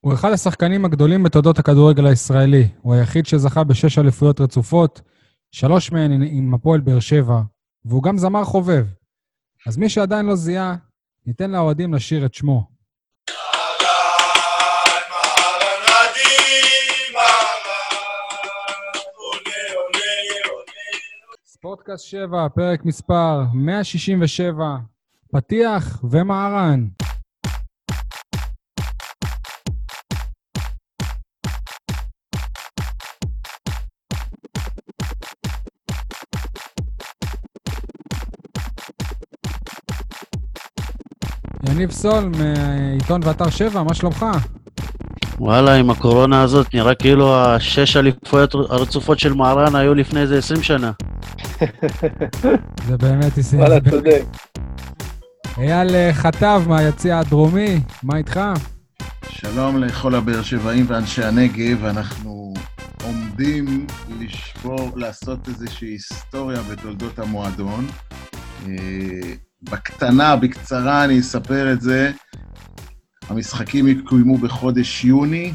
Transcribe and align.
הוא 0.00 0.14
אחד 0.14 0.32
השחקנים 0.32 0.84
הגדולים 0.84 1.22
בתולדות 1.22 1.58
הכדורגל 1.58 2.06
הישראלי. 2.06 2.68
הוא 2.82 2.94
היחיד 2.94 3.26
שזכה 3.26 3.64
בשש 3.64 3.98
אליפויות 3.98 4.40
רצופות, 4.40 5.00
שלוש 5.52 5.92
מהן 5.92 6.22
עם 6.22 6.54
הפועל 6.54 6.80
באר 6.80 7.00
שבע, 7.00 7.40
והוא 7.84 8.02
גם 8.02 8.18
זמר 8.18 8.44
חובב. 8.44 8.86
אז 9.66 9.76
מי 9.76 9.88
שעדיין 9.88 10.26
לא 10.26 10.36
זיהה, 10.36 10.76
ניתן 11.26 11.50
לאוהדים 11.50 11.94
לשיר 11.94 12.26
את 12.26 12.34
שמו. 12.34 12.70
ספורטקאסט 21.44 22.04
7, 22.04 22.48
פרק 22.54 22.84
מספר 22.84 23.42
167, 23.54 24.76
פתיח 25.32 26.04
ומערן. 26.10 26.86
יניב 41.80 41.92
סול 41.92 42.30
מעיתון 42.38 43.20
ואתר 43.24 43.50
7, 43.50 43.82
מה 43.82 43.94
שלומך? 43.94 44.26
וואלה, 45.38 45.74
עם 45.74 45.90
הקורונה 45.90 46.42
הזאת 46.42 46.74
נראה 46.74 46.94
כאילו 46.94 47.36
השש 47.36 47.96
אליפויות 47.96 48.54
הרצופות 48.54 49.18
של 49.18 49.32
מהרן 49.32 49.76
היו 49.76 49.94
לפני 49.94 50.20
איזה 50.20 50.38
20 50.38 50.62
שנה. 50.62 50.92
זה 52.86 52.96
באמת... 52.96 53.32
וואלה, 53.52 53.80
צודק. 53.90 54.22
אייל 55.58 55.94
אה, 55.94 56.10
חטב 56.12 56.62
מהיציע 56.66 57.18
הדרומי, 57.18 57.80
מה 58.02 58.16
איתך? 58.16 58.40
שלום 59.28 59.78
לכל 59.78 60.14
הבאר 60.14 60.42
שבעים 60.42 60.84
ואנשי 60.88 61.24
הנגב, 61.24 61.84
אנחנו 61.84 62.54
עומדים 63.04 63.86
לשבור, 64.20 64.90
לעשות 64.96 65.48
איזושהי 65.48 65.88
היסטוריה 65.88 66.62
בתולדות 66.62 67.18
המועדון. 67.18 67.86
אה, 69.68 69.72
בקטנה, 69.72 70.36
בקצרה, 70.36 71.04
אני 71.04 71.20
אספר 71.20 71.72
את 71.72 71.80
זה. 71.80 72.12
המשחקים 73.28 73.88
יקוימו 73.88 74.38
בחודש 74.38 75.04
יוני, 75.04 75.52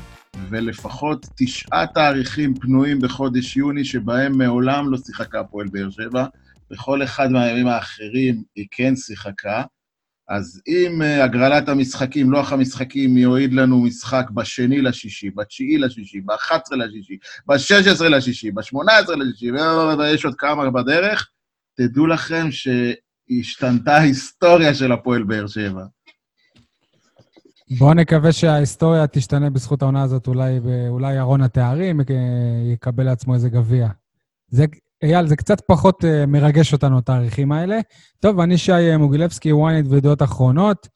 ולפחות 0.50 1.26
תשעה 1.38 1.88
תאריכים 1.88 2.54
פנויים 2.60 3.00
בחודש 3.00 3.58
יוני, 3.58 3.86
שבהם 3.86 4.38
מעולם 4.38 4.92
לא 4.92 4.98
שיחקה 4.98 5.40
הפועל 5.40 5.68
באר 5.72 5.90
שבע. 5.90 6.26
בכל 6.72 7.04
אחד 7.04 7.32
מהימים 7.32 7.68
האחרים 7.68 8.44
היא 8.56 8.68
כן 8.72 8.96
שיחקה. 8.96 9.64
אז 10.30 10.62
אם 10.68 11.02
uh, 11.02 11.24
הגרלת 11.24 11.70
המשחקים, 11.70 12.32
לוח 12.32 12.54
המשחקים, 12.54 13.18
יועיד 13.18 13.54
לנו 13.54 13.82
משחק 13.82 14.30
בשני 14.34 14.82
לשישי, 14.82 15.30
בתשיעי 15.30 15.78
לשישי, 15.78 16.22
ב-11 16.22 16.76
לשישי, 16.76 17.18
ב-16 17.48 18.04
לשישי, 18.04 18.52
ב-18 18.52 19.16
לשישי, 19.16 19.52
ויש 20.00 20.26
עוד 20.26 20.36
כמה 20.36 20.72
בדרך, 20.72 21.30
תדעו 21.78 22.08
לכם 22.08 22.52
שהשתנתה 23.30 23.96
ההיסטוריה 23.96 24.74
של 24.74 24.92
הפועל 24.92 25.24
באר 25.24 25.48
שבע. 25.48 25.84
בואו 27.80 27.94
נקווה 27.94 28.32
שההיסטוריה 28.32 29.08
תשתנה 29.08 29.50
בזכות 29.50 29.82
העונה 29.82 30.04
הזאת, 30.04 30.28
אולי, 30.28 30.60
אולי 30.90 31.20
ארון 31.20 31.42
התארים 31.42 32.02
יקבל 32.74 33.04
לעצמו 33.04 33.34
איזה 33.34 33.50
גביע. 33.50 33.88
זה, 34.48 34.66
אייל, 35.04 35.28
זה 35.28 35.36
קצת 35.36 35.62
פחות 35.68 36.04
uh, 36.04 36.08
מרגש 36.28 36.74
אותנו, 36.74 36.98
התאריכים 36.98 37.52
האלה. 37.52 37.80
טוב, 38.20 38.40
אני 38.40 38.58
שי 38.58 38.98
מוגילבסקי, 39.00 39.52
ynet 39.52 39.90
וידיעות 39.90 40.22
אחרונות, 40.22 40.88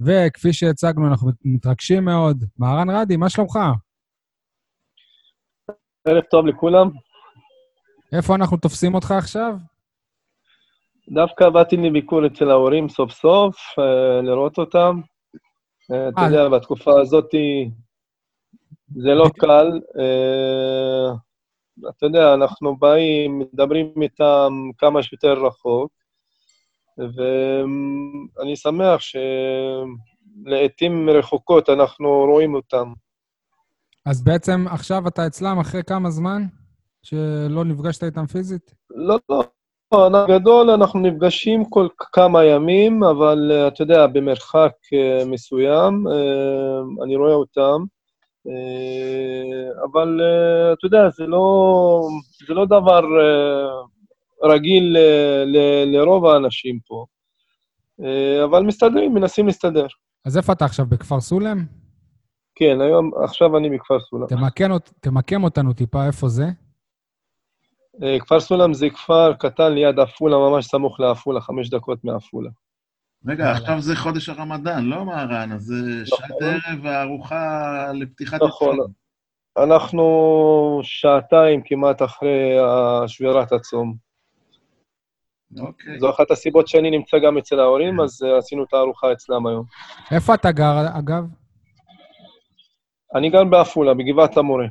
וכפי 0.00 0.52
שהצגנו, 0.52 1.08
אנחנו 1.08 1.30
מתרגשים 1.44 2.04
מאוד. 2.04 2.44
מהרן 2.58 2.90
רדי, 2.90 3.16
מה 3.16 3.28
שלומך? 3.28 3.58
ערב 6.08 6.22
טוב 6.30 6.46
לכולם. 6.46 6.90
איפה 8.12 8.34
אנחנו 8.34 8.56
תופסים 8.56 8.94
אותך 8.94 9.10
עכשיו? 9.10 9.56
דווקא 11.08 11.48
באתי 11.48 11.76
לביקור 11.76 12.26
אצל 12.26 12.50
ההורים 12.50 12.88
סוף 12.88 13.12
סוף, 13.12 13.56
uh, 13.56 14.22
לראות 14.22 14.58
אותם. 14.58 15.00
Uh, 15.92 15.94
אתה 16.08 16.20
יודע, 16.20 16.48
בתקופה 16.48 17.00
הזאת 17.00 17.30
זה 18.96 19.14
לא 19.14 19.28
קל. 19.38 19.80
אתה 21.88 22.06
יודע, 22.06 22.34
אנחנו 22.34 22.76
באים, 22.76 23.38
מדברים 23.38 23.92
איתם 24.02 24.52
כמה 24.78 25.02
שיותר 25.02 25.32
רחוק, 25.32 25.92
ואני 26.98 28.56
שמח 28.56 29.00
שלעיתים 30.44 31.10
רחוקות 31.10 31.68
אנחנו 31.68 32.08
רואים 32.08 32.54
אותם. 32.54 32.92
אז 34.06 34.24
בעצם 34.24 34.64
עכשיו 34.70 35.08
אתה 35.08 35.26
אצלם 35.26 35.58
אחרי 35.58 35.82
כמה 35.84 36.10
זמן 36.10 36.42
שלא 37.02 37.64
נפגשת 37.64 38.04
איתם 38.04 38.26
פיזית? 38.26 38.74
לא, 38.90 39.18
לא. 39.28 39.42
גדול, 40.28 40.70
אנחנו 40.70 41.00
נפגשים 41.00 41.64
כל 41.64 41.88
כמה 41.98 42.44
ימים, 42.44 43.04
אבל 43.04 43.52
אתה 43.68 43.82
יודע, 43.82 44.06
במרחק 44.06 44.72
מסוים, 45.26 46.04
אני 47.02 47.16
רואה 47.16 47.34
אותם. 47.34 47.84
אה, 48.48 49.84
אבל 49.92 50.20
אה, 50.22 50.72
אתה 50.72 50.86
יודע, 50.86 51.10
זה 51.10 51.26
לא, 51.26 52.08
זה 52.48 52.54
לא 52.54 52.66
דבר 52.66 53.02
אה, 53.20 54.50
רגיל 54.52 54.96
ל, 55.46 55.58
לרוב 55.96 56.26
האנשים 56.26 56.78
פה. 56.86 57.04
אבל 58.44 58.62
מסתדרים, 58.62 59.14
מנסים 59.14 59.46
להסתדר. 59.46 59.86
אז 60.24 60.36
איפה 60.36 60.52
אתה 60.52 60.64
עכשיו, 60.64 60.86
בכפר 60.86 61.20
סולם? 61.20 61.64
כן, 62.54 62.80
היום, 62.80 63.10
עכשיו 63.24 63.56
אני 63.56 63.70
בכפר 63.70 64.00
סולם. 64.00 64.26
תמקם, 64.26 64.70
תמקם 65.00 65.44
אותנו 65.44 65.72
טיפה, 65.72 66.06
איפה 66.06 66.28
זה? 66.28 66.44
כפר 68.20 68.40
סולם 68.40 68.74
זה 68.74 68.90
כפר 68.90 69.32
קטן 69.34 69.72
ליד 69.72 69.98
עפולה, 69.98 70.36
ממש 70.36 70.66
סמוך 70.66 71.00
לעפולה, 71.00 71.40
חמש 71.40 71.70
דקות 71.70 72.04
מעפולה. 72.04 72.50
רגע, 73.26 73.50
עכשיו 73.50 73.80
זה 73.80 73.96
חודש 73.96 74.28
הרמדאן, 74.28 74.84
לא 74.84 75.04
מהר"ן? 75.04 75.52
אז 75.52 75.62
זה 75.62 75.74
נכון. 75.74 76.18
שעת 76.18 76.36
ערב 76.40 76.86
הארוחה 76.86 77.92
לפתיחת... 77.92 78.42
נכון. 78.42 78.78
אנחנו 79.64 80.80
שעתיים 80.82 81.62
כמעט 81.64 82.02
אחרי 82.02 82.56
שבירת 83.06 83.52
הצום. 83.52 83.96
אוקיי. 85.58 85.98
זו 86.00 86.10
אחת 86.10 86.30
הסיבות 86.30 86.68
שאני 86.68 86.90
נמצא 86.90 87.18
גם 87.18 87.38
אצל 87.38 87.60
ההורים, 87.60 88.00
אז 88.00 88.22
אה, 88.22 88.38
עשינו 88.38 88.64
את 88.64 88.74
הארוחה 88.74 89.12
אצלם 89.12 89.46
היום. 89.46 89.64
איפה 90.10 90.34
אתה 90.34 90.52
גר, 90.52 90.98
אגב? 90.98 91.24
אני 93.14 93.30
גר 93.30 93.44
בעפולה, 93.44 93.94
בגבעת 93.94 94.36
המורה. 94.36 94.66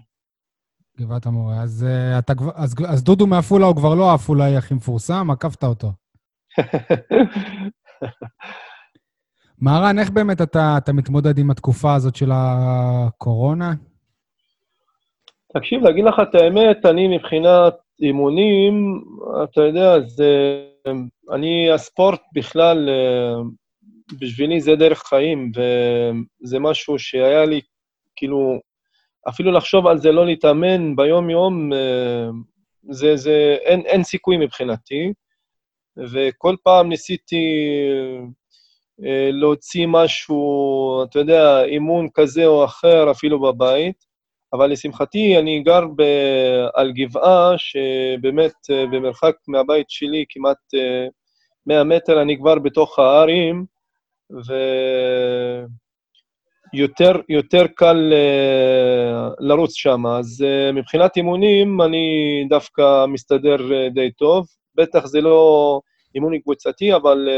גבעת 0.99 1.25
המורה. 1.25 1.61
אז, 1.61 1.85
uh, 1.87 2.19
אתה, 2.19 2.33
אז, 2.55 2.75
אז 2.87 3.03
דודו 3.03 3.27
מעפולה 3.27 3.65
הוא 3.65 3.75
כבר 3.75 3.95
לא 3.95 4.11
העפולאי 4.11 4.55
הכי 4.57 4.73
מפורסם, 4.73 5.31
עקפת 5.31 5.63
אותו. 5.63 5.91
מהרן, 9.61 9.99
איך 9.99 10.09
באמת 10.09 10.41
אתה, 10.41 10.75
אתה 10.77 10.93
מתמודד 10.93 11.37
עם 11.37 11.51
התקופה 11.51 11.95
הזאת 11.95 12.15
של 12.15 12.31
הקורונה? 12.33 13.73
תקשיב, 15.53 15.81
להגיד 15.83 16.05
לך 16.05 16.15
את 16.29 16.35
האמת, 16.35 16.85
אני 16.85 17.17
מבחינת 17.17 17.73
אימונים, 18.01 19.03
אתה 19.43 19.61
יודע, 19.61 19.99
זה... 20.07 20.61
אני, 21.33 21.71
הספורט 21.71 22.21
בכלל, 22.35 22.89
בשבילי 24.21 24.61
זה 24.61 24.75
דרך 24.75 25.03
חיים, 25.03 25.51
וזה 25.55 26.59
משהו 26.59 26.99
שהיה 26.99 27.45
לי, 27.45 27.61
כאילו, 28.15 28.59
אפילו 29.29 29.51
לחשוב 29.51 29.87
על 29.87 29.97
זה, 29.97 30.11
לא 30.11 30.25
להתאמן 30.25 30.95
ביום-יום, 30.95 31.71
זה, 32.89 33.15
זה, 33.15 33.57
אין, 33.61 33.81
אין 33.81 34.03
סיכוי 34.03 34.37
מבחינתי. 34.37 35.13
וכל 35.97 36.55
פעם 36.63 36.89
ניסיתי 36.89 37.45
אה, 39.05 39.29
להוציא 39.31 39.87
משהו, 39.87 41.03
אתה 41.03 41.19
יודע, 41.19 41.63
אימון 41.63 42.07
כזה 42.13 42.45
או 42.45 42.65
אחר, 42.65 43.11
אפילו 43.11 43.41
בבית, 43.41 44.05
אבל 44.53 44.71
לשמחתי 44.71 45.37
אני 45.39 45.63
גר 45.63 45.85
ב, 45.95 46.01
על 46.73 46.91
גבעה 46.91 47.53
שבאמת 47.57 48.53
אה, 48.71 48.85
במרחק 48.85 49.35
מהבית 49.47 49.89
שלי 49.89 50.25
כמעט 50.29 50.57
100 51.65 51.77
אה, 51.77 51.83
מטר, 51.83 52.21
אני 52.21 52.37
כבר 52.37 52.59
בתוך 52.59 52.99
הערים, 52.99 53.65
ויותר 54.29 55.65
יותר 57.29 57.67
קל 57.75 58.13
לרוץ 59.39 59.73
שם. 59.75 60.05
אז 60.05 60.45
מבחינת 60.73 61.17
אימונים 61.17 61.81
אני 61.81 62.45
דווקא 62.49 63.05
מסתדר 63.05 63.57
די 63.93 64.11
טוב. 64.11 64.45
בטח 64.75 65.05
זה 65.05 65.21
לא 65.21 65.79
אימון 66.15 66.39
קבוצתי, 66.39 66.95
אבל 66.95 67.29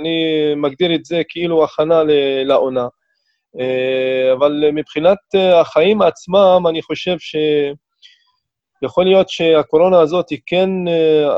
אני 0.00 0.14
מגדיר 0.56 0.94
את 0.94 1.04
זה 1.04 1.22
כאילו 1.28 1.64
הכנה 1.64 2.02
לעונה. 2.44 2.86
אבל 4.32 4.64
מבחינת 4.72 5.18
החיים 5.54 6.02
עצמם, 6.02 6.64
אני 6.68 6.82
חושב 6.82 7.16
שיכול 7.18 9.04
להיות 9.04 9.28
שהקורונה 9.28 10.00
הזאת 10.00 10.26
כן 10.46 10.70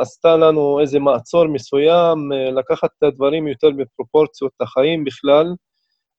עשתה 0.01 0.37
לנו 0.37 0.81
איזה 0.81 0.99
מעצור 0.99 1.47
מסוים, 1.47 2.33
לקחת 2.33 2.91
את 2.99 3.03
הדברים 3.03 3.49
יותר 3.49 3.71
בפרופורציות 3.71 4.53
לחיים 4.61 5.05
בכלל, 5.05 5.47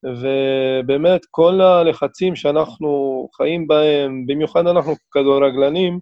ובאמת 0.03 1.21
כל 1.31 1.61
הלחצים 1.61 2.35
שאנחנו 2.35 3.27
חיים 3.35 3.67
בהם, 3.67 4.25
במיוחד 4.25 4.67
אנחנו 4.67 4.93
כדורגלנים, 5.11 5.99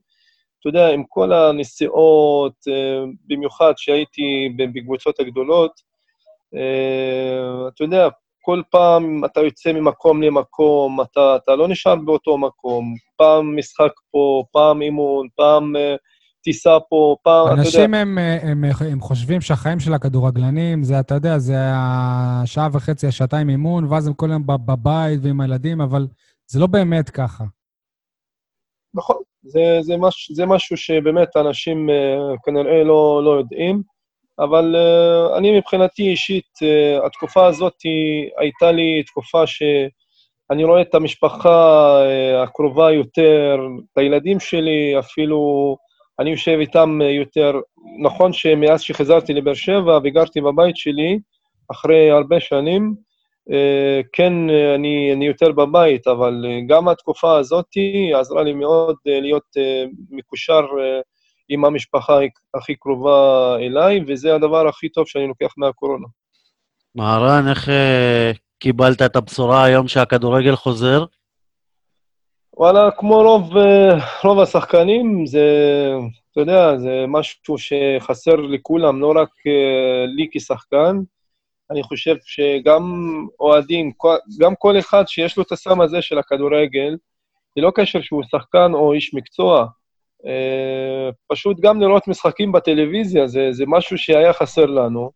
אתה 0.59 0.69
יודע, 0.69 0.89
עם 0.89 1.03
כל 1.09 1.33
הנסיעות, 1.33 2.53
אה, 2.67 3.03
במיוחד 3.27 3.73
שהייתי 3.77 4.49
בקבוצות 4.73 5.19
הגדולות, 5.19 5.71
אה, 6.55 7.67
אתה 7.67 7.83
יודע, 7.83 8.07
כל 8.41 8.61
פעם 8.71 9.25
אתה 9.25 9.41
יוצא 9.41 9.71
ממקום 9.71 10.21
למקום, 10.21 11.01
אתה, 11.01 11.35
אתה 11.35 11.55
לא 11.55 11.67
נשאר 11.67 11.95
באותו 11.95 12.37
מקום. 12.37 12.95
פעם 13.17 13.57
משחק 13.57 13.91
פה, 14.11 14.43
פעם 14.51 14.81
אימון, 14.81 15.27
פעם 15.35 15.75
טיסה 16.43 16.77
פה, 16.89 17.15
פעם, 17.23 17.45
אתה 17.45 17.51
יודע... 17.51 17.61
אנשים 17.61 17.93
הם, 17.93 18.17
הם, 18.17 18.63
הם 18.91 18.99
חושבים 18.99 19.41
שהחיים 19.41 19.79
של 19.79 19.93
הכדורגלנים, 19.93 20.83
זה, 20.83 20.99
אתה 20.99 21.15
יודע, 21.15 21.37
זה 21.37 21.55
השעה 21.73 22.67
וחצי, 22.73 23.07
השעתיים 23.07 23.49
אימון, 23.49 23.85
ואז 23.85 24.07
הם 24.07 24.13
כל 24.13 24.29
היום 24.29 24.43
בבית 24.45 25.19
ועם 25.23 25.41
הילדים, 25.41 25.81
אבל 25.81 26.07
זה 26.47 26.59
לא 26.59 26.67
באמת 26.67 27.09
ככה. 27.09 27.43
נכון, 28.93 29.17
זה, 29.43 29.77
זה, 29.81 29.97
מש, 29.97 30.31
זה 30.33 30.45
משהו 30.45 30.77
שבאמת 30.77 31.37
אנשים 31.37 31.89
uh, 31.89 32.37
כנראה 32.45 32.83
לא, 32.83 33.21
לא 33.25 33.31
יודעים. 33.31 33.81
אבל 34.39 34.75
uh, 34.75 35.37
אני 35.37 35.57
מבחינתי 35.57 36.09
אישית, 36.09 36.49
uh, 36.63 37.05
התקופה 37.05 37.47
הזאת 37.47 37.75
הייתה 38.37 38.71
לי 38.71 39.03
תקופה 39.03 39.47
שאני 39.47 40.63
רואה 40.63 40.81
את 40.81 40.95
המשפחה 40.95 41.99
הקרובה 42.43 42.91
יותר, 42.91 43.57
את 43.93 43.97
הילדים 43.97 44.39
שלי, 44.39 44.99
אפילו 44.99 45.77
אני 46.19 46.29
יושב 46.29 46.57
איתם 46.59 46.99
יותר. 47.01 47.53
נכון 48.01 48.33
שמאז 48.33 48.81
שחזרתי 48.81 49.33
לבאר 49.33 49.53
שבע 49.53 49.99
וגרתי 50.03 50.41
בבית 50.41 50.77
שלי, 50.77 51.19
אחרי 51.71 52.11
הרבה 52.11 52.39
שנים, 52.39 52.95
uh, 53.49 53.53
כן, 54.13 54.33
אני, 54.75 55.13
אני 55.13 55.27
יותר 55.27 55.51
בבית, 55.51 56.07
אבל 56.07 56.45
גם 56.67 56.87
התקופה 56.87 57.37
הזאת 57.37 57.65
עזרה 58.15 58.43
לי 58.43 58.53
מאוד 58.53 58.95
להיות 59.05 59.57
מקושר 60.09 60.65
עם 61.49 61.65
המשפחה 61.65 62.19
הכי 62.53 62.75
קרובה 62.75 63.55
אליי, 63.59 63.99
וזה 64.07 64.35
הדבר 64.35 64.67
הכי 64.67 64.89
טוב 64.89 65.07
שאני 65.07 65.27
לוקח 65.27 65.53
מהקורונה. 65.57 66.07
מהרן, 66.95 67.47
איך 67.47 67.69
אה, 67.69 68.31
קיבלת 68.59 69.01
את 69.01 69.15
הבשורה 69.15 69.63
היום 69.63 69.87
שהכדורגל 69.87 70.55
חוזר? 70.55 71.05
וואלה, 72.59 72.91
כמו 72.91 73.21
רוב, 73.21 73.57
אה, 73.57 73.97
רוב 74.23 74.39
השחקנים, 74.39 75.25
זה, 75.25 75.47
אתה 76.31 76.41
יודע, 76.41 76.77
זה 76.77 77.05
משהו 77.07 77.55
שחסר 77.57 78.35
לכולם, 78.35 79.01
לא 79.01 79.13
רק 79.15 79.29
אה, 79.47 80.05
לי 80.05 80.27
כשחקן. 80.31 80.97
אני 81.71 81.83
חושב 81.83 82.15
שגם 82.25 82.83
אוהדים, 83.39 83.91
גם 84.39 84.55
כל 84.55 84.79
אחד 84.79 85.07
שיש 85.07 85.37
לו 85.37 85.43
את 85.43 85.51
הסם 85.51 85.81
הזה 85.81 86.01
של 86.01 86.17
הכדורגל, 86.17 86.97
ללא 87.57 87.71
קשר 87.75 88.01
שהוא 88.01 88.23
שחקן 88.31 88.71
או 88.73 88.93
איש 88.93 89.13
מקצוע, 89.13 89.65
אה, 90.25 91.09
פשוט 91.27 91.59
גם 91.59 91.81
לראות 91.81 92.07
משחקים 92.07 92.51
בטלוויזיה, 92.51 93.27
זה, 93.27 93.47
זה 93.51 93.63
משהו 93.67 93.97
שהיה 93.97 94.33
חסר 94.33 94.65
לנו, 94.65 95.11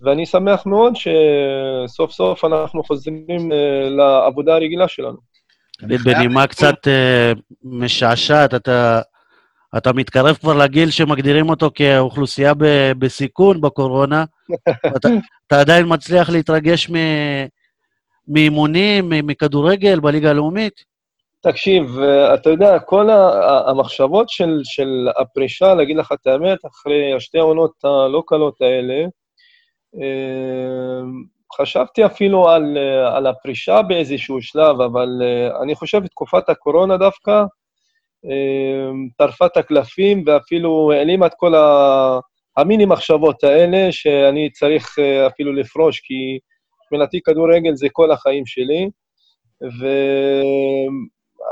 ואני 0.00 0.26
שמח 0.26 0.66
מאוד 0.66 0.92
שסוף 0.96 2.10
סוף 2.10 2.44
אנחנו 2.44 2.84
חוזרים 2.84 3.50
לעבודה 3.90 4.54
הרגילה 4.54 4.88
שלנו. 4.88 5.27
בנימה 5.82 6.46
קצת 6.46 6.88
אה, 6.88 7.32
משעשעת, 7.62 8.54
אתה, 8.54 9.00
אתה 9.76 9.92
מתקרב 9.92 10.36
כבר 10.36 10.54
לגיל 10.56 10.90
שמגדירים 10.90 11.50
אותו 11.50 11.70
כאוכלוסייה 11.74 12.54
ב, 12.54 12.92
בסיכון 12.98 13.60
בקורונה, 13.60 14.24
אתה, 14.96 15.08
אתה 15.46 15.60
עדיין 15.60 15.86
מצליח 15.88 16.30
להתרגש 16.30 16.90
מאימונים, 18.28 19.08
מכדורגל 19.08 20.00
בליגה 20.00 20.30
הלאומית? 20.30 20.84
תקשיב, 21.40 21.98
אתה 22.34 22.50
יודע, 22.50 22.78
כל 22.78 23.08
המחשבות 23.66 24.28
של, 24.28 24.60
של 24.64 25.08
הפרישה, 25.20 25.74
להגיד 25.74 25.96
לך 25.96 26.12
את 26.12 26.26
האמת, 26.26 26.58
אחרי 26.66 27.14
השתי 27.16 27.38
העונות 27.38 27.72
הלא 27.84 28.22
קלות 28.26 28.60
האלה, 28.60 29.04
אה, 30.00 31.02
חשבתי 31.56 32.06
אפילו 32.06 32.48
על, 32.48 32.78
על 33.14 33.26
הפרישה 33.26 33.82
באיזשהו 33.82 34.42
שלב, 34.42 34.80
אבל 34.80 35.08
אה, 35.22 35.62
אני 35.62 35.74
חושב 35.74 35.98
בתקופת 35.98 36.48
הקורונה 36.48 36.96
דווקא, 36.96 37.42
אה, 38.24 38.90
טרפה 39.18 39.46
את 39.46 39.56
הקלפים 39.56 40.24
ואפילו 40.26 40.92
העלימה 40.92 41.26
את 41.26 41.34
כל 41.36 41.52
המיני 42.56 42.84
מחשבות 42.84 43.44
האלה, 43.44 43.92
שאני 43.92 44.50
צריך 44.50 44.96
אפילו 45.26 45.52
לפרוש, 45.52 46.00
כי 46.00 46.38
מבחינתי 46.82 47.20
כדורגל 47.24 47.74
זה 47.74 47.86
כל 47.92 48.10
החיים 48.10 48.46
שלי. 48.46 48.90
ו... 49.62 49.86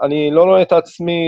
אני 0.03 0.31
לא 0.31 0.45
רואה 0.45 0.63
את 0.63 0.73
עצמי, 0.73 1.23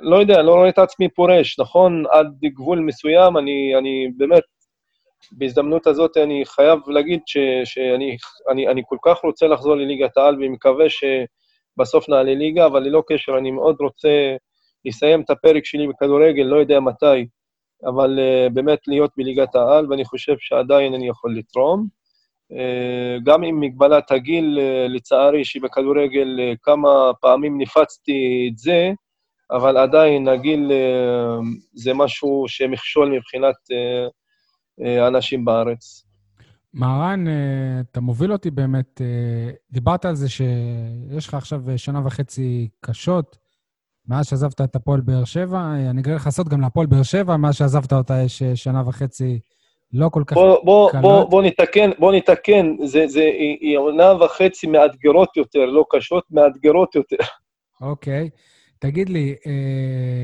לא 0.00 0.16
יודע, 0.16 0.42
לא 0.42 0.54
רואה 0.54 0.68
את 0.68 0.78
עצמי 0.78 1.08
פורש, 1.08 1.58
נכון? 1.58 2.04
עד 2.10 2.26
גבול 2.44 2.78
מסוים, 2.78 3.36
אני, 3.36 3.74
אני 3.78 4.08
באמת, 4.16 4.42
בהזדמנות 5.32 5.86
הזאת 5.86 6.16
אני 6.16 6.42
חייב 6.46 6.78
להגיד 6.88 7.20
ש, 7.26 7.38
שאני 7.64 8.16
אני, 8.50 8.68
אני 8.68 8.82
כל 8.86 8.96
כך 9.04 9.18
רוצה 9.24 9.46
לחזור 9.46 9.74
לליגת 9.74 10.16
העל, 10.16 10.36
ומקווה 10.40 10.86
שבסוף 10.88 12.08
נעלה 12.08 12.34
ליגה, 12.34 12.66
אבל 12.66 12.82
ללא 12.82 13.02
קשר, 13.08 13.38
אני 13.38 13.50
מאוד 13.50 13.76
רוצה 13.80 14.36
לסיים 14.84 15.20
את 15.20 15.30
הפרק 15.30 15.64
שלי 15.64 15.86
בכדורגל, 15.88 16.42
לא 16.42 16.56
יודע 16.56 16.80
מתי, 16.80 17.26
אבל 17.86 18.18
uh, 18.18 18.52
באמת 18.52 18.78
להיות 18.86 19.10
בליגת 19.16 19.54
העל, 19.54 19.86
ואני 19.90 20.04
חושב 20.04 20.34
שעדיין 20.38 20.94
אני 20.94 21.08
יכול 21.08 21.36
לתרום. 21.36 21.88
אה, 22.52 23.18
גם 23.24 23.42
עם 23.42 23.60
מגבלת 23.60 24.10
הגיל, 24.10 24.58
אה, 24.60 24.86
לצערי, 24.88 25.44
שבכדורגל 25.44 26.40
אה, 26.40 26.52
כמה 26.62 27.10
פעמים 27.20 27.58
ניפצתי 27.58 28.48
את 28.52 28.58
זה, 28.58 28.92
אבל 29.50 29.76
עדיין 29.76 30.28
הגיל 30.28 30.72
זה 31.72 31.94
משהו 31.94 32.44
שמכשול 32.48 33.08
מבחינת 33.08 33.54
אנשים 34.80 35.44
בארץ. 35.44 36.04
מהרן, 36.72 37.24
אתה 37.80 38.00
מוביל 38.00 38.32
אותי 38.32 38.50
באמת, 38.50 39.00
דיברת 39.70 40.04
על 40.04 40.14
זה 40.14 40.28
שיש 40.28 41.28
לך 41.28 41.34
עכשיו 41.34 41.62
שנה 41.76 42.06
וחצי 42.06 42.68
קשות, 42.80 43.38
מאז 44.08 44.26
שעזבת 44.26 44.60
את 44.60 44.76
הפועל 44.76 45.00
באר 45.00 45.24
שבע, 45.24 45.74
אני 45.90 46.00
אגלה 46.00 46.14
לך 46.14 46.26
לעשות 46.26 46.48
גם 46.48 46.60
להפועל 46.60 46.86
באר 46.86 47.02
שבע, 47.02 47.36
מאז 47.36 47.54
שעזבת 47.54 47.92
אותה 47.92 48.22
יש 48.22 48.42
שנה 48.42 48.82
וחצי 48.86 49.40
לא 49.94 50.08
כל 50.08 50.22
כך 50.26 50.36
בוא, 50.36 50.64
בוא, 50.64 50.90
קלות. 50.90 51.02
בוא, 51.02 51.24
בוא 51.24 51.42
נתקן, 51.42 51.90
בוא 51.98 52.12
נתקן, 52.12 52.76
זה, 52.84 53.06
זה, 53.06 53.24
היא 53.60 53.78
עונה 53.78 54.24
וחצי 54.24 54.66
מאתגרות 54.66 55.36
יותר, 55.36 55.64
לא 55.64 55.84
קשות, 55.90 56.24
מאתגרות 56.30 56.94
יותר. 56.94 57.16
אוקיי. 57.80 58.30
תגיד 58.78 59.08
לי, 59.08 59.34
אה, 59.46 60.22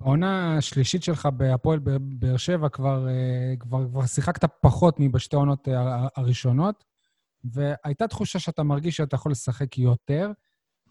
בעונה 0.00 0.56
השלישית 0.56 1.02
שלך 1.02 1.26
בהפועל 1.26 1.78
באר 2.00 2.36
שבע 2.36 2.68
כבר, 2.68 3.08
אה, 3.08 3.54
כבר, 3.58 3.88
כבר 3.88 4.06
שיחקת 4.06 4.44
פחות 4.60 4.96
מבשתי 5.00 5.36
העונות 5.36 5.68
אה, 5.68 6.06
הראשונות, 6.16 6.84
והייתה 7.44 8.08
תחושה 8.08 8.38
שאתה 8.38 8.62
מרגיש 8.62 8.96
שאתה 8.96 9.14
יכול 9.14 9.32
לשחק 9.32 9.78
יותר. 9.78 10.32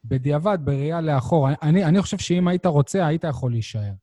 בדיעבד, 0.04 0.58
בראייה 0.63 1.01
לאחור, 1.01 1.50
אני, 1.62 1.86
אני 1.86 2.01
חושב 2.01 2.18
שאם 2.18 2.48
היית 2.48 2.66
רוצה, 2.66 3.08
היית 3.08 3.24
יכול 3.24 3.51
להישאר. 3.51 3.94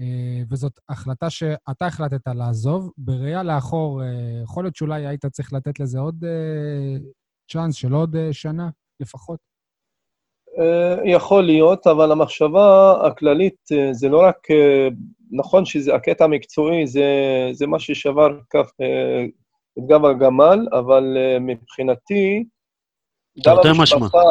אה, 0.00 0.42
וזאת 0.50 0.80
החלטה 0.88 1.30
שאתה 1.30 1.86
החלטת 1.86 2.26
לעזוב. 2.26 2.90
בראייה 2.98 3.42
לאחור, 3.42 4.02
יכול 4.42 4.64
להיות 4.64 4.76
שאולי 4.76 5.06
היית 5.06 5.26
צריך 5.26 5.52
לתת 5.52 5.80
לזה 5.80 5.98
עוד 5.98 6.24
צ'אנס 7.50 7.74
של 7.74 7.92
עוד 7.92 8.16
שנה 8.32 8.70
לפחות? 9.00 9.53
יכול 11.04 11.42
להיות, 11.42 11.86
אבל 11.86 12.12
המחשבה 12.12 12.96
הכללית 13.06 13.68
זה 13.92 14.08
לא 14.08 14.22
רק, 14.22 14.36
נכון 15.32 15.64
שהקטע 15.64 16.24
המקצועי 16.24 16.86
זה, 16.86 17.04
זה 17.52 17.66
מה 17.66 17.78
ששבר 17.78 18.28
כף, 18.50 18.70
את 19.78 19.86
גב 19.86 20.04
הגמל, 20.04 20.66
אבל 20.72 21.04
מבחינתי, 21.40 22.44
גם 23.44 23.56
המשפחה, 23.64 24.22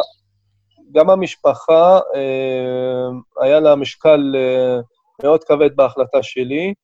גם 0.92 1.10
המשפחה, 1.10 1.98
היה 3.40 3.60
לה 3.60 3.76
משקל 3.76 4.34
מאוד 5.22 5.44
כבד 5.44 5.76
בהחלטה 5.76 6.22
שלי, 6.22 6.74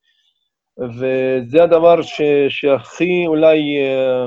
וזה 0.77 1.63
הדבר 1.63 2.01
ש, 2.01 2.21
שהכי 2.49 3.27
אולי 3.27 3.61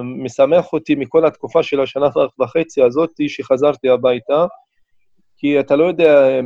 משמח 0.02 0.72
אותי 0.72 0.94
מכל 0.94 1.26
התקופה 1.26 1.62
של 1.62 1.80
השנה 1.80 2.06
וחצי 2.40 2.82
הזאת, 2.82 3.10
שחזרתי 3.28 3.88
הביתה, 3.88 4.46
כי 5.36 5.60
אתה 5.60 5.76
לא 5.76 5.84
יודע, 5.84 6.40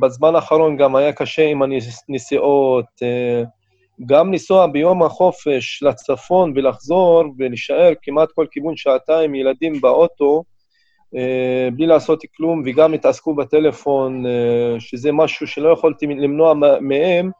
בזמן 0.00 0.34
האחרון 0.34 0.76
גם 0.76 0.96
היה 0.96 1.12
קשה 1.12 1.46
עם 1.46 1.62
הנסיעות, 2.08 2.84
uh, 2.84 3.46
גם 4.06 4.32
לנסוע 4.32 4.66
ביום 4.66 5.02
החופש 5.02 5.82
לצפון 5.82 6.52
ולחזור 6.56 7.24
ולהישאר 7.38 7.92
כמעט 8.02 8.28
כל 8.34 8.46
כיוון 8.50 8.76
שעתיים, 8.76 9.34
ילדים 9.34 9.80
באוטו, 9.80 10.42
אה, 11.16 11.68
בלי 11.76 11.86
לעשות 11.86 12.22
כלום, 12.36 12.62
וגם 12.66 12.94
התעסקו 12.94 13.34
בטלפון, 13.34 14.26
אה, 14.26 14.80
שזה 14.80 15.12
משהו 15.12 15.46
שלא 15.46 15.72
יכולתי 15.72 16.06
למנוע 16.06 16.54
מהם, 16.80 17.30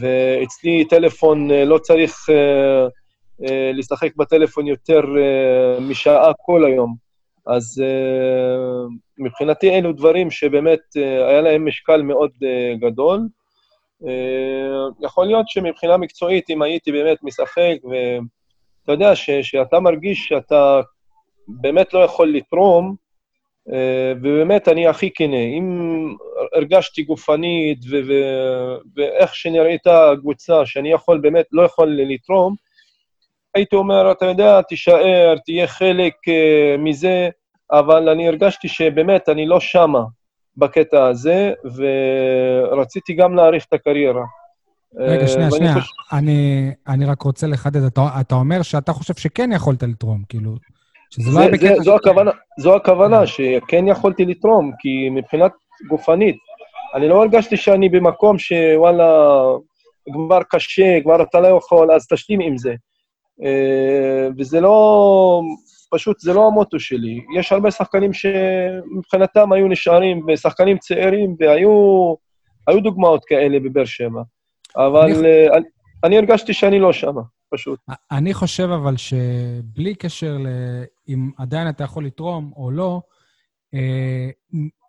ואצלי 0.00 0.84
טלפון 0.84 1.50
אה, 1.50 1.64
לא 1.64 1.78
צריך 1.78 2.26
אה, 2.30 3.70
לשחק 3.74 4.16
בטלפון 4.16 4.66
יותר 4.66 5.00
אה, 5.00 5.80
משעה 5.80 6.32
כל 6.46 6.64
היום. 6.64 7.07
אז 7.48 7.82
אה, 7.84 8.86
מבחינתי 9.18 9.70
אלו 9.70 9.92
דברים 9.92 10.30
שבאמת 10.30 10.80
אה, 10.96 11.28
היה 11.28 11.40
להם 11.40 11.66
משקל 11.66 12.02
מאוד 12.02 12.30
אה, 12.42 12.74
גדול. 12.80 13.20
יכול 15.00 15.26
להיות 15.26 15.48
שמבחינה 15.48 15.96
מקצועית, 15.96 16.50
אם 16.50 16.62
הייתי 16.62 16.92
באמת 16.92 17.18
משחק, 17.22 17.76
ואתה 17.84 18.92
יודע, 18.92 19.16
ש, 19.16 19.30
שאתה 19.30 19.80
מרגיש 19.80 20.28
שאתה 20.28 20.80
באמת 21.48 21.94
לא 21.94 21.98
יכול 21.98 22.28
לתרום, 22.28 22.94
ובאמת, 24.22 24.68
אני 24.68 24.86
הכי 24.86 25.10
כנה, 25.14 25.42
אם 25.58 26.08
הרגשתי 26.54 27.02
גופנית 27.02 27.78
ו- 27.90 28.00
ו- 28.08 28.76
ואיך 28.96 29.34
שנראתה 29.34 30.10
הקבוצה, 30.10 30.66
שאני 30.66 30.92
יכול 30.92 31.18
באמת, 31.18 31.46
לא 31.52 31.62
יכול 31.62 31.88
לתרום, 31.88 32.54
הייתי 33.58 33.76
אומר, 33.76 34.12
אתה 34.12 34.26
יודע, 34.26 34.62
תישאר, 34.62 35.34
תהיה 35.44 35.66
חלק 35.66 36.14
uh, 36.28 36.78
מזה, 36.78 37.28
אבל 37.72 38.08
אני 38.08 38.28
הרגשתי 38.28 38.68
שבאמת 38.68 39.28
אני 39.28 39.46
לא 39.46 39.60
שמה 39.60 40.04
בקטע 40.56 41.06
הזה, 41.06 41.52
ורציתי 42.72 43.14
גם 43.14 43.34
להאריך 43.34 43.64
את 43.68 43.72
הקריירה. 43.72 44.24
רגע, 44.96 45.22
אה, 45.22 45.28
שנייה, 45.28 45.50
שנייה. 45.50 45.74
חושב- 45.74 45.92
אני, 46.12 46.70
אני 46.88 47.04
רק 47.04 47.22
רוצה 47.22 47.46
לחדד. 47.46 47.82
אתה, 47.82 48.08
אתה 48.20 48.34
אומר 48.34 48.62
שאתה 48.62 48.92
חושב 48.92 49.14
שכן 49.14 49.52
יכולת 49.52 49.82
לתרום, 49.82 50.22
כאילו, 50.28 50.54
שזה 51.10 51.30
לא 51.30 51.34
זה, 51.34 51.40
היה 51.40 51.50
זה, 51.50 51.56
בקטע... 51.56 51.82
זו, 51.82 51.96
הכוונה, 51.96 52.30
זו 52.60 52.76
הכוונה, 52.76 53.26
שכן 53.26 53.88
יכולתי 53.88 54.24
לתרום, 54.24 54.72
כי 54.78 55.08
מבחינת 55.10 55.52
גופנית, 55.88 56.36
אני 56.94 57.08
לא 57.08 57.22
הרגשתי 57.22 57.56
שאני 57.56 57.88
במקום 57.88 58.38
שוואלה, 58.38 59.40
כבר 60.12 60.40
קשה, 60.50 61.00
כבר 61.02 61.22
אתה 61.22 61.40
לא 61.40 61.48
יכול, 61.48 61.92
אז 61.92 62.06
תשלים 62.06 62.40
עם 62.40 62.58
זה. 62.58 62.74
אה, 63.44 64.28
וזה 64.38 64.60
לא, 64.60 65.42
פשוט 65.90 66.20
זה 66.20 66.32
לא 66.32 66.46
המוטו 66.46 66.80
שלי. 66.80 67.20
יש 67.38 67.52
הרבה 67.52 67.70
שחקנים 67.70 68.10
שמבחינתם 68.12 69.52
היו 69.52 69.68
נשארים, 69.68 70.26
ושחקנים 70.28 70.78
צעירים, 70.78 71.36
והיו 71.40 72.14
היו 72.66 72.80
דוגמאות 72.80 73.24
כאלה 73.24 73.60
בבאר 73.60 73.84
שבע. 73.84 74.22
אבל 74.76 75.00
אני- 75.12 75.26
אה, 75.26 75.56
אני, 75.56 75.64
אני 76.04 76.18
הרגשתי 76.18 76.52
שאני 76.54 76.78
לא 76.78 76.92
שמה, 76.92 77.22
פשוט. 77.54 77.78
אני 78.10 78.34
חושב 78.34 78.68
אבל 78.70 78.96
שבלי 78.96 79.94
קשר 79.94 80.36
ל... 80.38 80.46
אם 81.08 81.30
עדיין 81.38 81.68
אתה 81.68 81.84
יכול 81.84 82.06
לתרום 82.06 82.52
או 82.56 82.70
לא, 82.70 83.00
אה, 83.74 84.28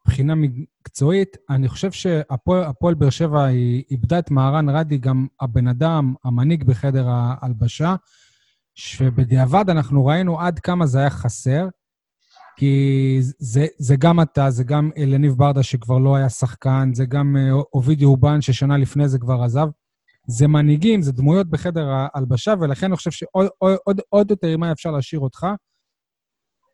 מבחינה 0.06 0.34
מקצועית, 0.36 1.38
אני 1.50 1.68
חושב 1.68 1.92
שהפועל 1.92 2.64
הפועל 2.64 2.94
באר 2.94 3.10
שבע 3.10 3.48
איבדה 3.92 4.20
את 4.20 4.32
מהרן 4.32 4.70
רדי, 4.70 4.98
גם 4.98 5.28
הבן 5.42 5.68
אדם, 5.68 6.14
המנהיג 6.26 6.64
בחדר 6.64 7.06
ההלבשה, 7.08 7.96
שבדיעבד 8.80 9.70
אנחנו 9.70 10.06
ראינו 10.06 10.40
עד 10.40 10.60
כמה 10.60 10.86
זה 10.86 11.00
היה 11.00 11.10
חסר, 11.10 11.68
כי 12.58 13.18
זה, 13.22 13.66
זה 13.78 13.96
גם 13.96 14.22
אתה, 14.22 14.52
זה 14.52 14.64
גם 14.64 14.90
אלניב 14.98 15.34
ברדה 15.34 15.64
שכבר 15.64 15.98
לא 15.98 16.16
היה 16.16 16.30
שחקן, 16.30 16.92
זה 16.94 17.06
גם 17.06 17.38
אה, 17.38 17.52
אובידי 17.74 18.06
אובן 18.06 18.42
ששנה 18.42 18.78
לפני 18.78 19.10
זה 19.10 19.20
כבר 19.20 19.44
עזב. 19.44 19.68
זה 20.28 20.48
מנהיגים, 20.48 21.02
זה 21.02 21.12
דמויות 21.12 21.50
בחדר 21.50 21.88
ההלבשה, 21.90 22.54
ולכן 22.62 22.86
אני 22.86 22.96
חושב 22.96 23.12
שעוד 23.12 23.48
עוד, 23.58 23.78
עוד, 23.86 24.02
עוד 24.10 24.32
יותר, 24.32 24.54
אם 24.54 24.64
היה 24.64 24.72
אפשר 24.72 24.92
להשאיר 24.92 25.22
אותך, 25.22 25.48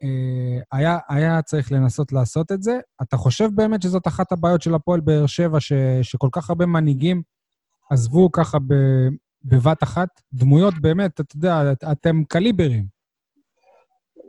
אה, 0.04 0.62
היה, 0.72 0.98
היה 1.10 1.42
צריך 1.42 1.72
לנסות 1.72 2.12
לעשות 2.12 2.52
את 2.52 2.64
זה. 2.64 2.80
אתה 3.02 3.18
חושב 3.18 3.50
באמת 3.56 3.82
שזאת 3.82 4.08
אחת 4.08 4.32
הבעיות 4.32 4.62
של 4.62 4.76
הפועל 4.76 5.00
באר 5.00 5.26
שבע, 5.26 5.60
ש, 5.60 5.74
שכל 6.02 6.30
כך 6.32 6.50
הרבה 6.50 6.66
מנהיגים 6.66 7.22
עזבו 7.92 8.32
ככה 8.32 8.58
בבת 9.46 9.84
אחת? 9.84 10.08
דמויות 10.34 10.74
באמת, 10.82 11.20
אתה 11.20 11.36
יודע, 11.36 11.72
את- 11.72 11.84
אתם 11.92 12.24
קליברים. 12.24 12.84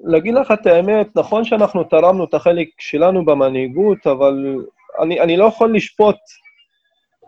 להגיד 0.04 0.34
לך 0.34 0.52
את 0.52 0.66
האמת, 0.66 1.06
נכון 1.16 1.44
שאנחנו 1.44 1.84
תרמנו 1.84 2.24
את 2.24 2.34
החלק 2.34 2.68
שלנו 2.80 3.24
במנהיגות, 3.24 4.06
אבל 4.06 4.56
אני, 5.02 5.20
אני 5.20 5.36
לא 5.36 5.44
יכול 5.44 5.76
לשפוט 5.76 6.16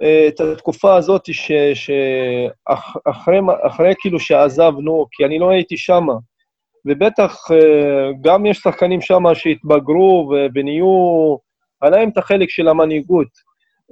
אה, 0.02 0.28
את 0.28 0.40
התקופה 0.40 0.96
הזאת 0.96 1.22
שאחרי 1.74 3.38
אחרי 3.66 3.94
כאילו 4.00 4.20
שעזבנו, 4.20 5.06
כי 5.12 5.24
אני 5.24 5.38
לא 5.38 5.50
הייתי 5.50 5.76
שמה. 5.76 6.14
ובטח 6.86 7.36
אה, 7.50 8.10
גם 8.20 8.46
יש 8.46 8.58
שחקנים 8.58 9.00
שם 9.00 9.22
שהתבגרו 9.34 10.32
ונהיו, 10.54 11.36
היה 11.82 11.90
להם 11.90 12.08
את 12.08 12.18
החלק 12.18 12.50
של 12.50 12.68
המנהיגות. 12.68 13.28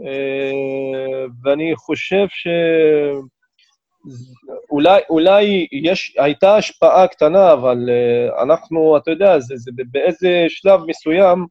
אה, 0.06 1.24
ואני 1.44 1.76
חושב 1.76 2.26
ש... 2.28 2.46
אולי, 4.70 5.00
אולי 5.10 5.66
יש, 5.72 6.16
הייתה 6.18 6.56
השפעה 6.56 7.06
קטנה, 7.06 7.52
אבל 7.52 7.88
uh, 7.88 8.42
אנחנו, 8.42 8.96
אתה 8.96 9.10
יודע, 9.10 9.38
זה, 9.38 9.54
זה 9.56 9.70
באיזה 9.90 10.44
שלב 10.48 10.80
מסוים 10.86 11.46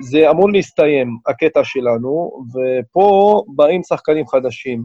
זה 0.00 0.30
אמור 0.30 0.50
להסתיים, 0.50 1.18
הקטע 1.26 1.64
שלנו, 1.64 2.44
ופה 2.54 3.42
באים 3.56 3.82
שחקנים 3.82 4.26
חדשים. 4.26 4.84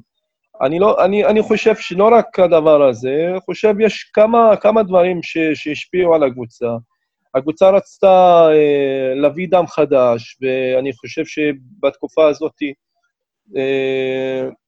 אני, 0.61 0.79
לא, 0.79 1.05
אני, 1.05 1.25
אני 1.25 1.41
חושב 1.41 1.75
שלא 1.75 2.09
רק 2.11 2.39
הדבר 2.39 2.89
הזה, 2.89 3.27
אני 3.31 3.39
חושב 3.39 3.73
יש 3.79 4.03
כמה, 4.13 4.55
כמה 4.55 4.83
דברים 4.83 5.23
ש, 5.23 5.37
שהשפיעו 5.53 6.15
על 6.15 6.23
הקבוצה. 6.23 6.67
הקבוצה 7.35 7.69
רצתה 7.69 8.47
uh, 8.49 9.19
להביא 9.21 9.47
דם 9.51 9.67
חדש, 9.67 10.37
ואני 10.41 10.93
חושב 10.93 11.25
שבתקופה 11.25 12.27
הזאת 12.27 12.51
uh, 12.51 12.82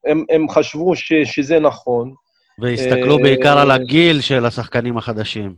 הם, 0.08 0.24
הם 0.30 0.50
חשבו 0.50 0.96
ש, 0.96 1.14
שזה 1.14 1.60
נכון. 1.60 2.14
והסתכלו 2.62 3.18
אה, 3.18 3.24
בעיקר 3.24 3.58
על 3.58 3.72
הגיל 3.72 4.22
של 4.22 4.46
השחקנים 4.46 4.98
החדשים. 4.98 5.56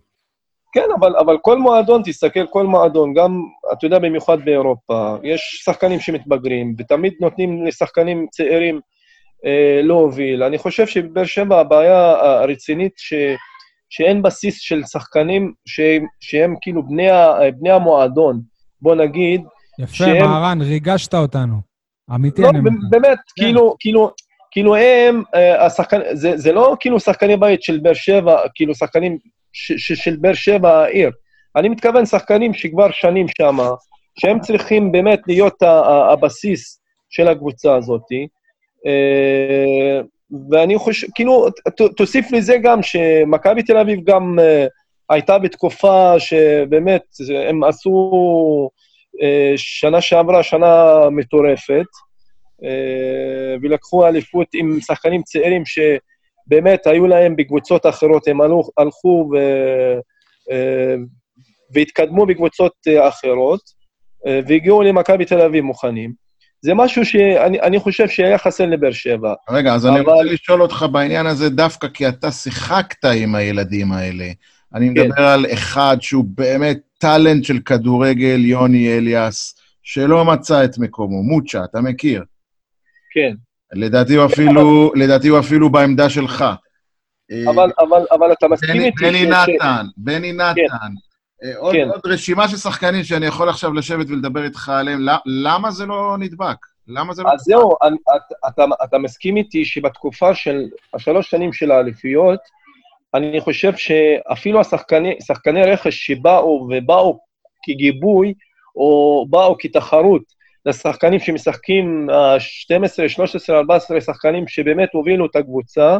כן, 0.73 0.85
אבל, 0.99 1.15
אבל 1.15 1.37
כל 1.41 1.57
מועדון, 1.57 2.01
תסתכל, 2.05 2.47
כל 2.49 2.65
מועדון, 2.65 3.13
גם, 3.13 3.41
אתה 3.73 3.85
יודע, 3.85 3.99
במיוחד 3.99 4.37
באירופה, 4.45 5.15
יש 5.23 5.61
שחקנים 5.65 5.99
שמתבגרים, 5.99 6.75
ותמיד 6.77 7.13
נותנים 7.21 7.65
לשחקנים 7.65 8.27
צעירים 8.31 8.79
אה, 9.45 9.81
להוביל. 9.83 10.43
אני 10.43 10.57
חושב 10.57 10.87
שבבאר 10.87 11.25
שבע 11.25 11.59
הבעיה 11.59 12.09
הרצינית, 12.21 12.91
ש, 12.97 13.13
שאין 13.89 14.21
בסיס 14.21 14.59
של 14.61 14.83
שחקנים 14.83 15.53
שהם, 15.65 16.05
שהם 16.19 16.55
כאילו 16.61 16.87
בני, 16.87 17.09
ה- 17.09 17.33
בני 17.59 17.71
המועדון, 17.71 18.41
בוא 18.81 18.95
נגיד. 18.95 19.41
יפה, 19.79 19.93
שהם- 19.95 20.17
מהרן, 20.25 20.61
ריגשת 20.61 21.13
אותנו. 21.15 21.55
אמיתי, 22.15 22.41
לא, 22.41 22.49
אני 22.49 22.59
אומר. 22.59 22.71
באמת, 22.89 23.17
כן. 23.17 23.43
כאילו, 23.43 23.75
כאילו, 23.79 24.11
כאילו 24.51 24.75
הם, 24.75 25.23
אה, 25.35 25.65
השחקן, 25.65 25.99
זה, 26.13 26.37
זה 26.37 26.51
לא 26.51 26.75
כאילו 26.79 26.99
שחקני 26.99 27.37
בית 27.37 27.63
של 27.63 27.79
באר 27.79 27.93
שבע, 27.93 28.41
כאילו 28.55 28.75
שחקנים 28.75 29.17
של 29.77 30.15
באר 30.21 30.33
שבע 30.33 30.83
העיר. 30.83 31.11
אני 31.55 31.69
מתכוון 31.69 32.05
שחקנים 32.05 32.53
שכבר 32.53 32.91
שנים 32.91 33.25
שמה, 33.37 33.69
שהם 34.19 34.39
צריכים 34.39 34.91
באמת 34.91 35.19
להיות 35.27 35.63
הבסיס 36.11 36.81
של 37.09 37.27
הקבוצה 37.27 37.75
הזאת. 37.75 38.01
אה, 38.85 40.01
ואני 40.51 40.77
חושב, 40.77 41.07
כאילו, 41.15 41.47
תוסיף 41.97 42.31
לזה 42.31 42.57
גם 42.63 42.83
שמכבי 42.83 43.63
תל 43.63 43.77
אביב 43.77 43.99
גם 44.03 44.39
אה, 44.39 44.65
הייתה 45.09 45.37
בתקופה 45.37 46.19
שבאמת 46.19 47.03
הם 47.49 47.63
עשו 47.63 48.11
שנה 49.55 50.01
שעברה, 50.01 50.43
שנה 50.43 50.85
מטורפת. 51.11 51.85
אה, 52.63 53.55
ולקחו 53.61 54.07
אליפות 54.07 54.47
עם 54.53 54.79
שחקנים 54.81 55.23
צעירים 55.23 55.63
שבאמת 55.65 56.87
היו 56.87 57.07
להם 57.07 57.35
בקבוצות 57.35 57.85
אחרות, 57.85 58.27
הם 58.27 58.37
הלכו, 58.77 59.29
ו, 59.33 59.37
אה, 60.51 60.95
והתקדמו 61.73 62.25
בקבוצות 62.25 62.73
אה, 62.87 63.07
אחרות, 63.07 63.59
אה, 64.27 64.39
והגיעו 64.47 64.83
למכבי 64.83 65.25
תל 65.25 65.41
אביב 65.41 65.63
מוכנים. 65.63 66.13
זה 66.61 66.73
משהו 66.73 67.05
שאני 67.05 67.59
אני 67.61 67.79
חושב 67.79 68.07
שהיה 68.07 68.37
חסר 68.37 68.65
לבאר 68.65 68.91
שבע. 68.91 69.33
רגע, 69.49 69.73
אז 69.73 69.85
אני 69.85 69.99
אבל- 69.99 70.09
רוצה 70.09 70.23
לשאול 70.23 70.61
אותך 70.61 70.85
בעניין 70.91 71.25
הזה 71.25 71.49
דווקא 71.49 71.87
כי 71.87 72.07
אתה 72.07 72.31
שיחקת 72.31 73.05
עם 73.05 73.35
הילדים 73.35 73.91
האלה. 73.91 74.25
אני 74.73 74.85
כן. 74.95 75.01
מדבר 75.01 75.21
על 75.23 75.45
אחד 75.53 75.97
שהוא 76.01 76.25
באמת 76.27 76.79
טאלנט 76.97 77.43
של 77.43 77.59
כדורגל, 77.59 78.45
יוני 78.45 78.97
אליאס, 78.97 79.55
שלא 79.83 80.25
מצא 80.25 80.63
את 80.65 80.77
מקומו. 80.77 81.23
מוצ'ה, 81.23 81.63
אתה 81.63 81.81
מכיר. 81.81 82.23
כן. 83.13 83.33
לדעתי 83.73 84.15
הוא 84.15 84.25
אפילו, 84.25 84.91
לדעתי 84.95 85.27
הוא 85.27 85.39
אפילו 85.39 85.69
בעמדה 85.69 86.09
שלך. 86.09 86.45
אבל, 87.49 87.71
אבל, 87.79 88.05
אבל 88.11 88.31
אתה 88.31 88.47
מסכים 88.47 88.81
איתי 88.81 89.05
בני 89.05 89.25
נתן, 89.25 89.85
בני 89.97 90.33
נתן. 90.33 90.61
אה, 91.43 91.57
עוד, 91.57 91.75
כן. 91.75 91.89
עוד 91.89 92.01
רשימה 92.05 92.47
של 92.49 92.57
שחקנים 92.57 93.03
שאני 93.03 93.25
יכול 93.25 93.49
עכשיו 93.49 93.73
לשבת 93.73 94.09
ולדבר 94.09 94.43
איתך 94.43 94.69
עליהם. 94.69 94.99
למ- 95.01 95.17
למה 95.25 95.71
זה 95.71 95.85
לא 95.85 96.15
נדבק? 96.19 96.57
למה 96.87 97.13
זה 97.13 97.23
לא... 97.23 97.29
אז 97.33 97.39
זהו, 97.39 97.75
אתה, 97.77 98.11
אתה, 98.47 98.65
אתה 98.83 98.97
מסכים 98.97 99.37
איתי 99.37 99.65
שבתקופה 99.65 100.35
של 100.35 100.63
השלוש 100.93 101.29
שנים 101.29 101.53
של 101.53 101.71
האליפיות, 101.71 102.39
אני 103.13 103.41
חושב 103.41 103.75
שאפילו 103.75 104.59
השחקני 104.59 105.15
שחקני 105.21 105.63
רכש 105.63 106.05
שבאו 106.05 106.69
ובאו 106.71 107.19
כגיבוי, 107.63 108.33
או 108.75 109.25
באו 109.29 109.55
כתחרות 109.59 110.21
לשחקנים 110.65 111.19
שמשחקים, 111.19 112.09
ה-12, 112.09 113.07
13, 113.07 113.57
14 113.57 114.01
שחקנים 114.01 114.47
שבאמת 114.47 114.89
הובילו 114.93 115.25
את 115.25 115.35
הקבוצה, 115.35 115.97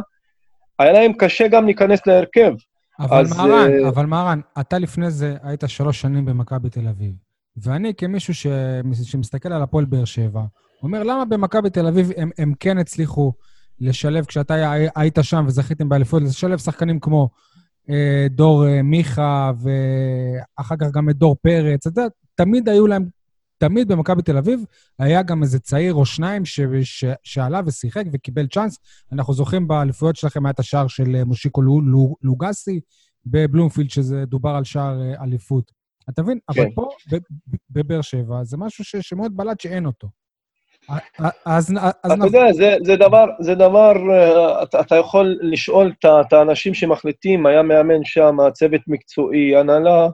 היה 0.78 0.92
להם 0.92 1.12
קשה 1.12 1.48
גם 1.48 1.64
להיכנס 1.64 2.06
להרכב. 2.06 2.52
אבל 3.00 3.20
אז, 3.20 3.36
מהרן, 3.36 3.70
אה, 3.84 3.88
אבל 3.88 4.06
מהרן, 4.06 4.40
אתה 4.60 4.78
לפני 4.78 5.10
זה 5.10 5.36
היית 5.42 5.64
שלוש 5.66 6.00
שנים 6.00 6.24
במכבי 6.24 6.70
תל 6.70 6.88
אביב, 6.88 7.12
ואני 7.56 7.94
כמישהו 7.94 8.34
ש... 8.34 8.46
שמסתכל 9.02 9.52
על 9.52 9.62
הפועל 9.62 9.84
באר 9.84 10.04
שבע, 10.04 10.42
אומר, 10.82 11.02
למה 11.02 11.24
במכבי 11.24 11.70
תל 11.70 11.86
אביב 11.86 12.10
הם, 12.16 12.30
הם 12.38 12.52
כן 12.60 12.78
הצליחו 12.78 13.32
לשלב, 13.80 14.24
כשאתה 14.24 14.72
הי- 14.72 14.88
היית 14.96 15.18
שם 15.22 15.44
וזכיתם 15.48 15.88
באליפות, 15.88 16.22
לשלב 16.22 16.58
שחקנים 16.58 17.00
כמו 17.00 17.28
אה, 17.90 18.26
דור 18.30 18.66
אה, 18.66 18.82
מיכה, 18.82 19.52
ואחר 19.62 20.76
כך 20.76 20.86
גם 20.92 21.10
את 21.10 21.16
דור 21.16 21.36
פרץ, 21.42 21.86
אתה 21.86 22.00
יודע, 22.00 22.08
תמיד 22.34 22.68
היו 22.68 22.86
להם, 22.86 23.08
תמיד 23.58 23.88
במכבי 23.88 24.22
תל 24.22 24.36
אביב 24.36 24.60
היה 24.98 25.22
גם 25.22 25.42
איזה 25.42 25.58
צעיר 25.58 25.94
או 25.94 26.06
שניים 26.06 26.44
ש, 26.44 26.60
ש, 26.82 27.04
שעלה 27.22 27.60
ושיחק 27.66 28.04
וקיבל 28.12 28.46
צ'אנס. 28.46 28.78
אנחנו 29.12 29.34
זוכרים 29.34 29.68
באליפויות 29.68 30.16
שלכם 30.16 30.46
היה 30.46 30.50
את 30.50 30.58
השער 30.58 30.86
של 30.86 31.16
אה, 31.16 31.24
מושיקו 31.24 31.62
לו- 31.62 31.80
לו- 31.80 32.14
לוגסי 32.22 32.80
בבלומפילד, 33.26 33.90
שזה 33.90 34.24
דובר 34.26 34.50
על 34.50 34.64
שער 34.64 35.00
אה, 35.02 35.24
אליפות. 35.24 35.72
אתה 36.08 36.22
מבין? 36.22 36.38
אבל 36.48 36.56
כן. 36.64 36.70
פה, 36.74 36.88
ב- 37.12 37.16
ב- 37.16 37.56
בבאר 37.70 38.00
שבע, 38.00 38.44
זה 38.44 38.56
משהו 38.56 38.84
ש, 38.84 38.96
שמאוד 38.96 39.36
בלט 39.36 39.60
שאין 39.60 39.86
אותו. 39.86 40.08
אז, 41.44 41.74
אז 42.02 42.12
אתה 42.12 42.26
יודע, 42.26 42.52
זה, 42.52 42.76
זה 42.84 42.96
דבר, 42.96 43.26
זה 43.40 43.54
דבר, 43.54 43.92
אה, 44.12 44.62
אתה, 44.62 44.80
אתה 44.80 44.96
יכול 44.96 45.38
לשאול 45.40 45.92
את, 46.00 46.32
האנשים 46.32 46.74
שמחליטים, 46.74 47.46
היה 47.46 47.62
מאמן 47.62 48.04
שם, 48.04 48.36
צוות 48.52 48.80
מקצועי, 48.86 49.56
הנהלה, 49.56 50.08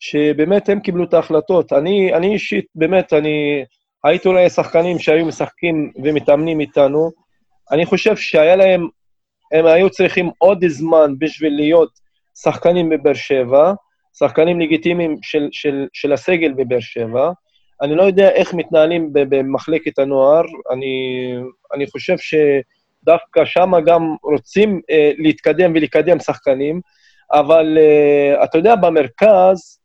שבאמת 0.00 0.68
הם 0.68 0.80
קיבלו 0.80 1.04
את 1.04 1.14
ההחלטות. 1.14 1.72
אני, 1.72 2.14
אני 2.14 2.32
אישית, 2.32 2.64
באמת, 2.74 3.12
אני 3.12 3.64
הייתי 4.04 4.28
רואה 4.28 4.48
שחקנים 4.48 4.98
שהיו 4.98 5.26
משחקים 5.26 5.92
ומתאמנים 6.04 6.60
איתנו, 6.60 7.10
אני 7.72 7.86
חושב 7.86 8.16
שהיה 8.16 8.56
להם, 8.56 8.88
הם 9.52 9.66
היו 9.66 9.90
צריכים 9.90 10.30
עוד 10.38 10.64
זמן 10.66 11.14
בשביל 11.18 11.56
להיות 11.56 11.90
שחקנים 12.42 12.88
בבאר 12.88 13.14
שבע, 13.14 13.72
שחקנים 14.18 14.60
לגיטימיים 14.60 15.16
של, 15.22 15.48
של, 15.52 15.86
של 15.92 16.12
הסגל 16.12 16.52
בבאר 16.52 16.80
שבע. 16.80 17.30
אני 17.82 17.94
לא 17.94 18.02
יודע 18.02 18.30
איך 18.30 18.54
מתנהלים 18.54 19.08
במחלקת 19.12 19.98
הנוער, 19.98 20.44
אני, 20.70 21.34
אני 21.74 21.86
חושב 21.86 22.16
שדווקא 22.18 23.44
שם 23.44 23.72
גם 23.86 24.14
רוצים 24.22 24.80
אה, 24.90 25.12
להתקדם 25.18 25.72
ולקדם 25.74 26.18
שחקנים, 26.18 26.80
אבל 27.32 27.78
אה, 27.78 28.44
אתה 28.44 28.58
יודע, 28.58 28.76
במרכז 28.76 29.80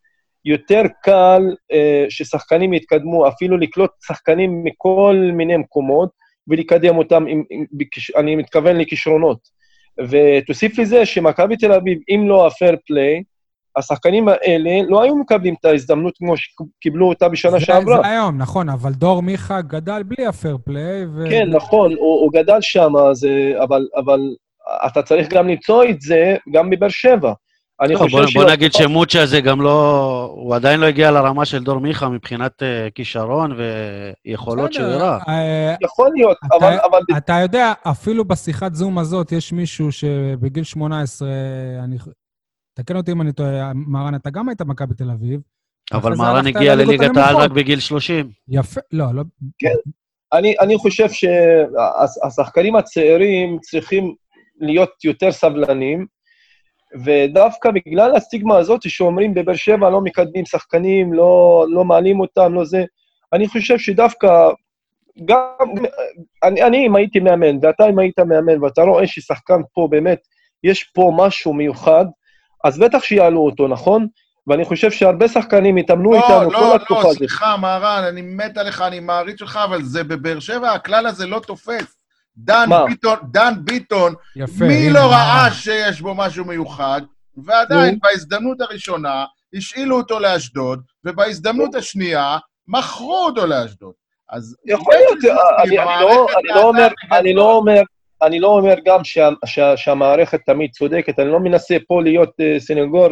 יותר 0.46 0.82
קל 1.04 1.42
אה, 1.72 2.06
ששחקנים 2.10 2.74
יתקדמו, 2.74 3.28
אפילו 3.28 3.58
לקלוט 3.58 3.92
שחקנים 4.08 4.64
מכל 4.64 5.30
מיני 5.34 5.58
מקומות 5.58 6.10
ולקדם 6.48 6.98
אותם, 6.98 7.26
עם, 7.28 7.44
עם, 7.50 7.66
בכש, 7.72 8.12
אני 8.12 8.36
מתכוון 8.36 8.78
לכישרונות. 8.78 9.56
ותוסיף 10.10 10.80
לזה 10.80 11.06
שמכבי 11.06 11.58
תל 11.58 11.72
אביב, 11.72 12.00
אם 12.10 12.26
לא 12.28 12.48
הפייר 12.48 12.76
פליי, 12.88 13.24
השחקנים 13.78 14.28
האלה 14.28 14.72
לא 14.90 15.04
היו 15.04 15.16
מקבלים 15.16 15.56
את 15.60 15.66
ההזדמנות 15.66 16.18
כמו 16.18 16.34
שקיבלו 16.38 17.10
אותה 17.10 17.30
בשנה 17.30 17.52
זה, 17.52 17.60
שעברה. 17.60 18.02
זה 18.04 18.08
היום, 18.08 18.38
נכון, 18.38 18.70
אבל 18.70 18.92
דור 18.92 19.22
מיכה 19.22 19.62
גדל 19.62 20.04
בלי 20.04 20.26
הפייר 20.26 20.58
פליי, 20.66 21.06
ו... 21.16 21.26
כן, 21.30 21.50
נכון, 21.50 21.92
הוא, 21.92 22.22
הוא 22.22 22.32
גדל 22.34 22.58
שם, 22.62 22.94
אבל, 23.64 23.88
אבל 23.98 24.20
אתה 24.88 25.02
צריך 25.02 25.28
גם 25.30 25.48
למצוא 25.48 25.84
את 25.84 26.02
זה 26.02 26.36
גם 26.52 26.70
בבאר 26.70 26.90
שבע. 26.90 27.34
אני 27.82 27.94
טוב, 27.94 28.04
חושב 28.04 28.18
בוא, 28.18 28.28
ש... 28.28 28.34
בוא 28.34 28.52
נגיד 28.52 28.74
שמוצ'ה 28.74 29.26
זה 29.26 29.42
גם 29.42 29.62
לא... 29.62 30.30
הוא 30.36 30.56
עדיין 30.56 30.80
לא 30.80 30.86
הגיע 30.86 31.12
לרמה 31.12 31.46
של 31.46 31.64
דור 31.64 31.80
מיכה 31.80 32.10
מבחינת 32.10 32.62
uh, 32.62 32.92
כישרון 32.96 33.58
ויכולות 34.26 34.74
שהוא 34.74 34.86
בסדר, 34.86 35.04
הראה. 35.04 35.20
אה, 35.28 35.76
יכול 35.82 36.10
להיות, 36.16 36.38
אתה- 36.46 36.56
אבל, 36.56 36.78
אבל 36.90 37.00
אתה 37.18 37.34
יודע, 37.42 37.74
אפילו 37.84 38.26
בשיחת 38.26 38.74
זום 38.74 38.98
הזאת, 38.98 39.32
יש 39.32 39.54
מישהו 39.54 39.92
שבגיל 39.92 40.64
18, 40.64 41.30
אני... 41.84 41.98
תקן 42.76 42.96
אותי 42.96 43.12
אם 43.12 43.22
אני 43.22 43.32
טועה, 43.32 43.72
מרן, 43.74 44.16
אתה 44.16 44.30
גם 44.30 44.50
היית 44.50 44.62
במכבי 44.62 44.94
תל 44.94 45.12
אביב. 45.12 45.42
אבל 45.94 46.16
מהרן 46.16 46.48
הגיע 46.48 46.76
לליגת 46.76 47.18
העל. 47.18 47.36
רק 47.36 47.52
בגיל 47.52 47.80
30. 47.80 48.30
יפה, 48.48 48.82
לא, 48.92 49.06
לא... 49.14 49.24
אני, 50.34 50.56
אני 50.62 50.78
חושב 50.78 51.08
שהשחקנים 51.10 52.76
הצעירים 52.76 53.60
צריכים 53.60 54.16
להיות 54.60 55.04
יותר 55.04 55.32
סבלנים, 55.32 56.06
ודווקא 57.06 57.70
בגלל 57.72 58.16
הסטיגמה 58.16 58.58
הזאת 58.58 58.90
שאומרים 58.90 59.34
בבאר 59.34 59.56
שבע 59.56 59.90
לא 59.90 60.02
מקדמים 60.02 60.46
שחקנים, 60.46 61.14
לא, 61.14 61.66
לא 61.70 61.86
מעלים 61.86 62.20
אותם, 62.20 62.54
לא 62.54 62.66
זה, 62.66 62.84
אני 63.34 63.48
חושב 63.48 63.78
שדווקא, 63.78 64.50
גם, 65.26 65.38
אני, 66.44 66.64
אני 66.64 66.88
אם 66.88 66.96
הייתי 66.96 67.20
מאמן, 67.20 67.58
ואתה 67.62 67.90
אם 67.90 68.00
היית 68.00 68.20
מאמן, 68.20 68.64
ואתה 68.64 68.82
רואה 68.82 69.08
ששחקן 69.08 69.62
פה 69.74 69.88
באמת, 69.92 70.20
יש 70.64 70.84
פה 70.84 71.12
משהו 71.18 71.54
מיוחד, 71.54 72.06
אז 72.66 72.80
בטח 72.80 73.04
שיעלו 73.04 73.46
אותו, 73.46 73.68
נכון? 73.68 74.08
ואני 74.48 74.66
חושב 74.66 74.92
שהרבה 74.92 75.28
שחקנים 75.28 75.78
התאמנו 75.78 76.12
לא, 76.12 76.18
איתנו 76.18 76.52
כל 76.52 76.58
לא, 76.58 76.76
התקופה 76.76 77.02
לא, 77.02 77.08
הזאת. 77.08 77.18
סליחה, 77.18 77.58
מהרן, 77.58 78.04
אני 78.04 78.22
מת 78.22 78.58
עליך, 78.58 78.82
אני 78.82 79.00
מעריץ 79.00 79.42
אותך, 79.42 79.60
אבל 79.64 79.84
זה 79.84 80.04
בבאר 80.04 80.40
שבע, 80.40 80.72
הכלל 80.72 81.08
הזה 81.08 81.28
לא 81.28 81.40
תופס. 81.40 82.00
דן 82.38 82.66
מה? 82.70 82.86
ביטון, 82.86 83.18
דן 83.32 83.54
ביטון, 83.58 84.14
יפה. 84.36 84.66
מי 84.66 84.90
לא 84.90 85.00
מרן. 85.00 85.10
ראה 85.12 85.52
שיש 85.52 86.02
בו 86.02 86.16
משהו 86.16 86.46
מיוחד, 86.46 87.02
ועדיין 87.38 87.94
נו. 87.94 88.00
בהזדמנות 88.04 88.62
הראשונה 88.62 89.26
השאילו 89.54 89.98
אותו 89.98 90.20
לאשדוד, 90.20 90.82
ובהזדמנות 91.06 91.76
השנייה 91.76 92.38
מכרו 92.68 93.26
אותו 93.26 93.46
לאשדוד. 93.46 93.94
אז... 94.30 94.56
יכול 94.66 94.94
להיות, 94.94 95.38
אני, 95.64 95.80
אני, 95.80 96.02
לא, 96.02 96.28
אני, 96.40 96.50
לא 96.56 96.64
אומר, 96.64 96.82
להט"בית 96.82 97.12
אני 97.20 97.34
לא 97.34 97.52
אומר, 97.52 97.82
אני 98.22 98.40
לא 98.40 98.48
אומר 98.48 98.76
גם 98.86 99.04
שה, 99.04 99.30
שה, 99.46 99.78
שהמערכת 99.78 100.40
תמיד 100.46 100.72
צודקת, 100.72 101.20
אני 101.20 101.30
לא 101.30 101.40
מנסה 101.40 101.78
פה 101.88 102.02
להיות 102.02 102.30
uh, 102.30 102.60
סנגור 102.60 103.10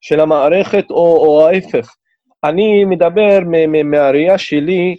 של 0.00 0.20
המערכת 0.20 0.90
או, 0.90 1.16
או 1.26 1.48
ההפך. 1.48 1.94
אני 2.44 2.84
מדבר 2.84 3.38
מהראייה 3.84 4.38
שלי, 4.38 4.96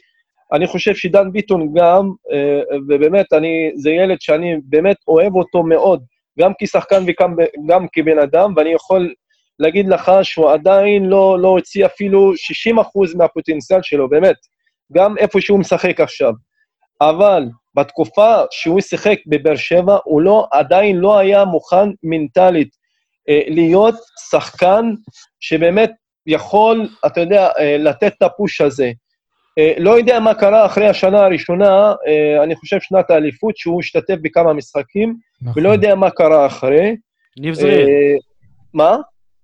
אני 0.53 0.67
חושב 0.67 0.95
שדן 0.95 1.31
ביטון 1.31 1.73
גם, 1.75 2.09
uh, 2.09 2.75
ובאמת, 2.87 3.33
אני, 3.33 3.71
זה 3.75 3.91
ילד 3.91 4.21
שאני 4.21 4.55
באמת 4.63 4.97
אוהב 5.07 5.35
אותו 5.35 5.63
מאוד, 5.63 6.03
גם 6.39 6.51
כשחקן 6.61 7.03
וגם 7.03 7.87
כבן 7.93 8.19
אדם, 8.19 8.53
ואני 8.55 8.69
יכול 8.73 9.13
להגיד 9.59 9.87
לך 9.87 10.11
שהוא 10.23 10.51
עדיין 10.51 11.05
לא, 11.05 11.39
לא 11.39 11.47
הוציא 11.47 11.85
אפילו 11.85 12.31
60% 12.33 13.17
מהפוטנציאל 13.17 13.79
שלו, 13.81 14.09
באמת. 14.09 14.35
גם 14.93 15.17
איפה 15.17 15.41
שהוא 15.41 15.59
משחק 15.59 15.99
עכשיו. 15.99 16.33
אבל 17.01 17.49
בתקופה 17.75 18.35
שהוא 18.51 18.81
שיחק 18.81 19.17
בבאר 19.27 19.55
שבע, 19.55 19.97
הוא 20.03 20.21
לא, 20.21 20.47
עדיין 20.51 20.97
לא 20.97 21.17
היה 21.17 21.45
מוכן 21.45 21.89
מנטלית 22.03 22.69
אה, 23.29 23.41
להיות 23.47 23.95
שחקן 24.31 24.85
שבאמת 25.39 25.91
יכול, 26.27 26.89
אתה 27.05 27.21
יודע, 27.21 27.49
אה, 27.59 27.77
לתת 27.77 28.13
את 28.17 28.21
הפוש 28.21 28.61
הזה. 28.61 28.91
אה, 29.59 29.73
לא 29.77 29.97
יודע 29.97 30.19
מה 30.19 30.33
קרה 30.33 30.65
אחרי 30.65 30.87
השנה 30.87 31.19
הראשונה, 31.25 31.93
אה, 32.07 32.43
אני 32.43 32.55
חושב 32.55 32.77
שנת 32.81 33.09
האליפות, 33.09 33.57
שהוא 33.57 33.79
השתתף 33.79 34.15
בכמה 34.21 34.53
משחקים, 34.53 35.15
נכון. 35.41 35.63
ולא 35.63 35.69
יודע 35.69 35.95
מה 35.95 36.09
קרה 36.09 36.45
אחרי. 36.45 36.95
ניב 37.39 37.53
זרין. 37.53 37.87
אה, 37.87 38.15
מה? 38.73 38.97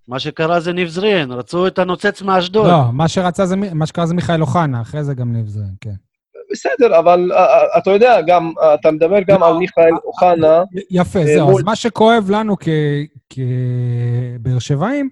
מה 0.08 0.20
שקרה 0.20 0.60
זה 0.60 0.74
ניב 0.74 0.88
זרין, 0.88 1.32
רצו 1.32 1.67
את 1.67 1.80
הנוצץ 1.80 2.22
מאשדוד. 2.22 2.67
לא, 2.67 2.82
מה 2.93 3.08
שרצה 3.08 3.46
זה, 3.46 3.56
מה 3.56 3.86
שקרה 3.86 4.06
זה 4.06 4.13
מיכאל 4.13 4.41
אוחנה, 4.41 4.82
אחרי 4.82 5.04
זה 5.04 5.13
גם 5.13 5.34
ניב 5.34 5.48
זרין, 5.48 5.74
כן. 5.82 5.93
בסדר, 6.52 7.00
אבל 7.00 7.32
אה, 7.32 7.46
אה, 7.46 7.78
אתה 7.78 7.92
יודע, 7.92 8.22
גם, 8.28 8.52
אה, 8.62 8.74
אתה 8.74 8.92
מדבר 8.92 9.20
גם 9.28 9.40
לא, 9.40 9.48
על 9.48 9.58
מיכאל 9.58 9.92
אוחנה, 10.06 10.64
יפה, 10.92 11.20
זהו. 11.26 11.58
אז 11.58 11.64
מה 11.64 11.76
שכואב 11.76 12.30
לנו 12.30 12.56
כבאר 13.30 14.60
שבעים, 14.60 15.10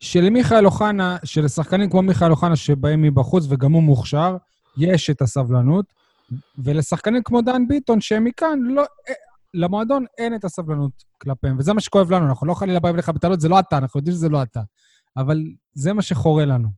שלמיכאל 0.00 0.66
אוחנה, 0.66 1.16
שלשחקנים 1.24 1.90
כמו 1.90 2.02
מיכאל 2.02 2.30
אוחנה 2.30 2.56
שבאים 2.56 3.02
מבחוץ 3.02 3.46
וגם 3.48 3.72
הוא 3.72 3.82
מוכשר, 3.82 4.36
יש 4.78 5.10
את 5.10 5.22
הסבלנות, 5.22 5.84
ולשחקנים 6.58 7.22
כמו 7.24 7.42
דן 7.42 7.68
ביטון, 7.68 8.00
שהם 8.00 8.24
מכאן, 8.24 8.58
לא, 8.62 8.82
למועדון 9.54 10.04
אין 10.18 10.34
את 10.34 10.44
הסבלנות 10.44 10.92
כלפיהם, 11.18 11.58
וזה 11.58 11.72
מה 11.72 11.80
שכואב 11.80 12.12
לנו, 12.12 12.26
אנחנו 12.26 12.46
לא 12.46 12.54
חלילה 12.54 12.80
באים 12.80 12.96
לך 12.96 13.08
בטענות, 13.08 13.40
זה 13.40 13.48
לא 13.48 13.60
אתה, 13.60 13.78
אנחנו 13.78 13.98
יודעים 13.98 14.16
שזה 14.16 14.28
לא 14.28 14.42
אתה, 14.42 14.60
אבל 15.16 15.42
זה 15.74 15.92
מה 15.92 16.02
שחורה 16.02 16.44
לנו. 16.44 16.68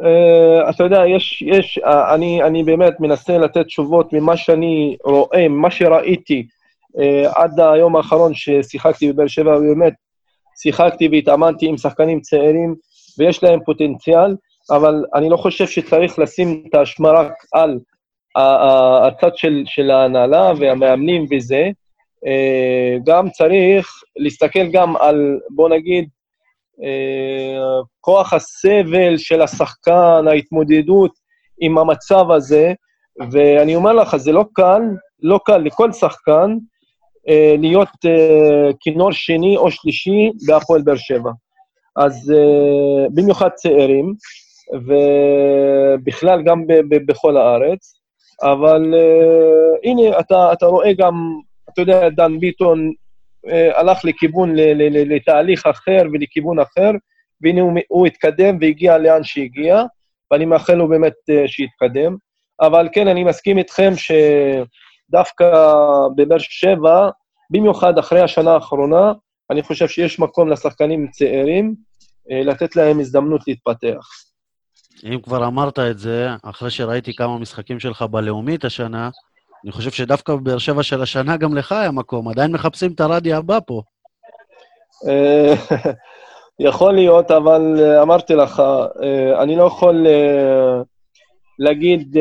Uh, 0.00 0.70
אתה 0.70 0.84
יודע, 0.84 1.06
יש, 1.06 1.42
יש, 1.42 1.78
uh, 1.84 2.14
אני, 2.14 2.42
אני 2.42 2.64
באמת 2.64 3.00
מנסה 3.00 3.38
לתת 3.38 3.66
תשובות 3.66 4.12
ממה 4.12 4.36
שאני 4.36 4.96
רואה, 5.04 5.48
ממה 5.48 5.70
שראיתי 5.70 6.46
uh, 6.96 7.00
עד 7.34 7.60
היום 7.60 7.96
האחרון 7.96 8.34
ששיחקתי 8.34 9.12
בבאר 9.12 9.26
שבע, 9.26 9.56
ובאמת 9.56 9.92
שיחקתי 10.62 11.08
והתאמנתי 11.08 11.66
עם 11.66 11.76
שחקנים 11.76 12.20
צעירים 12.20 12.74
ויש 13.18 13.42
להם 13.42 13.60
פוטנציאל, 13.64 14.36
אבל 14.70 15.04
אני 15.14 15.28
לא 15.28 15.36
חושב 15.36 15.66
שצריך 15.66 16.18
לשים 16.18 16.64
את 16.68 16.74
האשמה 16.74 17.10
רק 17.10 17.32
על 17.52 17.78
הצד 18.36 19.36
של, 19.36 19.62
של 19.66 19.90
ההנהלה 19.90 20.52
והמאמנים 20.58 21.26
וזה, 21.30 21.70
uh, 22.24 23.00
גם 23.04 23.30
צריך 23.30 24.02
להסתכל 24.16 24.66
גם 24.72 24.96
על, 24.96 25.38
בוא 25.50 25.68
נגיד, 25.68 26.08
כוח 28.00 28.32
הסבל 28.32 29.16
של 29.16 29.42
השחקן, 29.42 30.24
ההתמודדות 30.28 31.12
עם 31.60 31.78
המצב 31.78 32.30
הזה, 32.30 32.72
ואני 33.32 33.76
אומר 33.76 33.92
לך, 33.92 34.16
זה 34.16 34.32
לא 34.32 34.44
קל, 34.52 34.82
לא 35.22 35.40
קל 35.44 35.58
לכל 35.58 35.92
שחקן 35.92 36.56
אה, 37.28 37.54
להיות 37.58 37.88
אה, 38.06 38.70
כינור 38.80 39.12
שני 39.12 39.56
או 39.56 39.70
שלישי 39.70 40.30
בהפועל 40.46 40.82
באר 40.82 40.96
שבע. 40.96 41.30
אז 41.96 42.32
אה, 42.36 43.06
במיוחד 43.14 43.48
צעירים, 43.48 44.14
ובכלל 44.74 46.42
גם 46.42 46.64
בכל 46.90 47.36
הארץ. 47.36 48.00
אבל 48.42 48.94
אה, 48.94 49.90
הנה, 49.90 50.20
אתה, 50.20 50.52
אתה 50.52 50.66
רואה 50.66 50.92
גם, 50.92 51.14
אתה 51.72 51.82
יודע, 51.82 52.08
דן 52.08 52.38
ביטון 52.38 52.86
אה, 52.88 52.92
הלך 53.74 54.04
לכיוון, 54.04 54.52
לתהליך 54.90 55.66
אחר 55.66 56.02
ולכיוון 56.12 56.58
אחר, 56.58 56.90
והנה 57.40 57.60
הוא, 57.60 57.72
הוא 57.88 58.06
התקדם 58.06 58.58
והגיע 58.60 58.98
לאן 58.98 59.24
שהגיע, 59.24 59.82
ואני 60.30 60.44
מאחל 60.44 60.74
לו 60.74 60.88
באמת 60.88 61.14
אה, 61.30 61.48
שיתקדם. 61.48 62.16
אבל 62.60 62.88
כן, 62.92 63.08
אני 63.08 63.24
מסכים 63.24 63.58
איתכם 63.58 63.92
שדווקא 63.96 65.64
בבאר 66.16 66.38
שבע, 66.38 67.10
במיוחד 67.50 67.98
אחרי 67.98 68.20
השנה 68.20 68.54
האחרונה, 68.54 69.12
אני 69.50 69.62
חושב 69.62 69.88
שיש 69.88 70.18
מקום 70.18 70.48
לשחקנים 70.48 71.08
צעירים 71.10 71.74
אה, 72.30 72.42
לתת 72.44 72.76
להם 72.76 73.00
הזדמנות 73.00 73.48
להתפתח. 73.48 74.06
אם 75.04 75.20
כבר 75.22 75.46
אמרת 75.46 75.78
את 75.78 75.98
זה, 75.98 76.28
אחרי 76.42 76.70
שראיתי 76.70 77.14
כמה 77.14 77.38
משחקים 77.38 77.80
שלך 77.80 78.02
בלאומית 78.02 78.64
השנה, 78.64 79.10
אני 79.66 79.72
חושב 79.72 79.90
שדווקא 79.90 80.34
בבאר 80.34 80.58
שבע 80.58 80.82
של 80.82 81.02
השנה 81.02 81.36
גם 81.36 81.56
לך 81.56 81.72
היה 81.72 81.90
מקום. 81.90 82.28
עדיין 82.28 82.52
מחפשים 82.52 82.92
את 82.92 83.00
הרדי 83.00 83.32
הבא 83.32 83.58
פה. 83.66 83.82
אה, 85.08 85.54
יכול 86.68 86.94
להיות, 86.94 87.30
אבל 87.30 87.74
אה, 87.78 88.02
אמרתי 88.02 88.34
לך, 88.34 88.62
אה, 89.02 89.42
אני 89.42 89.56
לא 89.56 89.64
יכול 89.64 90.06
להגיד 91.58 92.16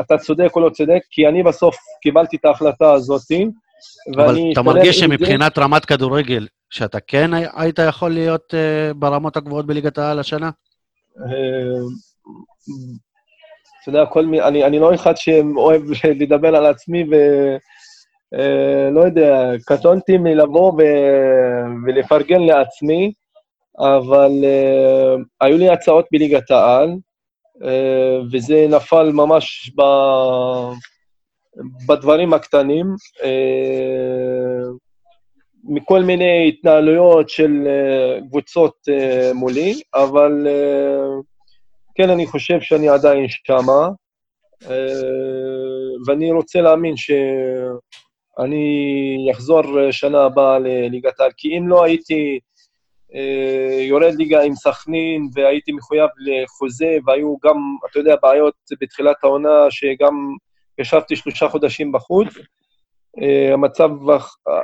אתה 0.00 0.18
צודק 0.18 0.50
או 0.56 0.60
לא 0.60 0.70
צודק, 0.70 1.00
כי 1.10 1.28
אני 1.28 1.42
בסוף 1.42 1.76
קיבלתי 2.02 2.36
את 2.36 2.44
ההחלטה 2.44 2.92
הזאת, 2.92 3.22
אבל. 4.16 4.38
אתה 4.52 4.62
מרגיש 4.62 5.02
עם 5.02 5.10
זה. 5.10 5.16
שמבחינת 5.16 5.58
רמת 5.58 5.84
כדורגל, 5.84 6.46
שאתה 6.70 7.00
כן 7.00 7.34
הי- 7.34 7.46
היית 7.56 7.78
יכול 7.88 8.10
להיות 8.10 8.54
ברמות 8.96 9.36
הגבוהות 9.36 9.66
בליגת 9.66 9.98
העל 9.98 10.18
השנה? 10.18 10.50
אתה 13.82 13.90
יודע, 13.90 14.06
כל 14.06 14.26
מי... 14.26 14.40
אני, 14.40 14.64
אני 14.64 14.78
לא 14.78 14.94
אחד 14.94 15.16
שאוהב 15.16 15.82
לדבר 16.20 16.56
על 16.56 16.66
עצמי 16.66 17.04
ו... 17.10 17.14
אה, 18.38 18.90
לא 18.90 19.00
יודע, 19.00 19.50
קטונתי 19.66 20.18
מלבוא 20.18 20.72
ו... 20.72 20.82
ולפרגן 21.86 22.40
לעצמי, 22.40 23.12
אבל 23.78 24.30
אה, 24.44 25.14
היו 25.40 25.58
לי 25.58 25.68
הצעות 25.68 26.06
בליגת 26.12 26.50
העל, 26.50 26.96
אה, 27.64 28.18
וזה 28.32 28.66
נפל 28.70 29.12
ממש 29.12 29.72
ב... 29.76 29.82
בדברים 31.88 32.34
הקטנים, 32.34 32.86
אה, 33.22 34.70
מכל 35.64 36.02
מיני 36.02 36.48
התנהלויות 36.48 37.28
של 37.28 37.66
אה, 37.66 38.20
קבוצות 38.28 38.74
אה, 38.88 39.30
מולי, 39.34 39.80
אבל 39.94 40.46
אה, 40.46 41.20
כן, 42.02 42.10
אני 42.10 42.26
חושב 42.26 42.60
שאני 42.60 42.88
עדיין 42.88 43.26
שמה, 43.28 43.88
אה, 44.70 44.86
ואני 46.06 46.32
רוצה 46.32 46.60
להאמין 46.60 46.96
שאני 46.96 48.56
אחזור 49.32 49.62
שנה 49.90 50.24
הבאה 50.24 50.58
לליגת 50.58 51.20
העל, 51.20 51.30
כי 51.36 51.58
אם 51.58 51.68
לא 51.68 51.84
הייתי 51.84 52.38
אה, 53.14 53.82
יורד 53.82 54.14
ליגה 54.14 54.42
עם 54.42 54.54
סכנין 54.54 55.28
והייתי 55.34 55.72
מחויב 55.72 56.10
לחוזה, 56.18 56.96
והיו 57.06 57.36
גם, 57.44 57.56
אתה 57.90 57.98
יודע, 57.98 58.14
בעיות 58.22 58.54
בתחילת 58.80 59.16
העונה, 59.22 59.70
שגם 59.70 60.14
ישבתי 60.78 61.16
שלושה 61.16 61.48
חודשים 61.48 61.92
בחוץ, 61.92 62.28
אה, 63.22 63.52
המצב 63.54 63.90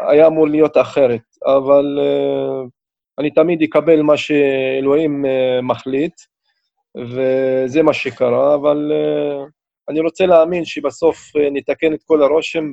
היה 0.09 0.27
אמור 0.27 0.49
להיות 0.49 0.77
אחרת, 0.77 1.22
אבל 1.46 1.99
אני 3.18 3.31
תמיד 3.31 3.62
אקבל 3.62 4.03
מה 4.03 4.16
שאלוהים 4.16 5.25
מחליט, 5.62 6.14
וזה 7.04 7.82
מה 7.82 7.94
שקרה, 7.94 8.54
אבל 8.54 8.92
אה, 8.92 9.44
אני 9.88 10.00
רוצה 10.00 10.26
להאמין 10.26 10.64
שבסוף 10.64 11.37
אה, 11.37 11.48
נתקן 11.52 11.94
את 11.94 12.02
כל 12.04 12.22
הרושם 12.22 12.64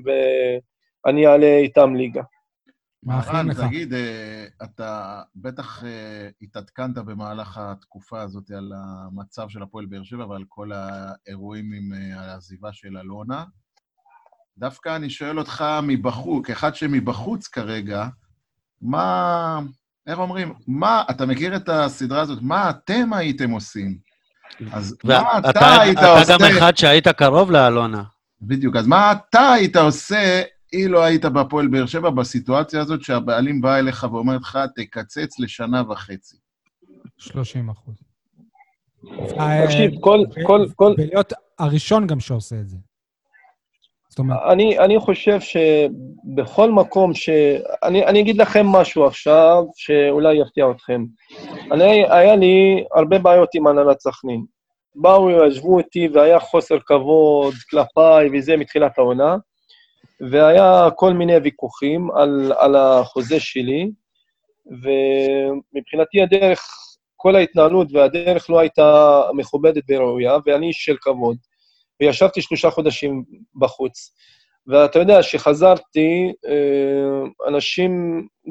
ואני 1.05 1.27
אעלה 1.27 1.57
איתם 1.57 1.95
ליגה. 1.95 2.21
מאחלים 3.03 3.49
לך. 3.49 3.59
תגיד, 3.59 3.93
אה, 3.93 4.45
אתה 4.63 5.21
בטח 5.35 5.83
התעדכנת 6.41 6.95
במהלך 6.95 7.57
התקופה 7.57 8.21
הזאת 8.21 8.51
על 8.51 8.71
המצב 8.75 9.49
של 9.49 9.63
הפועל 9.63 9.85
באר 9.85 10.03
שבע 10.03 10.25
ועל 10.27 10.43
כל 10.47 10.71
האירועים 10.71 11.71
עם 11.73 11.91
העזיבה 12.15 12.73
של 12.73 12.97
אלונה. 12.97 13.43
דווקא 14.57 14.95
אני 14.95 15.09
שואל 15.09 15.39
אותך 15.39 15.63
מבחוץ, 15.83 16.47
כאחד 16.47 16.75
שמבחוץ 16.75 17.47
כרגע, 17.47 18.07
מה, 18.81 19.59
איך 20.07 20.19
אומרים, 20.19 20.53
מה, 20.67 21.03
אתה 21.09 21.25
מכיר 21.25 21.55
את 21.55 21.69
הסדרה 21.69 22.21
הזאת, 22.21 22.39
מה 22.41 22.69
אתם 22.69 23.13
הייתם 23.13 23.51
עושים? 23.51 24.12
אז 24.71 24.97
מה 25.03 25.37
אתה, 25.37 25.47
ואתה 25.47 25.81
היית 25.81 25.97
אתה 25.97 26.19
עושה... 26.19 26.33
גם 26.33 26.57
אחד 26.57 26.77
שהיית 26.77 27.07
קרוב 27.07 27.51
לאלונה. 27.51 28.03
בדיוק, 28.41 28.75
אז 28.75 28.87
מה 28.87 29.11
אתה 29.11 29.51
היית 29.51 29.75
עושה 29.75 30.41
אילו 30.73 31.03
היית 31.03 31.25
בהפועל 31.25 31.67
באר 31.67 31.85
שבע 31.85 32.09
בסיטואציה 32.09 32.81
הזאת 32.81 33.03
שהבעלים 33.03 33.61
בא 33.61 33.77
אליך 33.77 34.03
ואומר 34.11 34.37
לך, 34.37 34.59
תקצץ 34.75 35.39
לשנה 35.39 35.91
וחצי? 35.91 36.37
30 37.17 37.69
אחוז. 37.69 37.95
תקשיב, 39.65 39.91
כל, 39.99 40.19
כל, 40.47 40.65
כל, 40.75 40.93
ולהיות 40.97 41.33
הראשון 41.59 42.07
גם 42.07 42.19
שעושה 42.19 42.55
את 42.59 42.69
זה. 42.69 42.77
זאת 44.13 44.19
אומרת, 44.19 44.39
אני, 44.51 44.79
אני 44.79 44.99
חושב 44.99 45.39
שבכל 45.39 46.71
מקום 46.71 47.13
ש... 47.13 47.29
אני, 47.83 48.05
אני 48.05 48.19
אגיד 48.19 48.37
לכם 48.37 48.67
משהו 48.67 49.05
עכשיו, 49.05 49.63
שאולי 49.75 50.41
יפתיע 50.41 50.71
אתכם. 50.71 51.05
אני, 51.71 52.03
היה 52.09 52.35
לי 52.35 52.83
הרבה 52.95 53.19
בעיות 53.19 53.49
עם 53.55 53.67
הנהלת 53.67 53.99
סכנין. 53.99 54.45
באו, 54.95 55.29
ישבו 55.47 55.79
איתי, 55.79 56.07
והיה 56.13 56.39
חוסר 56.39 56.79
כבוד 56.79 57.53
כלפיי 57.69 58.29
וזה 58.33 58.57
מתחילת 58.57 58.97
העונה, 58.97 59.37
והיה 60.31 60.89
כל 60.95 61.13
מיני 61.13 61.37
ויכוחים 61.37 62.11
על, 62.11 62.53
על 62.57 62.75
החוזה 62.75 63.39
שלי, 63.39 63.91
ומבחינתי 64.65 66.21
הדרך, 66.21 66.61
כל 67.15 67.35
ההתנהלות 67.35 67.87
והדרך 67.93 68.49
לא 68.49 68.59
הייתה 68.59 69.21
מכובדת 69.33 69.83
וראויה, 69.89 70.37
ואני 70.45 70.67
איש 70.67 70.85
של 70.85 70.95
כבוד. 71.01 71.37
וישבתי 72.01 72.41
שלושה 72.41 72.69
חודשים 72.69 73.23
בחוץ. 73.55 74.15
ואתה 74.67 74.99
יודע, 74.99 75.21
כשחזרתי, 75.21 76.33
אה, 76.47 77.47
אנשים, 77.47 77.91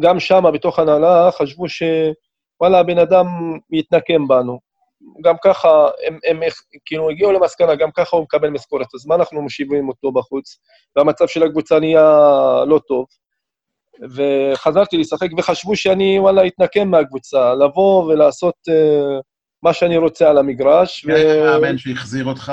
גם 0.01 0.21
שם, 0.21 0.45
בתוך 0.55 0.79
הנהלה, 0.79 1.31
חשבו 1.33 1.65
שוואלה, 1.69 2.79
הבן 2.79 2.99
אדם 2.99 3.27
יתנקם 3.73 4.29
בנו. 4.29 4.73
גם 5.25 5.35
ככה, 5.45 5.89
הם, 6.07 6.19
הם 6.25 6.41
כאילו 6.85 7.11
הגיעו 7.11 7.33
למסקנה, 7.33 7.75
גם 7.75 7.91
ככה 7.97 8.17
הוא 8.17 8.23
מקבל 8.23 8.51
משכורת, 8.51 8.87
אז 8.95 9.07
מה 9.07 9.15
אנחנו 9.15 9.43
משיבים 9.43 9.89
אותו 9.89 10.13
בחוץ? 10.13 10.59
והמצב 10.97 11.27
של 11.27 11.43
הקבוצה 11.43 11.81
נהיה 11.81 12.03
לא 12.67 12.81
טוב. 12.89 13.07
וחזרתי 14.11 14.97
לשחק, 14.97 15.29
וחשבו 15.39 15.77
שאני, 15.77 16.19
וואלה, 16.19 16.47
אתנקם 16.47 16.89
מהקבוצה, 16.89 17.55
לבוא 17.55 18.05
ולעשות 18.05 18.55
אה, 18.69 19.21
מה 19.63 19.73
שאני 19.73 19.97
רוצה 19.97 20.31
על 20.31 20.39
המגרש. 20.39 21.05
מי 21.05 21.15
היה 21.15 21.55
המאמן 21.55 21.79
שהחזיר 21.79 22.25
אותך? 22.25 22.53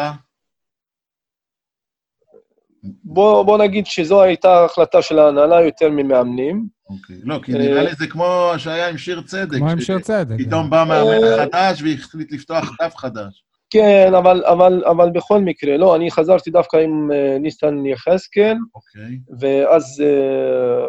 בוא, 3.04 3.44
בוא 3.44 3.58
נגיד 3.58 3.86
שזו 3.86 4.22
הייתה 4.22 4.66
החלטה 4.66 5.02
של 5.02 5.20
ההנהלה 5.20 5.62
יותר 5.62 5.90
ממאמנים. 5.90 6.68
אוקיי. 6.90 7.16
לא, 7.24 7.40
כי 7.44 7.54
נראה 7.54 7.84
לי 7.84 7.96
זה 7.96 8.08
כמו 8.08 8.52
שהיה 8.58 8.90
עם 8.90 8.98
שיר 8.98 9.22
צדק. 9.22 9.58
כמו 9.58 9.70
עם 9.70 9.82
שיר 9.82 10.00
צדק. 10.00 10.36
פתאום 10.38 10.70
בא 10.70 10.86
מאמן 10.88 11.24
אה, 11.24 11.46
חדש 11.46 11.82
והחליט 11.82 12.32
לפתוח 12.32 12.76
דף 12.82 12.96
חדש. 12.96 13.44
כן, 13.70 14.14
אבל, 14.18 14.44
אבל, 14.46 14.84
אבל 14.86 15.10
בכל 15.10 15.40
מקרה, 15.40 15.78
לא, 15.78 15.96
אני 15.96 16.12
חזרתי 16.12 16.52
דווקא 16.52 16.78
עם 16.78 17.12
אה, 17.12 17.38
ניסן 17.40 17.86
יחזקאל, 17.86 18.58
אוקיי. 18.76 19.18
ואז 19.40 20.04
אה, 20.06 20.88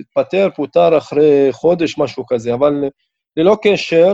התפטר, 0.00 0.48
פוטר 0.56 0.98
אחרי 0.98 1.48
חודש, 1.52 1.98
משהו 1.98 2.26
כזה. 2.26 2.54
אבל 2.54 2.84
ללא 3.36 3.56
קשר, 3.62 4.12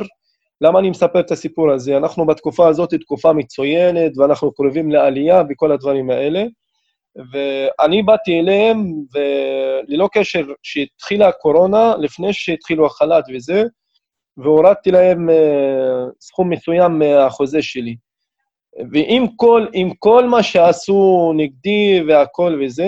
למה 0.61 0.79
אני 0.79 0.91
מספר 0.91 1.21
את 1.21 1.31
הסיפור 1.31 1.73
הזה? 1.73 1.97
אנחנו 1.97 2.27
בתקופה 2.27 2.69
הזאת 2.69 2.95
תקופה 2.95 3.33
מצוינת, 3.33 4.19
ואנחנו 4.19 4.53
קרובים 4.53 4.91
לעלייה 4.91 5.43
וכל 5.51 5.73
הדברים 5.73 6.11
האלה. 6.11 6.45
ואני 7.17 8.03
באתי 8.03 8.41
אליהם, 8.41 8.93
וללא 9.15 10.09
קשר, 10.13 10.43
שהתחילה 10.63 11.29
הקורונה, 11.29 11.95
לפני 11.99 12.33
שהתחילו 12.33 12.87
החל"ת 12.87 13.25
וזה, 13.35 13.63
והורדתי 14.37 14.91
להם 14.91 15.31
אה, 15.31 16.05
סכום 16.21 16.51
מסוים 16.51 16.99
מהחוזה 16.99 17.63
שלי. 17.63 17.97
ועם 18.93 19.27
כל, 19.37 19.67
עם 19.73 19.91
כל 19.99 20.25
מה 20.27 20.43
שעשו 20.43 21.33
נגדי 21.37 22.01
והכל 22.09 22.61
וזה, 22.65 22.87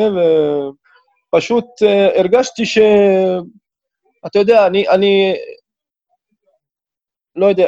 ופשוט 1.31 1.65
אה, 1.83 2.21
הרגשתי 2.21 2.67
ש... 2.67 2.79
אתה 4.27 4.39
יודע, 4.39 4.67
אני, 4.67 4.89
אני 4.89 5.35
לא 7.37 7.47
יודע, 7.47 7.67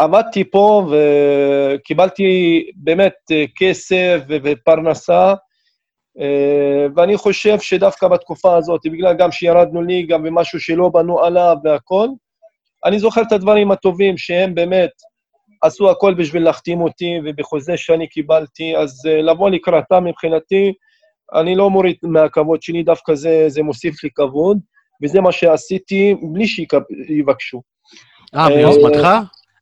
עמדתי 0.00 0.50
פה 0.50 0.86
וקיבלתי 0.90 2.24
באמת 2.76 3.14
אה, 3.32 3.44
כסף 3.56 4.18
ופרנסה, 4.28 5.34
ואני 6.96 7.16
חושב 7.16 7.60
שדווקא 7.60 8.08
בתקופה 8.08 8.56
הזאת, 8.56 8.80
בגלל 8.84 9.14
גם 9.14 9.32
שירדנו 9.32 9.82
ליגה 9.82 10.16
ומשהו 10.16 10.60
שלא 10.60 10.88
בנו 10.88 11.20
עליו 11.20 11.56
והכול, 11.64 12.08
אני 12.84 12.98
זוכר 12.98 13.22
את 13.22 13.32
הדברים 13.32 13.70
הטובים 13.70 14.18
שהם 14.18 14.54
באמת 14.54 14.90
עשו 15.62 15.90
הכל 15.90 16.14
בשביל 16.14 16.44
להחתים 16.44 16.80
אותי, 16.80 17.18
ובחוזה 17.24 17.76
שאני 17.76 18.08
קיבלתי, 18.08 18.76
אז 18.76 19.06
אה, 19.08 19.22
לבוא 19.22 19.50
לקראתם 19.50 20.04
מבחינתי, 20.04 20.72
אני 21.34 21.54
לא 21.54 21.70
מוריד 21.70 21.96
מהכבוד 22.02 22.62
שלי, 22.62 22.82
דווקא 22.82 23.14
זה, 23.14 23.44
זה 23.48 23.62
מוסיף 23.62 24.04
לי 24.04 24.10
כבוד, 24.14 24.58
וזה 25.02 25.20
מה 25.20 25.32
שעשיתי 25.32 26.14
בלי 26.32 26.46
שיבקשו. 26.46 27.62
אה, 28.34 28.48
מיוזמתך? 28.48 29.08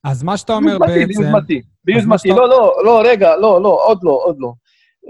אז 0.04 0.22
מה 0.22 0.36
שאתה 0.36 0.52
אומר 0.52 0.78
ביוזמתי, 0.78 1.06
בעצם... 1.06 1.22
ביוזמתי, 1.22 1.62
ביוזמתי. 1.84 2.28
לא, 2.28 2.48
לא, 2.48 2.74
לא, 2.84 3.02
רגע, 3.04 3.36
לא, 3.36 3.62
לא, 3.62 3.80
עוד 3.84 3.98
לא, 4.02 4.20
עוד 4.24 4.36
לא. 4.38 4.52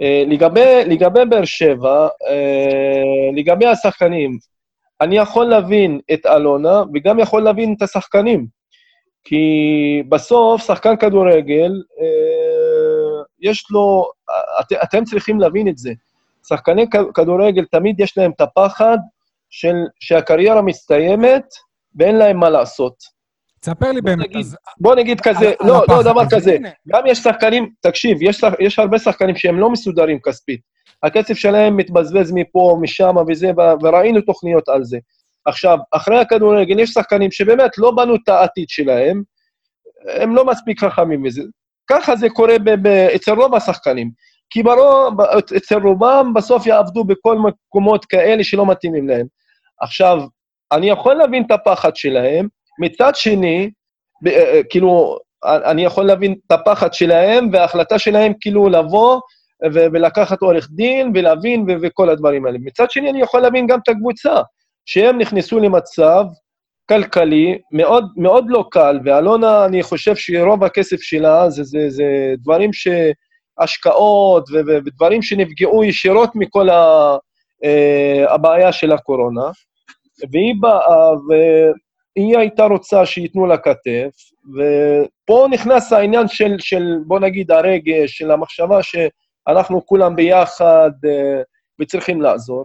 אה, 0.00 0.24
לגבי, 0.26 0.84
לגבי 0.86 1.24
באר 1.24 1.44
שבע, 1.44 2.08
אה, 2.28 3.30
לגבי 3.36 3.66
השחקנים, 3.66 4.38
אני 5.00 5.16
יכול 5.16 5.46
להבין 5.46 6.00
את 6.12 6.26
אלונה 6.26 6.82
וגם 6.94 7.18
יכול 7.18 7.42
להבין 7.42 7.74
את 7.76 7.82
השחקנים. 7.82 8.46
כי 9.24 9.44
בסוף, 10.08 10.66
שחקן 10.66 10.96
כדורגל, 10.96 11.72
אה, 12.00 13.22
יש 13.40 13.70
לו, 13.70 14.10
את, 14.60 14.72
אתם 14.82 15.04
צריכים 15.04 15.40
להבין 15.40 15.68
את 15.68 15.78
זה. 15.78 15.92
שחקני 16.48 16.86
כדורגל 17.14 17.64
תמיד 17.64 18.00
יש 18.00 18.18
להם 18.18 18.30
את 18.36 18.40
הפחד 18.40 18.98
של, 19.50 19.74
שהקריירה 20.00 20.62
מסתיימת 20.62 21.44
ואין 21.94 22.16
להם 22.16 22.36
מה 22.36 22.50
לעשות. 22.50 23.19
תספר 23.60 23.92
לי 23.92 24.00
באמת. 24.00 24.36
אז... 24.36 24.56
בוא 24.80 24.94
נגיד 24.94 25.20
כזה, 25.20 25.52
לא, 25.60 25.82
לא, 25.88 26.02
דבר 26.02 26.22
כזה. 26.30 26.56
גם 26.88 27.06
יש 27.06 27.18
שחקנים, 27.18 27.70
תקשיב, 27.80 28.22
יש, 28.22 28.40
יש 28.60 28.78
הרבה 28.78 28.98
שחקנים 28.98 29.36
שהם 29.36 29.60
לא 29.60 29.70
מסודרים 29.70 30.18
כספית. 30.20 30.60
הכסף 31.02 31.34
שלהם 31.34 31.76
מתבזבז 31.76 32.32
מפה, 32.34 32.78
משם 32.80 33.14
וזה, 33.28 33.50
וראינו 33.82 34.20
תוכניות 34.20 34.68
על 34.68 34.84
זה. 34.84 34.98
עכשיו, 35.46 35.78
אחרי 35.92 36.18
הכדורגל 36.18 36.78
יש 36.78 36.90
שחקנים 36.90 37.30
שבאמת 37.30 37.78
לא 37.78 37.90
בנו 37.90 38.14
את 38.14 38.28
העתיד 38.28 38.68
שלהם, 38.68 39.22
הם 40.08 40.34
לא 40.34 40.44
מספיק 40.44 40.80
חכמים 40.84 41.22
מזה. 41.22 41.42
ככה 41.90 42.16
זה 42.16 42.28
קורה 42.28 42.58
ב- 42.58 42.88
ב- 42.88 43.08
אצל 43.14 43.32
רוב 43.32 43.54
השחקנים. 43.54 44.10
כי 44.50 44.62
ברוב, 44.62 45.20
אצל 45.56 45.78
רובם 45.82 46.32
בסוף 46.34 46.66
יעבדו 46.66 47.04
בכל 47.04 47.38
מקומות 47.38 48.04
כאלה 48.04 48.44
שלא 48.44 48.66
מתאימים 48.66 49.08
להם. 49.08 49.26
עכשיו, 49.80 50.18
אני 50.72 50.90
יכול 50.90 51.14
להבין 51.14 51.42
את 51.46 51.50
הפחד 51.50 51.96
שלהם, 51.96 52.48
מצד 52.78 53.14
שני, 53.14 53.70
אה, 54.26 54.33
אה, 54.33 54.61
כאילו, 54.70 55.18
אני 55.44 55.85
יכול 55.85 56.04
להבין 56.04 56.35
את 56.46 56.52
הפחד 56.52 56.94
שלהם, 56.94 57.48
וההחלטה 57.52 57.98
שלהם 57.98 58.33
כאילו 58.40 58.68
לבוא 58.68 59.20
ולקחת 59.72 60.42
עורך 60.42 60.68
דין 60.70 61.12
ולהבין 61.14 61.66
וכל 61.83 62.11
הדברים 62.11 62.46
האלה. 62.46 62.59
מצד 62.62 62.90
שני, 62.90 63.11
אני 63.11 63.20
יכול 63.20 63.40
להבין 63.40 63.66
גם 63.66 63.78
את 63.83 63.88
הקבוצה, 63.88 64.35
שהם 64.87 65.18
נכנסו 65.18 65.61
למצב 65.61 66.24
כלכלי 66.88 67.59
מאוד, 67.72 68.04
מאוד 68.16 68.44
לא 68.48 68.64
קל, 68.70 69.00
ואלונה, 69.04 69.64
אני 69.64 69.83
חושב 69.83 70.16
שרוב 70.16 70.64
הכסף 70.64 71.00
שלה 71.00 71.50
זה, 71.50 71.64
זה, 71.64 71.90
זה 71.90 72.04
דברים 72.38 72.72
ש... 72.72 72.88
השקעות 73.61 74.44
ודברים 74.66 75.22
שנפגעו 75.22 75.85
ישירות 75.85 76.30
מכל 76.35 76.68
ה- 76.68 77.16
הבעיה 78.28 78.72
של 78.72 78.92
הקורונה. 78.92 79.50
והיא 80.33 80.54
באה, 80.61 81.11
היא 82.16 82.38
הייתה 82.38 82.64
רוצה 82.64 83.06
שייתנו 83.06 83.46
לה 83.46 83.56
כתף, 83.56 84.10
ופה 84.56 85.46
נכנס 85.50 85.92
העניין 85.92 86.28
של, 86.28 86.56
של, 86.58 86.96
בוא 87.06 87.20
נגיד, 87.20 87.50
הרגש, 87.50 88.18
של 88.18 88.30
המחשבה 88.30 88.80
שאנחנו 88.82 89.86
כולם 89.86 90.16
ביחד 90.16 90.90
uh, 91.06 91.42
וצריכים 91.80 92.22
לעזור. 92.22 92.64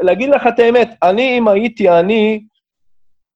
להגיד 0.00 0.28
לך 0.28 0.46
את 0.46 0.58
האמת, 0.58 0.88
אני, 1.02 1.38
אם 1.38 1.48
הייתי 1.48 1.88
אני, 1.90 2.44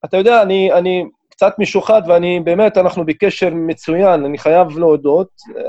אתה 0.05 0.17
יודע, 0.17 0.43
אני, 0.43 0.73
אני 0.73 1.05
קצת 1.31 1.55
משוחד, 1.59 2.03
ואני 2.07 2.41
באמת, 2.41 2.77
אנחנו 2.77 3.07
בקשר 3.07 3.51
מצוין, 3.55 4.25
אני 4.25 4.39
חייב 4.39 4.79
להודות, 4.79 5.29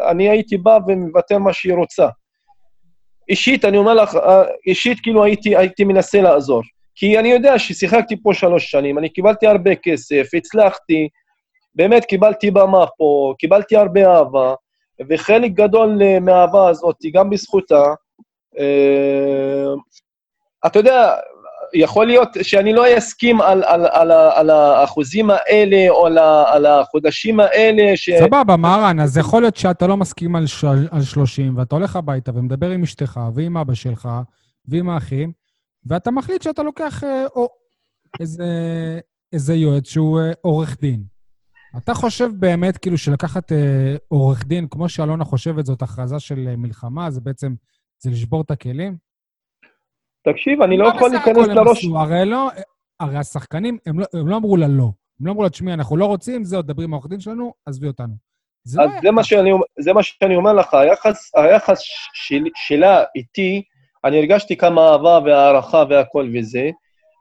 אני 0.09 0.29
הייתי 0.29 0.57
בא 0.57 0.79
ומוותר 0.87 1.37
מה 1.37 1.53
שהיא 1.53 1.73
רוצה. 1.73 2.07
אישית, 3.29 3.65
אני 3.65 3.77
אומר 3.77 3.93
לך, 3.93 4.15
אה, 4.15 4.43
אישית 4.67 4.99
כאילו 4.99 5.23
הייתי, 5.23 5.57
הייתי 5.57 5.83
מנסה 5.83 6.21
לעזור. 6.21 6.61
כי 6.95 7.19
אני 7.19 7.27
יודע 7.27 7.59
ששיחקתי 7.59 8.21
פה 8.23 8.33
שלוש 8.33 8.71
שנים, 8.71 8.97
אני 8.97 9.09
קיבלתי 9.09 9.47
הרבה 9.47 9.75
כסף, 9.75 10.27
הצלחתי, 10.37 11.09
באמת 11.75 12.05
קיבלתי 12.05 12.51
במה 12.51 12.85
פה, 12.97 13.33
קיבלתי 13.39 13.75
הרבה 13.75 14.07
אהבה, 14.07 14.53
וחלק 15.09 15.51
גדול 15.51 16.01
אה, 16.01 16.19
מהאהבה 16.19 16.69
הזאת, 16.69 16.95
גם 17.13 17.29
בזכותה, 17.29 17.83
אה, 18.59 19.73
אתה 20.65 20.79
יודע, 20.79 21.15
יכול 21.73 22.05
להיות 22.05 22.29
שאני 22.41 22.73
לא 22.73 22.97
אסכים 22.97 23.41
על, 23.41 23.63
על, 23.63 23.85
על, 23.91 24.11
על 24.11 24.49
האחוזים 24.49 25.29
האלה 25.29 25.89
או 25.89 26.05
על, 26.05 26.17
על 26.45 26.65
החודשים 26.65 27.39
האלה 27.39 27.97
ש... 27.97 28.09
סבבה, 28.19 28.57
מהרן, 28.57 28.99
אז 28.99 29.17
יכול 29.17 29.41
להיות 29.41 29.55
שאתה 29.55 29.87
לא 29.87 29.97
מסכים 29.97 30.35
על, 30.35 30.47
ש... 30.47 30.63
על 30.91 31.01
30, 31.03 31.57
ואתה 31.57 31.75
הולך 31.75 31.95
הביתה 31.95 32.31
ומדבר 32.35 32.69
עם 32.69 32.83
אשתך 32.83 33.19
ועם 33.35 33.57
אבא 33.57 33.73
שלך 33.73 34.09
ועם 34.67 34.89
האחים, 34.89 35.31
ואתה 35.85 36.11
מחליט 36.11 36.41
שאתה 36.41 36.63
לוקח 36.63 37.03
אה, 37.03 37.25
או, 37.35 37.47
איזה, 38.19 38.45
איזה 39.33 39.53
יועץ 39.55 39.89
שהוא 39.89 40.19
אה, 40.19 40.31
עורך 40.41 40.81
דין. 40.81 41.03
אתה 41.77 41.93
חושב 41.93 42.29
באמת 42.39 42.77
כאילו 42.77 42.97
שלקחת 42.97 43.51
אה, 43.51 43.95
עורך 44.07 44.45
דין, 44.45 44.67
כמו 44.67 44.89
שאלונה 44.89 45.23
חושבת, 45.23 45.65
זאת 45.65 45.81
הכרזה 45.81 46.19
של 46.19 46.47
אה, 46.47 46.55
מלחמה, 46.55 47.11
זה 47.11 47.21
בעצם, 47.21 47.53
זה 47.99 48.11
לשבור 48.11 48.41
את 48.41 48.51
הכלים? 48.51 48.97
תקשיב, 50.23 50.61
אני 50.61 50.77
לא 50.77 50.87
יכול 50.87 51.09
להיכנס 51.09 51.47
לראש... 51.47 51.85
הרי 51.95 52.25
לא, 52.25 52.49
הרי 52.99 53.17
השחקנים, 53.17 53.77
הם 53.85 53.99
לא, 53.99 54.05
הם 54.13 54.27
לא 54.27 54.37
אמרו 54.37 54.57
לה 54.57 54.67
לא. 54.67 54.91
הם 55.19 55.25
לא 55.25 55.31
אמרו 55.31 55.43
לה, 55.43 55.49
תשמעי, 55.49 55.73
אנחנו 55.73 55.97
לא 55.97 56.05
רוצים, 56.05 56.43
זהו, 56.43 56.61
דברי 56.61 56.85
עם 56.85 56.93
העורך 56.93 57.07
דין 57.07 57.19
שלנו, 57.19 57.53
עזבי 57.65 57.87
אותנו. 57.87 58.13
זה 58.63 58.81
אז 58.81 58.89
לא 58.89 58.99
זה, 59.01 59.11
מה 59.11 59.23
שאני, 59.23 59.51
זה 59.79 59.93
מה 59.93 60.03
שאני 60.03 60.35
אומר 60.35 60.53
לך, 60.53 60.73
היחס, 60.73 61.31
היחס 61.35 61.79
של, 62.13 62.43
שלה 62.55 63.03
איתי, 63.15 63.63
אני 64.05 64.17
הרגשתי 64.17 64.57
כמה 64.57 64.89
אהבה 64.89 65.19
והערכה 65.25 65.83
והכל 65.89 66.29
וזה. 66.33 66.69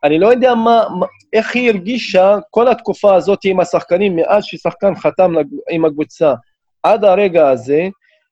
אני 0.05 0.19
לא 0.19 0.27
יודע 0.27 0.55
מה, 0.55 0.85
איך 1.33 1.57
היא 1.57 1.71
הרגישה 1.71 2.39
כל 2.51 2.69
התקופה 2.69 3.15
הזאת 3.15 3.39
עם 3.45 3.61
השחקנים, 3.61 4.17
מאז 4.17 4.45
ששחקן 4.45 4.95
חתם 4.95 5.35
עם 5.71 5.85
הקבוצה 5.85 6.35
עד 6.83 7.05
הרגע 7.05 7.49
הזה, 7.49 7.89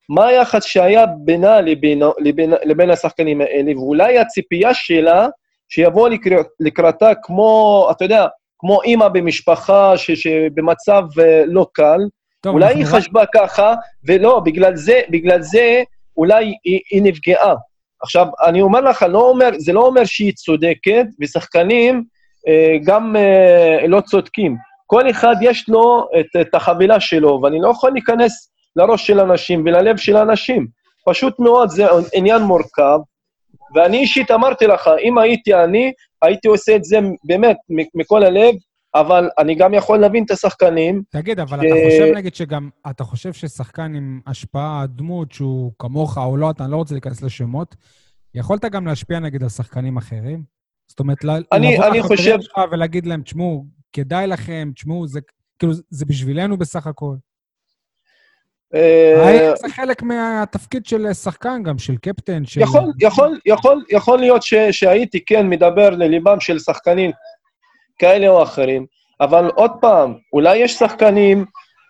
מה 0.08 0.26
היחס 0.26 0.64
שהיה 0.64 1.06
בינה 1.06 1.60
לבין, 1.60 2.02
לבין, 2.18 2.52
לבין 2.64 2.90
השחקנים 2.90 3.40
האלה, 3.40 3.72
ואולי 3.76 4.18
הציפייה 4.18 4.74
שלה 4.74 5.28
שיבוא 5.68 6.08
לקראת, 6.08 6.46
לקראתה 6.60 7.10
כמו, 7.22 7.88
אתה 7.90 8.04
יודע, 8.04 8.26
כמו 8.58 8.82
אימא 8.82 9.08
במשפחה 9.08 9.96
ש, 9.96 10.10
שבמצב 10.10 11.02
אה, 11.20 11.42
לא 11.46 11.66
קל, 11.72 12.00
טוב, 12.40 12.54
אולי 12.54 12.74
היא 12.74 12.84
חשבה 12.84 13.24
ככה, 13.34 13.74
ולא, 14.06 14.40
בגלל 14.44 14.76
זה, 14.76 15.00
בגלל 15.10 15.42
זה 15.42 15.82
אולי 16.16 16.54
היא, 16.64 16.80
היא 16.90 17.02
נפגעה. 17.02 17.54
עכשיו, 18.02 18.26
אני 18.46 18.60
אומר 18.60 18.80
לך, 18.80 19.02
לא 19.02 19.20
אומר, 19.20 19.50
זה 19.58 19.72
לא 19.72 19.86
אומר 19.86 20.04
שהיא 20.04 20.32
צודקת, 20.32 21.06
ושחקנים 21.20 22.04
אה, 22.48 22.76
גם 22.84 23.16
אה, 23.16 23.86
לא 23.88 24.00
צודקים. 24.00 24.56
כל 24.86 25.10
אחד 25.10 25.36
יש 25.40 25.68
לו 25.68 26.08
את, 26.20 26.40
את 26.40 26.54
החבילה 26.54 27.00
שלו, 27.00 27.40
ואני 27.42 27.60
לא 27.60 27.68
יכול 27.68 27.90
להיכנס 27.90 28.50
לראש 28.76 29.06
של 29.06 29.20
אנשים 29.20 29.62
וללב 29.66 29.96
של 29.96 30.16
אנשים. 30.16 30.66
פשוט 31.06 31.38
מאוד, 31.38 31.68
זה 31.68 31.86
עניין 32.14 32.42
מורכב, 32.42 32.98
ואני 33.74 33.98
אישית 33.98 34.30
אמרתי 34.30 34.66
לך, 34.66 34.90
אם 35.02 35.18
הייתי 35.18 35.54
אני, 35.54 35.92
הייתי 36.22 36.48
עושה 36.48 36.76
את 36.76 36.84
זה 36.84 36.98
באמת 37.24 37.56
מכל 37.94 38.22
הלב, 38.22 38.54
אבל 39.00 39.28
אני 39.38 39.54
גם 39.54 39.74
יכול 39.74 39.98
להבין 39.98 40.24
את 40.24 40.30
השחקנים. 40.30 41.02
תגיד, 41.10 41.40
אבל 41.40 41.58
ש... 41.58 41.64
אתה 41.64 41.74
חושב, 41.84 42.16
נגיד, 42.16 42.34
שגם, 42.34 42.68
אתה 42.90 43.04
חושב 43.04 43.32
ששחקן 43.32 43.94
עם 43.94 44.20
השפעה, 44.26 44.84
דמות 44.86 45.32
שהוא 45.32 45.72
כמוך 45.78 46.18
או 46.18 46.36
לא, 46.36 46.50
אתה 46.50 46.66
לא 46.66 46.76
רוצה 46.76 46.94
להיכנס 46.94 47.22
לשמות, 47.22 47.76
יכולת 48.34 48.64
גם 48.64 48.86
להשפיע, 48.86 49.18
נגיד, 49.18 49.42
על 49.42 49.48
שחקנים 49.48 49.96
אחרים? 49.96 50.42
זאת 50.88 51.00
אומרת, 51.00 51.18
אני, 51.52 51.74
לבוא 51.74 51.86
אני 51.86 52.02
חושב... 52.02 52.36
שלך 52.40 52.60
ולהגיד 52.72 53.06
להם, 53.06 53.22
תשמעו, 53.22 53.64
כדאי 53.92 54.26
לכם, 54.26 54.70
תשמעו, 54.74 55.06
זה 55.06 55.20
כאילו, 55.58 55.72
זה 55.90 56.06
בשבילנו 56.06 56.56
בסך 56.56 56.86
הכל. 56.86 57.14
אה, 58.74 59.26
האם 59.26 59.56
זה 59.56 59.68
חלק 59.68 60.02
מהתפקיד 60.02 60.86
של 60.86 61.12
שחקן 61.12 61.62
גם, 61.62 61.78
של 61.78 61.96
קפטן? 61.96 62.44
של... 62.44 62.60
יכול, 62.60 62.92
יכול, 63.00 63.38
יכול, 63.46 63.84
יכול 63.90 64.18
להיות 64.18 64.42
ש, 64.42 64.54
שהייתי 64.70 65.24
כן 65.24 65.46
מדבר 65.46 65.90
לליבם 65.90 66.40
של 66.40 66.58
שחקנים 66.58 67.10
כאלה 67.98 68.28
או 68.28 68.42
אחרים, 68.42 68.86
אבל 69.20 69.50
עוד 69.54 69.70
פעם, 69.80 70.14
אולי 70.32 70.56
יש 70.56 70.72
שחקנים, 70.72 71.44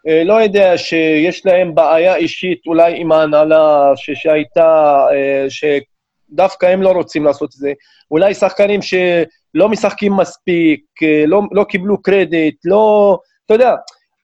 אה, 0.08 0.24
לא 0.24 0.34
יודע, 0.34 0.78
שיש 0.78 1.46
להם 1.46 1.74
בעיה 1.74 2.16
אישית 2.16 2.58
אולי 2.66 3.00
עם 3.00 3.12
ההנהלה 3.12 3.92
ש, 3.96 4.10
שהייתה, 4.10 5.06
אה, 5.12 5.46
שדווקא 5.48 6.66
הם 6.66 6.82
לא 6.82 6.90
רוצים 6.92 7.24
לעשות 7.24 7.48
את 7.48 7.58
זה. 7.58 7.72
אולי 8.10 8.34
שחקנים 8.34 8.80
שלא 8.82 9.68
משחקים 9.68 10.16
מספיק, 10.16 10.80
לא, 11.26 11.42
לא 11.52 11.64
קיבלו 11.64 12.02
קרדיט, 12.02 12.56
לא... 12.64 13.18
אתה 13.46 13.54
יודע, 13.54 13.74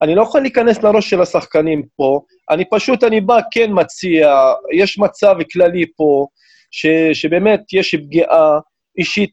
אני 0.02 0.14
לא 0.14 0.22
יכול 0.22 0.40
להיכנס 0.40 0.82
לראש 0.82 1.10
של 1.10 1.20
השחקנים 1.20 1.82
פה, 1.96 2.20
אני 2.50 2.64
פשוט, 2.70 3.04
אני 3.04 3.20
בא, 3.20 3.38
כן 3.50 3.70
מציע, 3.72 4.52
יש 4.72 4.98
מצב 4.98 5.34
כללי 5.52 5.84
פה, 5.96 6.26
ש, 6.70 6.86
שבאמת 7.12 7.60
יש 7.72 7.94
פגיעה 7.94 8.58
אישית 8.98 9.30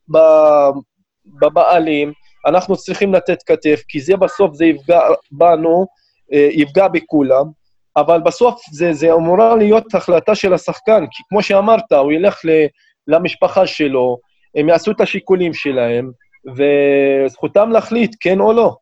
בבעלים, 1.42 2.14
אנחנו 2.46 2.76
צריכים 2.78 3.14
לתת 3.14 3.44
כתף, 3.44 3.82
כי 3.88 4.02
זה 4.02 4.18
בסוף 4.18 4.54
זה 4.54 4.66
יפגע 4.66 5.02
בנו, 5.32 5.86
אה, 6.34 6.50
יפגע 6.52 6.88
בכולם, 6.88 7.46
אבל 7.98 8.20
בסוף 8.22 8.62
זה, 8.72 8.94
זה 8.94 9.14
אמורה 9.14 9.56
להיות 9.56 9.96
החלטה 9.96 10.36
של 10.36 10.54
השחקן, 10.54 11.06
כי 11.12 11.24
כמו 11.30 11.44
שאמרת, 11.44 11.92
הוא 11.92 12.12
ילך 12.12 12.40
ל, 12.46 12.50
למשפחה 13.08 13.68
שלו, 13.68 14.18
הם 14.56 14.70
יעשו 14.70 14.92
את 14.92 15.02
השיקולים 15.02 15.54
שלהם, 15.54 16.12
וזכותם 16.56 17.70
להחליט 17.70 18.16
כן 18.20 18.40
או 18.40 18.54
לא. 18.54 18.76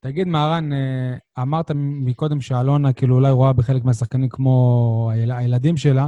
תגיד, 0.00 0.28
מהרן, 0.28 0.72
אה, 0.72 1.42
אמרת 1.42 1.70
מקודם 1.76 2.40
שאלונה 2.40 2.92
כאילו 2.92 3.14
אולי 3.14 3.30
רואה 3.30 3.52
בחלק 3.52 3.84
מהשחקנים 3.84 4.28
כמו 4.28 5.10
היל... 5.12 5.32
הילדים 5.32 5.76
שלה. 5.76 6.06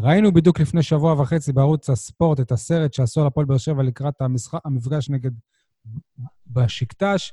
ראינו 0.00 0.32
בדיוק 0.32 0.60
לפני 0.60 0.82
שבוע 0.82 1.20
וחצי 1.20 1.52
בערוץ 1.52 1.90
הספורט 1.90 2.40
את 2.40 2.52
הסרט 2.52 2.92
שעשו 2.92 3.20
על 3.20 3.26
הפועל 3.26 3.46
באר 3.46 3.58
שבע 3.58 3.82
לקראת 3.82 4.14
המשחק, 4.20 4.58
המפגש 4.64 5.10
נגד 5.10 5.30
בשקטש, 6.46 7.32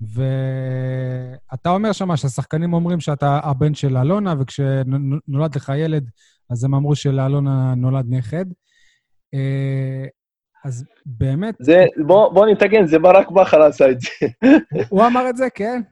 ואתה 0.00 1.70
אומר 1.70 1.92
שמה 1.92 2.16
שהשחקנים 2.16 2.72
אומרים 2.72 3.00
שאתה 3.00 3.40
הבן 3.42 3.74
של 3.74 3.96
אלונה, 3.96 4.34
וכשנולד 4.40 5.56
לך 5.56 5.72
ילד, 5.76 6.10
אז 6.50 6.64
הם 6.64 6.74
אמרו 6.74 6.96
שלאלונה 6.96 7.74
נולד 7.76 8.04
נכד. 8.08 8.44
אה, 9.34 10.06
אז 10.64 10.84
באמת... 11.06 11.54
זה, 11.60 11.84
בוא, 12.06 12.32
בוא 12.32 12.46
נתגן, 12.46 12.86
זה 12.86 12.98
ברק 12.98 13.30
בכר 13.30 13.62
עשה 13.62 13.90
את 13.90 14.00
זה. 14.00 14.08
הוא 14.88 15.06
אמר 15.06 15.30
את 15.30 15.36
זה, 15.36 15.46
כן? 15.54 15.82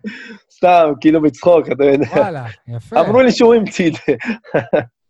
סתם, 0.57 0.93
כאילו 1.01 1.23
בצחוק, 1.23 1.67
אתה 1.73 1.85
יודע. 1.85 2.07
וואלה, 2.17 2.47
יפה. 2.69 3.01
אמרו 3.01 3.23
לי 3.23 3.33
שהוא 3.33 3.55
המציא 3.55 3.91
את 3.91 3.93
זה. 3.93 4.15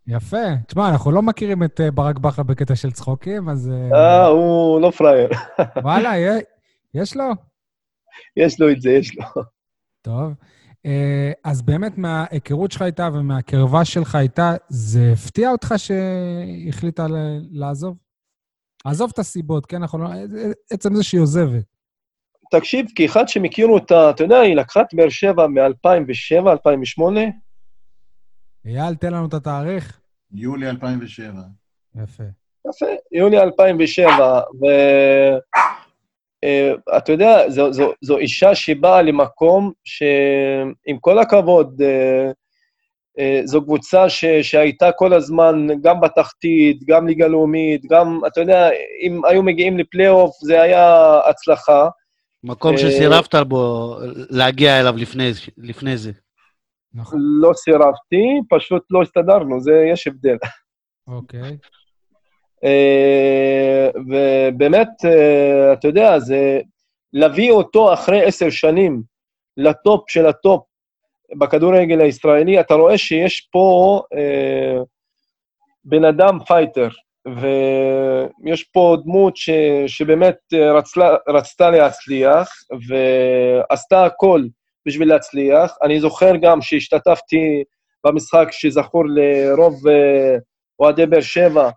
יפה. 0.07 0.57
תשמע, 0.67 0.89
אנחנו 0.89 1.11
לא 1.11 1.23
מכירים 1.23 1.63
את 1.63 1.81
אה, 1.81 1.91
ברק 1.91 2.19
בכר 2.19 2.43
בקטע 2.43 2.75
של 2.75 2.91
צחוקים, 2.91 3.49
אז... 3.49 3.71
אה, 3.71 3.99
אה 3.99 4.27
הוא 4.27 4.81
לא 4.81 4.91
פראייר. 4.91 5.29
וואלה, 5.83 6.13
יש 6.95 7.17
לו? 7.17 7.25
יש 8.37 8.61
לו 8.61 8.71
את 8.71 8.81
זה, 8.81 8.91
יש 8.91 9.17
לו. 9.17 9.25
טוב. 10.03 10.33
אה, 10.87 11.33
אז 11.45 11.63
באמת 11.63 11.99
מההיכרות 11.99 12.73
שלך 12.73 12.83
איתה 12.83 13.09
ומהקרבה 13.15 13.85
שלך 13.85 14.19
איתה, 14.21 14.55
זה 14.69 15.11
הפתיע 15.13 15.51
אותך 15.51 15.75
שהחליטה 15.77 17.07
לעזוב? 17.51 17.97
עזוב 18.85 19.11
את 19.15 19.19
הסיבות, 19.19 19.67
כן, 19.67 19.77
אנחנו 19.77 19.99
לא... 19.99 20.09
עצם 20.71 20.95
זה 20.95 21.03
שהיא 21.03 21.21
עוזבת. 21.21 21.65
תקשיב, 22.51 22.87
כאחד 22.95 23.29
שמכיר 23.29 23.67
אותה, 23.67 24.11
אתה 24.11 24.23
יודע, 24.23 24.39
היא 24.39 24.57
לקחה 24.57 24.81
את 24.81 24.95
באר 24.95 25.09
שבע 25.09 25.47
מ-2007, 25.47 26.51
2008. 26.51 27.21
אייל, 28.65 28.95
תן 28.95 29.13
לנו 29.13 29.27
את 29.27 29.35
התאריך. 29.35 30.01
יולי 30.33 30.71
2007. 30.71 31.41
יפה. 31.95 32.25
יפה, 32.69 32.87
יולי 33.13 33.41
2007, 33.41 34.41
ואתה 34.61 35.70
אה, 36.45 36.73
יודע, 37.13 37.51
זו, 37.51 37.73
זו, 37.73 37.93
זו 38.01 38.19
אישה 38.19 38.55
שבאה 38.55 39.03
למקום 39.03 39.73
שעם 39.85 40.99
כל 41.01 41.19
הכבוד, 41.19 41.83
אה, 41.83 42.31
אה, 43.19 43.41
זו 43.45 43.63
קבוצה 43.63 44.09
ש, 44.09 44.25
שהייתה 44.25 44.93
כל 44.93 45.13
הזמן 45.13 45.67
גם 45.83 46.01
בתחתית, 46.01 46.85
גם 46.85 47.07
ליגה 47.07 47.29
לאומית, 47.29 47.83
גם, 47.91 48.21
אתה 48.27 48.41
יודע, 48.41 48.69
אם 49.03 49.25
היו 49.25 49.43
מגיעים 49.43 49.79
לפלייאוף, 49.79 50.37
זה 50.43 50.63
היה 50.63 51.19
הצלחה. 51.27 51.89
מקום 52.45 52.79
שסירבת 52.79 53.35
בו 53.35 53.97
להגיע 54.31 54.81
אליו 54.81 54.95
לפני, 54.97 55.31
לפני 55.59 55.97
זה. 55.97 56.13
נכון. 56.95 57.19
לא 57.23 57.53
סירבתי, 57.55 58.41
פשוט 58.49 58.83
לא 58.91 59.03
הסתדרנו, 59.03 59.61
זה, 59.61 59.73
יש 59.93 60.07
הבדל. 60.07 60.37
אוקיי. 61.07 61.41
אה, 61.41 61.51
ובאמת, 63.95 64.89
אה, 65.05 65.73
אתה 65.73 65.89
יודע, 65.89 66.19
זה 66.19 66.61
להביא 67.13 67.51
אותו 67.51 67.93
אחרי 67.93 68.25
עשר 68.25 68.51
שנים 68.51 69.03
לטופ 69.57 70.11
של 70.11 70.27
הטופ 70.27 70.63
בכדורגל 71.39 72.01
הישראלי, 72.01 72.61
אתה 72.61 72.75
רואה 72.75 72.99
שיש 72.99 73.49
פה 73.53 74.01
אה, 74.15 74.83
בן 75.85 76.05
אדם 76.05 76.39
פייטר, 76.47 76.89
ויש 77.27 78.65
פה 78.73 78.97
דמות 79.05 79.37
ש, 79.37 79.51
שבאמת 79.87 80.37
רצלה, 80.53 81.17
רצתה 81.29 81.71
להצליח, 81.71 82.51
ועשתה 82.89 84.05
הכל 84.05 84.43
בשביל 84.87 85.09
להצליח. 85.09 85.77
אני 85.83 86.01
זוכר 86.01 86.37
גם 86.43 86.63
שהשתתפתי 86.63 87.65
במשחק 88.07 88.49
שזכור 88.51 89.05
לרוב 89.09 89.89
אה, 89.89 90.37
אוהדי 90.79 91.07
באר 91.07 91.21
שבע, 91.21 91.65
אה, 91.65 91.71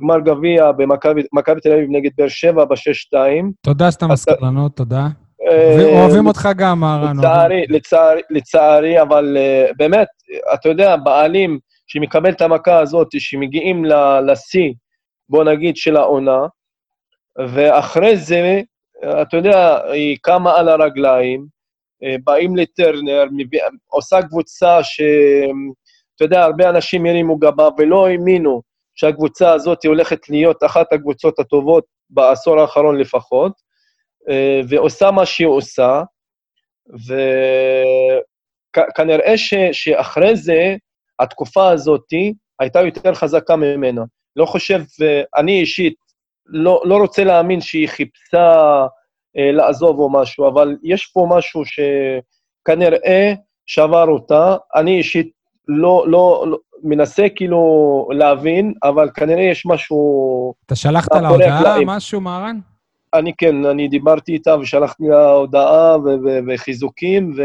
גמר 0.00 0.20
גביע 0.20 0.72
במכבי 0.72 1.60
תל 1.62 1.72
אביב 1.72 1.88
נגד 1.90 2.10
באר 2.18 2.28
שבע 2.28 2.64
בשש-שתיים. 2.64 3.52
תודה 3.60 3.90
שאתה 3.90 4.06
מזכיר 4.06 4.36
לנו, 4.40 4.68
תודה. 4.68 5.06
אה, 5.50 6.00
אוהבים 6.00 6.26
אותך 6.26 6.48
גם, 6.56 6.80
מהרן. 6.80 7.16
לצערי, 7.18 7.64
לצערי, 7.68 8.20
לצערי, 8.30 9.02
אבל 9.02 9.36
באמת, 9.76 10.08
אתה 10.54 10.68
יודע, 10.68 10.96
בעלים 10.96 11.58
שמקבל 11.86 12.30
את 12.30 12.40
המכה 12.40 12.78
הזאת, 12.78 13.08
שמגיעים 13.18 13.84
לשיא, 14.26 14.72
בוא 15.28 15.44
נגיד, 15.44 15.76
של 15.76 15.96
העונה, 15.96 16.46
ואחרי 17.38 18.16
זה, 18.16 18.60
אתה 19.22 19.36
יודע, 19.36 19.78
היא 19.92 20.16
קמה 20.22 20.56
על 20.56 20.68
הרגליים, 20.68 21.46
אה, 22.04 22.16
באים 22.24 22.56
לטרנר, 22.56 23.24
עושה 23.88 24.22
קבוצה 24.22 24.82
שאתה 24.82 26.24
יודע, 26.24 26.42
הרבה 26.42 26.70
אנשים 26.70 27.06
הרימו 27.06 27.36
גבה 27.38 27.68
ולא 27.78 28.06
האמינו 28.06 28.62
שהקבוצה 28.94 29.52
הזאת 29.52 29.84
הולכת 29.84 30.28
להיות 30.28 30.64
אחת 30.64 30.92
הקבוצות 30.92 31.38
הטובות 31.38 31.84
בעשור 32.10 32.60
האחרון 32.60 32.98
לפחות, 32.98 33.52
אה, 34.28 34.60
ועושה 34.68 35.10
מה 35.10 35.26
שהיא 35.26 35.46
עושה, 35.46 36.02
וכנראה 38.76 39.38
ש, 39.38 39.54
שאחרי 39.72 40.36
זה, 40.36 40.76
התקופה 41.20 41.70
הזאת 41.70 42.04
הייתה 42.60 42.80
יותר 42.80 43.14
חזקה 43.14 43.56
ממנה. 43.56 44.02
לא 44.36 44.46
חושב, 44.46 44.82
אני 45.36 45.60
אישית 45.60 45.94
לא, 46.46 46.82
לא 46.84 46.96
רוצה 46.96 47.24
להאמין 47.24 47.60
שהיא 47.60 47.88
חיפשה 47.88 48.86
אה, 49.36 49.52
לעזוב 49.52 49.98
או 49.98 50.12
משהו, 50.12 50.48
אבל 50.48 50.76
יש 50.82 51.06
פה 51.06 51.26
משהו 51.30 51.62
שכנראה 51.64 53.32
שבר 53.66 54.08
אותה. 54.08 54.56
אני 54.74 54.98
אישית 54.98 55.30
לא, 55.68 56.04
לא, 56.08 56.44
לא 56.48 56.58
מנסה 56.82 57.26
כאילו 57.36 58.08
להבין, 58.12 58.74
אבל 58.82 59.10
כנראה 59.14 59.42
יש 59.42 59.66
משהו... 59.66 60.54
אתה 60.66 60.74
שלחת 60.74 61.12
לה 61.14 61.28
הודעה, 61.28 61.84
משהו, 61.86 62.20
מהרן? 62.20 62.58
אני 63.14 63.32
כן, 63.38 63.64
אני 63.66 63.88
דיברתי 63.88 64.32
איתה 64.32 64.56
ושלחתי 64.58 65.04
לה 65.08 65.30
הודעה 65.30 65.96
וחיזוקים, 66.48 67.32
ו... 67.36 67.42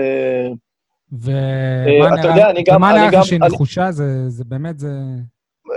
ומה 1.12 2.94
נראה 2.94 3.08
לך 3.20 3.26
שהיא 3.26 3.40
נחושה? 3.40 3.92
זה 4.28 4.44
באמת, 4.46 4.80
זה... 4.80 4.90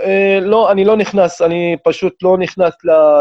אה, 0.03 0.39
לא, 0.41 0.71
אני 0.71 0.85
לא 0.85 0.97
נכנס, 0.97 1.41
אני 1.41 1.75
פשוט 1.83 2.23
לא 2.23 2.37
נכנס 2.37 2.73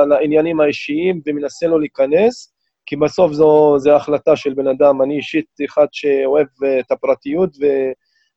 לעניינים 0.08 0.60
האישיים 0.60 1.20
ומנסה 1.26 1.66
לא 1.66 1.80
להיכנס. 1.80 2.52
כי 2.86 2.96
בסוף 2.96 3.32
זו, 3.32 3.78
זו 3.78 3.96
החלטה 3.96 4.36
של 4.36 4.54
בן 4.54 4.66
אדם. 4.68 5.02
אני 5.02 5.16
אישית 5.16 5.46
אחד 5.64 5.86
שאוהב 5.92 6.46
אה, 6.64 6.80
את 6.80 6.92
הפרטיות 6.92 7.56
ו, 7.60 7.64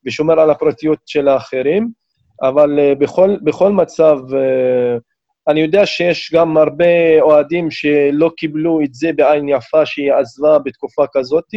ושומר 0.06 0.40
על 0.40 0.50
הפרטיות 0.50 1.00
של 1.06 1.28
האחרים, 1.28 1.90
אבל 2.42 2.80
uh, 2.80 3.00
בכל, 3.00 3.36
בכל 3.44 3.72
מצב, 3.72 4.18
uh, 4.30 5.00
אני 5.48 5.60
יודע 5.60 5.86
שיש 5.86 6.34
גם 6.34 6.58
הרבה 6.58 7.22
אוהדים 7.22 7.72
שלא 7.72 8.32
קיבלו 8.38 8.80
את 8.84 8.94
זה 8.94 9.12
בעין 9.16 9.50
יפה 9.50 9.86
שהיא 9.86 10.14
עזבה 10.14 10.60
בתקופה 10.60 11.06
כזאת, 11.14 11.48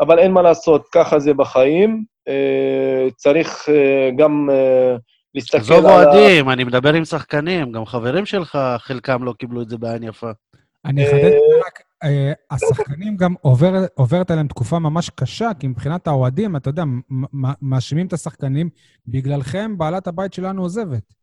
אבל 0.00 0.18
אין 0.18 0.32
מה 0.32 0.42
לעשות, 0.42 0.88
ככה 0.92 1.18
זה 1.18 1.34
בחיים. 1.34 2.04
Uh, 2.28 3.14
צריך 3.16 3.68
גם 4.18 4.48
להסתכל 5.34 5.56
על... 5.56 5.62
עזוב 5.62 5.84
אוהדים, 5.84 6.50
אני 6.50 6.64
מדבר 6.64 6.94
עם 6.94 7.04
שחקנים, 7.04 7.72
גם 7.72 7.86
חברים 7.86 8.26
שלך, 8.26 8.58
חלקם 8.78 9.24
לא 9.24 9.32
קיבלו 9.38 9.62
את 9.62 9.68
זה 9.68 9.78
בעין 9.78 10.02
יפה. 10.02 10.30
אני 10.86 11.06
אחדד 11.06 11.32
רק, 11.66 11.82
אה, 12.04 12.32
השחקנים 12.50 13.16
גם 13.16 13.34
עוברת 13.94 14.30
עליהם 14.30 14.48
תקופה 14.48 14.78
ממש 14.78 15.10
קשה, 15.10 15.50
כי 15.60 15.66
מבחינת 15.66 16.06
האוהדים, 16.06 16.56
אתה 16.56 16.70
יודע, 16.70 16.84
מאשימים 17.62 18.06
את 18.06 18.12
השחקנים, 18.12 18.68
בגללכם 19.06 19.78
בעלת 19.78 20.06
הבית 20.06 20.32
שלנו 20.32 20.62
עוזבת. 20.62 21.14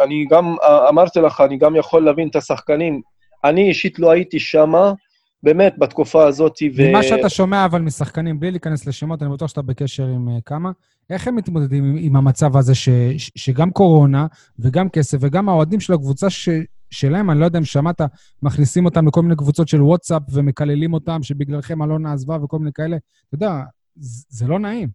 אני 0.00 0.26
גם, 0.30 0.54
אה, 0.62 0.88
אמרתי 0.88 1.20
לך, 1.20 1.40
אני 1.40 1.56
גם 1.56 1.76
יכול 1.76 2.04
להבין 2.04 2.28
את 2.28 2.36
השחקנים. 2.36 3.00
אני 3.44 3.68
אישית 3.68 3.98
לא 3.98 4.10
הייתי 4.10 4.40
שמה, 4.40 4.92
באמת, 5.42 5.74
בתקופה 5.78 6.26
הזאת, 6.26 6.58
ו... 6.76 6.88
ממה 6.88 7.02
שאתה 7.02 7.28
שומע, 7.28 7.64
אבל 7.64 7.80
משחקנים, 7.80 8.40
בלי 8.40 8.50
להיכנס 8.50 8.86
לשמות, 8.86 9.22
אני 9.22 9.30
בטוח 9.32 9.48
שאתה 9.48 9.62
בקשר 9.62 10.06
עם 10.06 10.28
uh, 10.28 10.40
כמה, 10.46 10.70
איך 11.10 11.28
הם 11.28 11.36
מתמודדים 11.36 11.84
עם, 11.84 11.96
עם 11.98 12.16
המצב 12.16 12.56
הזה 12.56 12.74
ש, 12.74 12.88
ש, 13.18 13.30
שגם 13.36 13.70
קורונה 13.70 14.26
וגם 14.58 14.88
כסף 14.88 15.18
וגם 15.20 15.48
האוהדים 15.48 15.80
של 15.80 15.92
הקבוצה 15.92 16.30
ש, 16.30 16.48
שלהם, 16.92 17.30
אני 17.30 17.40
לא 17.40 17.44
יודע 17.44 17.58
אם 17.58 17.64
שמעת, 17.64 18.00
מכניסים 18.42 18.84
אותם 18.84 19.06
לכל 19.08 19.22
מיני 19.22 19.36
קבוצות 19.36 19.68
של 19.68 19.82
וואטסאפ 19.82 20.22
ומקללים 20.32 20.94
אותם 20.94 21.22
שבגללכם 21.22 21.82
אלונה 21.82 22.12
עזבה 22.12 22.44
וכל 22.44 22.58
מיני 22.58 22.70
כאלה. 22.74 22.96
אתה 22.96 23.34
יודע, 23.34 23.50
זה 24.28 24.46
לא 24.46 24.58
נעים. 24.58 24.88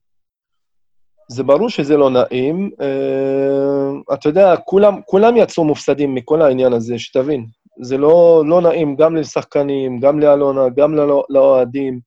זה 1.30 1.44
ברור 1.44 1.70
שזה 1.70 1.98
לא 1.98 2.10
נעים. 2.10 2.72
אה, 2.82 4.14
אתה 4.14 4.30
יודע, 4.30 4.56
כולם, 4.66 5.02
כולם 5.06 5.38
יצאו 5.38 5.64
מופסדים 5.66 6.16
מכל 6.16 6.42
העניין 6.42 6.74
הזה, 6.74 7.00
שתבין. 7.00 7.46
זה 7.82 7.98
לא, 7.98 8.44
לא 8.48 8.62
נעים 8.62 8.96
גם 8.96 9.16
לשחקנים, 9.16 10.00
גם 10.00 10.20
לאלונה, 10.20 10.62
גם 10.78 10.96
לא- 10.96 11.26
לאוהדים. 11.30 12.00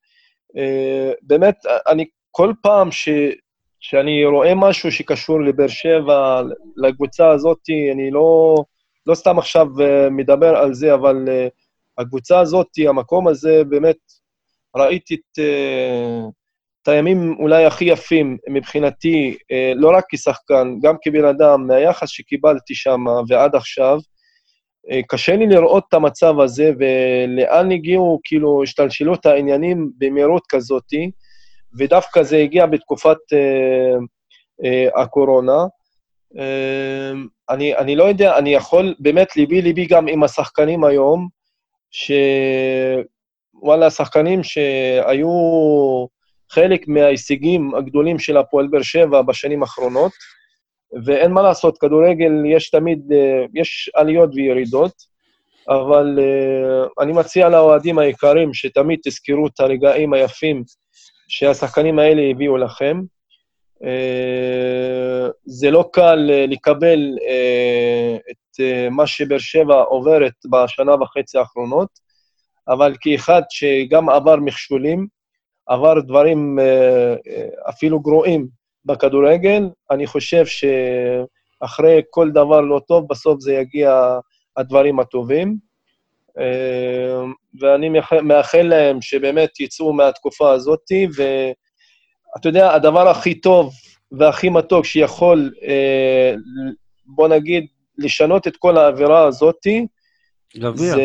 אה, 0.57 1.13
באמת, 1.23 1.57
אני 1.89 2.05
כל 2.31 2.53
פעם 2.63 2.93
ש, 2.93 3.09
שאני 3.81 4.25
רואה 4.25 4.55
משהו 4.55 4.93
שקשור 4.93 5.41
לבאר 5.41 5.67
שבע, 5.69 6.43
לקבוצה 6.77 7.31
הזאת, 7.31 7.59
אני 7.93 8.11
לא, 8.11 8.57
לא 9.07 9.15
סתם 9.15 9.39
עכשיו 9.39 9.67
אה, 9.81 10.11
מדבר 10.11 10.57
על 10.57 10.75
זה, 10.75 10.95
אבל 10.95 11.25
אה, 11.29 11.49
הקבוצה 11.99 12.41
הזאת, 12.41 12.67
המקום 12.89 13.29
הזה, 13.29 13.63
באמת, 13.69 13.97
ראיתי 14.77 15.15
את, 15.15 15.39
אה, 15.39 16.29
את 16.83 16.89
הימים 16.89 17.37
אולי 17.39 17.65
הכי 17.65 17.85
יפים 17.85 18.37
מבחינתי, 18.49 19.37
לא 19.77 19.91
רק 19.97 20.05
כשחקן, 20.11 20.79
גם 20.83 20.97
כבן 21.03 21.25
אדם, 21.25 21.67
מהיחס 21.67 22.09
שקיבלתי 22.09 22.75
שם 22.75 23.05
ועד 23.29 23.55
עכשיו. 23.55 23.99
קשה 25.09 25.37
לי 25.37 25.47
לראות 25.47 25.85
את 25.89 25.95
המצב 25.95 26.41
הזה, 26.41 26.73
ולאן 26.79 27.73
הגיעו, 27.73 28.21
כאילו, 28.25 28.63
השתלשלות 28.63 29.27
העניינים 29.27 29.91
במהירות 29.99 30.43
כזאתי. 30.49 31.11
ודווקא 31.79 32.23
זה 32.23 32.37
הגיע 32.37 32.67
בתקופת 32.67 33.17
אה, 33.33 33.97
אה, 34.65 35.03
הקורונה. 35.03 35.67
אה, 36.39 37.13
אני, 37.51 37.77
אני 37.77 37.97
לא 37.97 38.05
יודע, 38.05 38.39
אני 38.39 38.55
יכול, 38.55 38.95
באמת, 38.99 39.37
ליבי-ליבי 39.37 39.87
גם 39.87 40.09
עם 40.09 40.23
השחקנים 40.23 40.85
היום, 40.85 41.29
שוואלה, 41.91 43.87
השחקנים 43.87 44.43
שהיו 44.43 45.31
חלק 46.51 46.89
מההישגים 46.89 47.75
הגדולים 47.75 48.19
של 48.19 48.37
הפועל 48.37 48.67
באר 48.67 48.83
שבע 48.83 49.23
בשנים 49.23 49.63
האחרונות, 49.63 50.13
ואין 51.05 51.33
מה 51.33 51.43
לעשות, 51.43 51.79
כדורגל 51.79 52.33
יש 52.47 52.71
תמיד, 52.71 53.13
אה, 53.13 53.45
יש 53.55 53.91
עליות 53.95 54.31
וירידות, 54.35 55.11
אבל 55.69 56.19
uh, 56.19 57.03
אני 57.03 57.13
מציע 57.13 57.49
לאוהדים 57.49 57.99
היקרים 57.99 58.55
שתמיד 58.55 58.99
תזכרו 59.05 59.47
את 59.47 59.61
הרגעים 59.61 60.13
היפים 60.13 60.63
שהשחקנים 61.29 61.99
האלה 61.99 62.23
הביאו 62.31 62.57
לכם. 62.57 63.01
אה, 63.85 65.29
זה 65.45 65.71
לא 65.71 65.89
קל 65.93 66.31
אה, 66.31 66.47
לקבל 66.49 67.19
אה, 67.29 68.17
את 68.31 68.61
מה 68.91 69.07
שבאר 69.07 69.39
שבע 69.39 69.83
עוברת 69.83 70.33
בשנה 70.51 70.95
וחצי 70.95 71.39
האחרונות, 71.39 71.89
אבל 72.69 72.95
כאחד 73.01 73.43
שגם 73.51 74.09
עבר 74.09 74.37
מכשולים, 74.37 75.07
עבר 75.67 76.01
דברים 76.01 76.59
אפילו 77.69 78.01
גרועים 78.01 78.49
בכדורגל, 78.85 79.69
אני 79.91 80.07
חושב 80.07 80.45
שאחרי 80.47 82.03
כל 82.11 82.31
דבר 82.31 82.61
לא 82.61 82.81
טוב, 82.89 83.09
בסוף 83.09 83.41
זה 83.41 83.53
יגיע 83.53 84.19
הדברים 84.57 85.01
הטובים. 85.01 85.57
ואני 87.61 87.91
מאחל 88.23 88.63
להם 88.63 89.03
שבאמת 89.03 89.61
יצאו 89.61 89.93
מהתקופה 89.93 90.53
הזאת, 90.53 90.81
ואתה 92.35 92.49
יודע, 92.49 92.75
הדבר 92.75 93.09
הכי 93.09 93.35
טוב 93.35 93.73
והכי 94.13 94.49
מתוק 94.49 94.85
שיכול, 94.85 95.53
אה, 95.63 96.35
בוא 97.07 97.29
נגיד, 97.29 97.67
לשנות 97.99 98.47
את 98.47 98.57
כל 98.57 98.79
האווירה 98.79 99.25
הזאת, 99.25 99.67
גביע. 100.57 100.95
זה 100.95 101.03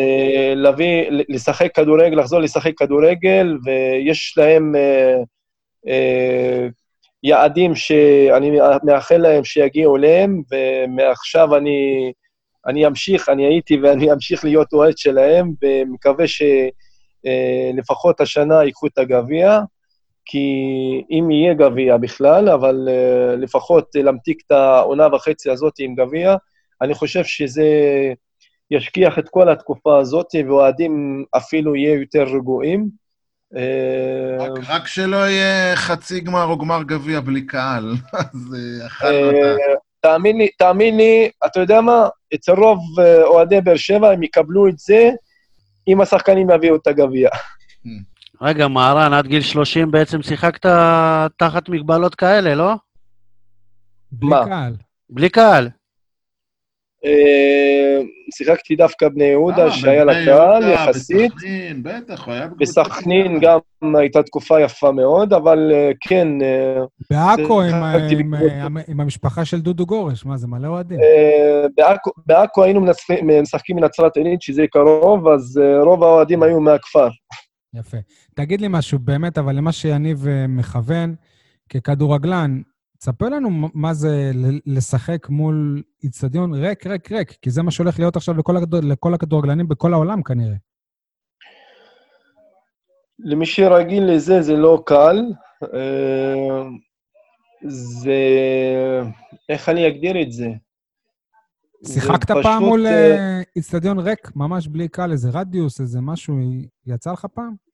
להביא, 0.56 1.02
לשחק 1.28 1.74
כדורגל, 1.74 2.18
לחזור 2.18 2.40
לשחק 2.40 2.72
כדורגל, 2.76 3.58
ויש 3.64 4.34
להם 4.36 4.76
אה, 4.76 5.16
אה, 5.88 6.66
יעדים 7.22 7.74
שאני 7.74 8.50
מאחל 8.82 9.16
להם 9.16 9.44
שיגיעו 9.44 9.96
אליהם, 9.96 10.42
ומעכשיו 10.50 11.56
אני... 11.56 12.12
אני 12.66 12.86
אמשיך, 12.86 13.28
אני 13.28 13.46
הייתי 13.46 13.76
ואני 13.76 14.10
אמשיך 14.12 14.44
להיות 14.44 14.72
אוהד 14.72 14.98
שלהם, 14.98 15.52
ומקווה 15.62 16.24
שלפחות 16.26 18.20
אה, 18.20 18.24
השנה 18.24 18.64
ייקחו 18.64 18.86
את 18.86 18.98
הגביע, 18.98 19.60
כי 20.26 20.48
אם 21.10 21.30
יהיה 21.30 21.54
גביע 21.54 21.96
בכלל, 21.96 22.48
אבל 22.48 22.88
אה, 22.88 23.36
לפחות 23.36 23.88
להמתיק 23.94 24.42
את 24.46 24.52
העונה 24.52 25.14
וחצי 25.14 25.50
הזאת 25.50 25.72
עם 25.78 25.94
גביע, 25.94 26.36
אני 26.82 26.94
חושב 26.94 27.24
שזה 27.24 27.64
ישכיח 28.70 29.18
את 29.18 29.28
כל 29.28 29.48
התקופה 29.48 29.98
הזאת, 29.98 30.26
ואוהדים 30.48 31.24
אפילו 31.36 31.76
יהיו 31.76 32.00
יותר 32.00 32.22
רגועים. 32.22 32.88
אה, 33.56 34.36
רק, 34.38 34.50
רק 34.68 34.86
שלא 34.86 35.16
יהיה 35.16 35.76
חצי 35.76 36.20
גמר 36.20 36.44
או 36.44 36.58
גמר 36.58 36.82
גביע 36.82 37.20
בלי 37.20 37.46
קהל, 37.46 37.92
אז 38.12 38.56
אכלנו 38.86 39.26
אותה. 39.26 39.62
תאמין 40.00 40.38
לי, 40.38 40.48
תאמין 40.58 40.96
לי, 40.96 41.30
אתה 41.46 41.60
יודע 41.60 41.80
מה? 41.80 42.08
אצל 42.34 42.52
רוב 42.52 42.78
אה, 43.00 43.24
אוהדי 43.24 43.60
באר 43.60 43.76
שבע 43.76 44.10
הם 44.10 44.22
יקבלו 44.22 44.68
את 44.68 44.78
זה 44.78 45.10
אם 45.88 46.00
השחקנים 46.00 46.50
יביאו 46.50 46.76
את 46.76 46.86
הגביע. 46.86 47.28
רגע, 48.40 48.68
מהרן, 48.68 49.12
עד 49.12 49.26
גיל 49.26 49.42
30 49.42 49.90
בעצם 49.90 50.22
שיחקת 50.22 50.66
תחת 51.36 51.68
מגבלות 51.68 52.14
כאלה, 52.14 52.54
לא? 52.54 52.74
בלי 54.12 54.30
קהל. 54.44 54.76
בלי 55.10 55.28
קהל. 55.28 55.68
אה, 57.04 58.02
שיחקתי 58.36 58.76
דווקא 58.76 59.08
בני 59.08 59.24
יהודה, 59.24 59.64
אה, 59.64 59.70
שהיה 59.70 60.04
לה 60.04 60.24
קהל 60.24 60.68
יחסית. 60.68 61.34
בסכנין, 61.34 61.82
בטח, 61.82 62.26
הוא 62.26 62.34
היה 62.34 62.46
בקבוצה. 62.46 62.80
בסכנין 62.82 63.40
גם 63.40 63.58
הייתה 63.98 64.22
תקופה 64.22 64.60
יפה 64.60 64.92
מאוד, 64.92 65.32
אבל 65.32 65.70
אה, 65.72 65.90
כן... 66.00 66.28
בעכו 67.10 67.62
עם 68.88 69.00
המשפחה 69.00 69.44
של 69.44 69.60
דודו 69.60 69.86
גורש, 69.86 70.24
מה 70.24 70.36
זה, 70.36 70.46
מלא 70.46 70.68
אוהדים. 70.68 70.98
בעכו 72.26 72.64
היינו 72.64 72.86
משחקים 73.42 73.76
מנצרת 73.76 74.16
עילית, 74.16 74.42
שזה 74.42 74.64
קרוב, 74.72 75.28
אז 75.28 75.60
רוב 75.82 76.02
האוהדים 76.02 76.42
היו 76.42 76.60
מהכפר. 76.60 77.08
יפה. 77.76 77.96
תגיד 78.34 78.60
לי 78.60 78.66
משהו, 78.70 78.98
באמת, 78.98 79.38
אבל 79.38 79.56
למה 79.56 79.72
שיניב 79.72 80.26
מכוון, 80.48 81.14
ככדורגלן, 81.68 82.60
תספר 82.98 83.28
לנו 83.28 83.50
מה 83.74 83.94
זה 83.94 84.32
לשחק 84.66 85.28
מול 85.28 85.82
איצטדיון 86.02 86.54
ריק, 86.54 86.86
ריק, 86.86 87.12
ריק, 87.12 87.30
כי 87.42 87.50
זה 87.50 87.62
מה 87.62 87.70
שהולך 87.70 87.98
להיות 87.98 88.16
עכשיו 88.16 88.34
לכל, 88.34 88.56
הכדור, 88.56 88.80
לכל 88.82 89.14
הכדורגלנים 89.14 89.68
בכל 89.68 89.92
העולם 89.92 90.22
כנראה. 90.22 90.56
למי 93.18 93.46
שרגיל 93.46 94.04
לזה, 94.12 94.42
זה 94.42 94.52
לא 94.52 94.82
קל. 94.86 95.22
אה, 95.74 96.62
זה... 97.68 98.20
איך 99.48 99.68
אני 99.68 99.88
אגדיר 99.88 100.22
את 100.22 100.32
זה? 100.32 100.48
שיחקת 101.86 102.30
פעם 102.42 102.64
מול 102.64 102.86
אה, 102.86 103.16
אה, 103.16 103.40
איצטדיון 103.56 103.98
ריק, 103.98 104.36
ממש 104.36 104.68
בלי 104.68 104.88
קהל, 104.88 105.12
איזה 105.12 105.30
רדיוס, 105.32 105.80
איזה 105.80 106.00
משהו, 106.00 106.38
יצא 106.86 107.12
לך 107.12 107.26
פעם? 107.34 107.65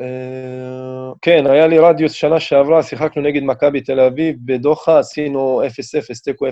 אה, 0.00 1.12
כן, 1.22 1.46
היה 1.46 1.66
לי 1.66 1.78
רדיוס 1.78 2.12
שנה 2.12 2.40
שעברה, 2.40 2.82
שיחקנו 2.82 3.22
נגד 3.22 3.42
מכבי 3.42 3.80
תל 3.80 4.00
אביב, 4.00 4.36
בדוחה 4.44 4.98
עשינו 4.98 5.62
0-0, 5.62 5.66
תיקו 6.24 6.46
0-0. 6.46 6.50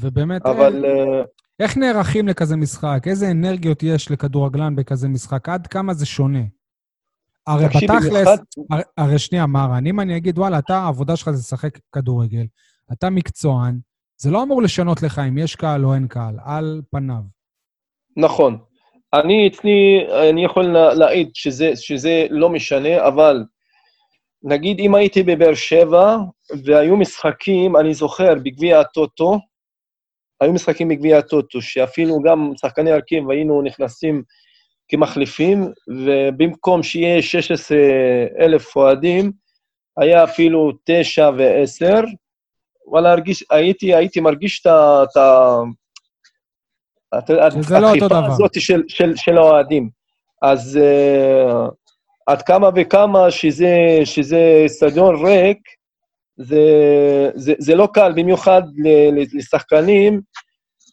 ובאמת, 0.00 0.46
אבל... 0.46 0.84
אה, 0.84 1.22
איך 1.60 1.76
נערכים 1.76 2.28
לכזה 2.28 2.56
משחק? 2.56 3.02
איזה 3.06 3.30
אנרגיות 3.30 3.82
יש 3.82 4.10
לכדורגלן 4.10 4.76
בכזה 4.76 5.08
משחק? 5.08 5.48
עד 5.48 5.66
כמה 5.66 5.94
זה 5.94 6.06
שונה? 6.06 6.42
הרי 7.46 7.66
בתכלס, 7.66 8.28
הרי, 8.70 8.82
הרי 8.96 9.18
שנייה, 9.18 9.46
מרן, 9.46 9.86
אם 9.86 10.00
אני 10.00 10.16
אגיד, 10.16 10.38
וואלה, 10.38 10.58
אתה, 10.58 10.78
העבודה 10.78 11.16
שלך 11.16 11.30
זה 11.30 11.38
לשחק 11.38 11.78
כדורגל, 11.92 12.46
אתה 12.92 13.10
מקצוען, 13.10 13.78
זה 14.20 14.30
לא 14.30 14.42
אמור 14.42 14.62
לשנות 14.62 15.02
לך 15.02 15.18
אם 15.18 15.38
יש 15.38 15.56
קהל 15.56 15.84
או 15.84 15.94
אין 15.94 16.08
קהל, 16.08 16.38
על 16.44 16.82
פניו. 16.90 17.22
נכון. 18.16 18.58
אני 19.14 19.48
אצלי, 19.48 20.06
אני 20.30 20.44
יכול 20.44 20.64
להעיד 20.72 21.30
שזה, 21.34 21.76
שזה 21.76 22.26
לא 22.30 22.48
משנה, 22.48 23.06
אבל 23.08 23.44
נגיד 24.42 24.78
אם 24.78 24.94
הייתי 24.94 25.22
בבאר 25.22 25.54
שבע 25.54 26.16
והיו 26.64 26.96
משחקים, 26.96 27.76
אני 27.76 27.94
זוכר, 27.94 28.34
בגביע 28.34 28.80
הטוטו, 28.80 29.38
היו 30.40 30.52
משחקים 30.52 30.88
בגביע 30.88 31.18
הטוטו, 31.18 31.62
שאפילו 31.62 32.22
גם 32.22 32.52
שחקני 32.60 32.90
הרכב 32.90 33.30
היינו 33.30 33.62
נכנסים 33.62 34.22
כמחליפים, 34.88 35.72
ובמקום 35.88 36.82
שיהיה 36.82 37.22
16 37.22 37.78
אלף 38.40 38.76
אוהדים, 38.76 39.32
היה 39.96 40.24
אפילו 40.24 40.72
9 40.84 41.30
ו-10. 41.38 42.04
וואלה, 42.86 43.14
הייתי, 43.50 43.94
הייתי 43.94 44.20
מרגיש 44.20 44.60
את 44.60 44.66
ה... 45.16 45.56
שזה 47.50 47.80
לא 47.80 47.90
אותו 47.90 48.08
דבר. 48.08 48.16
הדחיפה 48.16 48.34
הזאת 48.34 48.60
של, 48.60 48.82
של, 48.88 49.16
של 49.16 49.38
האוהדים. 49.38 49.88
אז 50.42 50.78
uh, 50.82 51.70
עד 52.26 52.42
כמה 52.42 52.70
וכמה 52.76 53.30
שזה, 53.30 53.76
שזה 54.04 54.64
סטדיון 54.66 55.26
ריק, 55.26 55.58
זה, 56.36 56.60
זה, 57.34 57.54
זה 57.58 57.74
לא 57.74 57.88
קל, 57.94 58.12
במיוחד 58.16 58.62
לשחקנים 59.34 60.20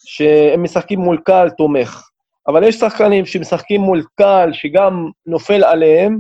שהם 0.06 0.64
משחקים 0.64 1.00
מול 1.00 1.18
קהל 1.26 1.50
תומך. 1.50 2.04
אבל 2.48 2.64
יש 2.64 2.76
שחקנים 2.76 3.26
שמשחקים 3.26 3.82
מול 3.82 4.04
קהל 4.16 4.54
שגם 4.54 5.10
נופל 5.26 5.64
עליהם, 5.64 6.20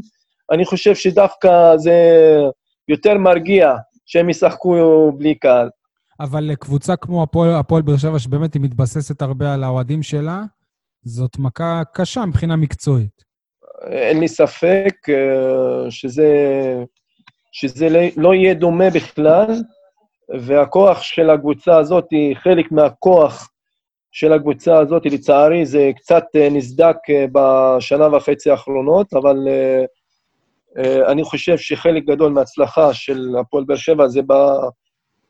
אני 0.52 0.66
חושב 0.66 0.96
שדווקא 0.96 1.78
זה 1.78 1.94
יותר 2.88 3.18
מרגיע 3.18 3.76
שהם 4.06 4.30
ישחקו 4.30 5.12
בלי 5.18 5.36
קהל. 5.36 5.70
אבל 6.20 6.56
קבוצה 6.56 6.96
כמו 6.96 7.24
הפועל, 7.24 7.56
הפועל 7.56 7.82
באר 7.82 7.98
שבע, 7.98 8.20
שבאמת 8.20 8.54
היא 8.54 8.62
מתבססת 8.62 9.22
הרבה 9.22 9.54
על 9.54 9.64
האוהדים 9.64 10.04
שלה, 10.04 10.44
זאת 11.04 11.40
מכה 11.40 11.82
קשה 11.94 12.26
מבחינה 12.26 12.56
מקצועית. 12.56 13.26
אין 13.82 14.20
לי 14.20 14.28
ספק 14.28 14.96
אה, 15.10 15.92
שזה, 15.92 16.28
שזה 17.52 17.90
לא- 17.90 18.00
לא 18.18 18.34
יהיה 18.34 18.54
דומה 18.54 18.90
בכלל, 18.90 19.62
והכוח 20.40 21.02
של 21.02 21.30
הקבוצה 21.30 21.78
הזאת, 21.78 22.06
חלק 22.44 22.72
מהכוח 22.72 23.50
של 24.12 24.34
הקבוצה 24.34 24.80
הזאת, 24.80 25.06
לצערי, 25.06 25.66
זה 25.66 25.92
קצת 25.96 26.24
אה, 26.36 26.50
נסדק 26.52 26.96
אה, 27.10 27.26
בשנה 27.32 28.16
וחצי 28.16 28.52
האחרונות, 28.52 29.14
אבל 29.14 29.38
אני 31.08 31.24
חושב 31.24 31.58
שחלק 31.58 32.04
גדול 32.06 32.32
מההצלחה 32.32 32.94
של 32.94 33.36
הפועל 33.40 33.64
באר 33.64 33.78
שבע 33.78 34.08
זה 34.08 34.22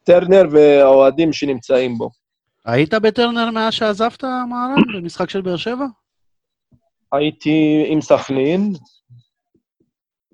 בטרנר 0.09 0.43
והאוהדים 0.51 1.33
שנמצאים 1.33 1.97
בו. 1.97 2.09
היית 2.65 2.93
בטרנר 2.93 3.51
מאז 3.51 3.73
שעזבת, 3.73 4.23
מהרן, 4.23 4.75
במשחק 4.97 5.29
של 5.29 5.41
באר 5.41 5.55
שבע? 5.57 5.85
הייתי 7.13 7.85
עם 7.87 8.01
סכנין. 8.01 8.73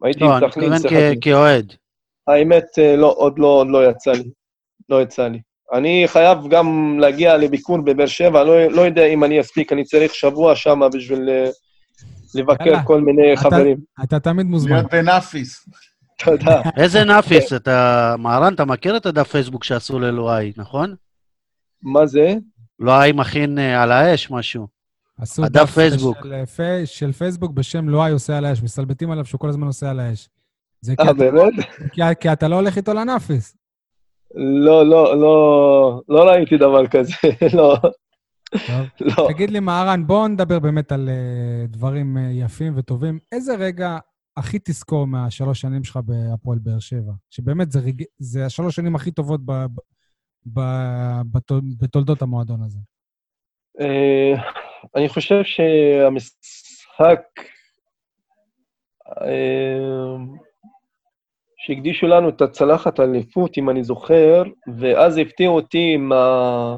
הייתי 0.04 0.20
לא, 0.20 0.38
אני 0.38 0.46
עם 0.46 0.52
סכנין, 0.52 0.70
מתכוון 0.74 0.90
שיחקתי. 0.90 1.20
כ- 1.22 1.24
כאוהד. 1.24 1.74
האמת, 2.28 2.64
אה, 2.80 2.96
לא, 2.96 3.14
עוד 3.18 3.40
לא, 3.40 3.48
עוד 3.48 3.68
לא 3.70 3.90
יצא 3.90 4.12
לי. 4.12 4.30
לא 4.90 5.02
יצא 5.02 5.28
לי. 5.28 5.40
אני 5.74 6.04
חייב 6.08 6.38
גם 6.50 6.98
להגיע 7.00 7.38
לביקור 7.38 7.78
בבאר 7.82 8.06
שבע, 8.08 8.44
לא, 8.44 8.66
לא 8.68 8.82
יודע 8.82 9.06
אם 9.06 9.24
אני 9.24 9.42
אספיק, 9.42 9.74
אני 9.74 9.84
צריך 9.84 10.16
שבוע 10.16 10.56
שם 10.56 10.80
בשביל 10.94 11.30
אה, 11.30 11.50
לבקר 12.36 12.66
יאללה. 12.68 12.84
כל 12.84 13.02
מיני 13.02 13.34
אתה- 13.34 13.42
חברים. 13.42 13.78
אתה 14.04 14.20
תמיד 14.20 14.46
מוזמן. 14.46 14.72
להיות 14.76 14.92
בנאפיס. 14.92 15.66
תודה. 16.26 16.62
איזה 16.78 17.04
נאפיס, 17.04 17.54
אתה... 17.54 18.16
מהרן, 18.20 18.54
אתה 18.54 18.66
מכיר 18.66 18.98
את 18.98 19.06
הדף 19.06 19.32
פייסבוק 19.32 19.64
שעשו 19.64 20.00
ללואי, 20.00 20.52
נכון? 20.58 20.96
מה 21.84 22.06
זה? 22.06 22.36
לואי 22.80 23.12
מכין 23.12 23.60
אה, 23.60 23.84
על 23.84 23.92
האש 23.92 24.32
משהו. 24.32 24.68
עשו 25.22 25.46
הדף 25.46 25.62
דף 25.62 25.72
פייסבוק. 25.72 26.18
של, 26.24 26.34
אה, 26.34 26.86
של 26.86 27.12
פייסבוק 27.12 27.52
בשם 27.52 27.90
לואי 27.90 28.12
עושה 28.12 28.38
על 28.38 28.46
האש, 28.46 28.64
מסתלבטים 28.64 29.12
עליו 29.12 29.26
שהוא 29.26 29.40
כל 29.40 29.50
הזמן 29.50 29.68
עושה 29.68 29.90
על 29.90 30.00
האש. 30.00 30.30
אה, 31.00 31.14
באמת? 31.14 31.54
כי, 31.94 32.02
כי 32.20 32.34
אתה 32.34 32.48
לא 32.48 32.56
הולך 32.56 32.78
איתו 32.78 32.94
לנאפיס. 32.94 33.58
לא, 34.36 34.86
לא, 34.86 35.18
לא, 35.18 36.02
לא 36.10 36.24
ראיתי 36.24 36.58
דבר 36.58 36.88
כזה, 36.88 37.14
לא, 37.58 37.78
טוב. 38.52 38.88
לא. 39.00 39.28
תגיד 39.28 39.50
לי, 39.50 39.60
מהרן, 39.60 40.08
בוא 40.08 40.28
נדבר 40.28 40.60
באמת 40.60 40.92
על 40.92 41.10
uh, 41.10 41.72
דברים 41.72 42.18
uh, 42.18 42.20
יפים 42.46 42.74
וטובים. 42.76 43.20
איזה 43.32 43.56
רגע 43.56 43.98
הכי 44.38 44.60
תזכור 44.60 45.08
מהשלוש 45.08 45.62
שנים 45.62 45.84
שלך 45.84 46.00
בהפועל 46.06 46.60
באר 46.60 46.80
שבע? 46.80 47.12
שבאמת 47.30 47.72
זה, 47.72 47.80
רגע, 47.80 48.06
זה 48.18 48.46
השלוש 48.46 48.76
שנים 48.76 48.96
הכי 48.96 49.12
טובות 49.12 49.42
ב, 49.46 49.52
ב, 50.54 50.60
בתול, 51.32 51.62
בתולדות 51.80 52.22
המועדון 52.22 52.64
הזה. 52.64 52.80
אה, 53.80 54.34
אני 54.96 55.10
חושב 55.10 55.44
שהמשחק 55.44 57.22
אה, 59.22 60.18
שהקדישו 61.58 62.08
לנו 62.08 62.30
את 62.30 62.42
הצלחת 62.42 63.00
האליפות, 63.00 63.58
אם 63.58 63.70
אני 63.70 63.84
זוכר, 63.84 64.44
ואז 64.78 65.18
הפתיעו 65.18 65.56
אותי 65.56 65.92
עם 65.96 66.12
ה... 66.12 66.76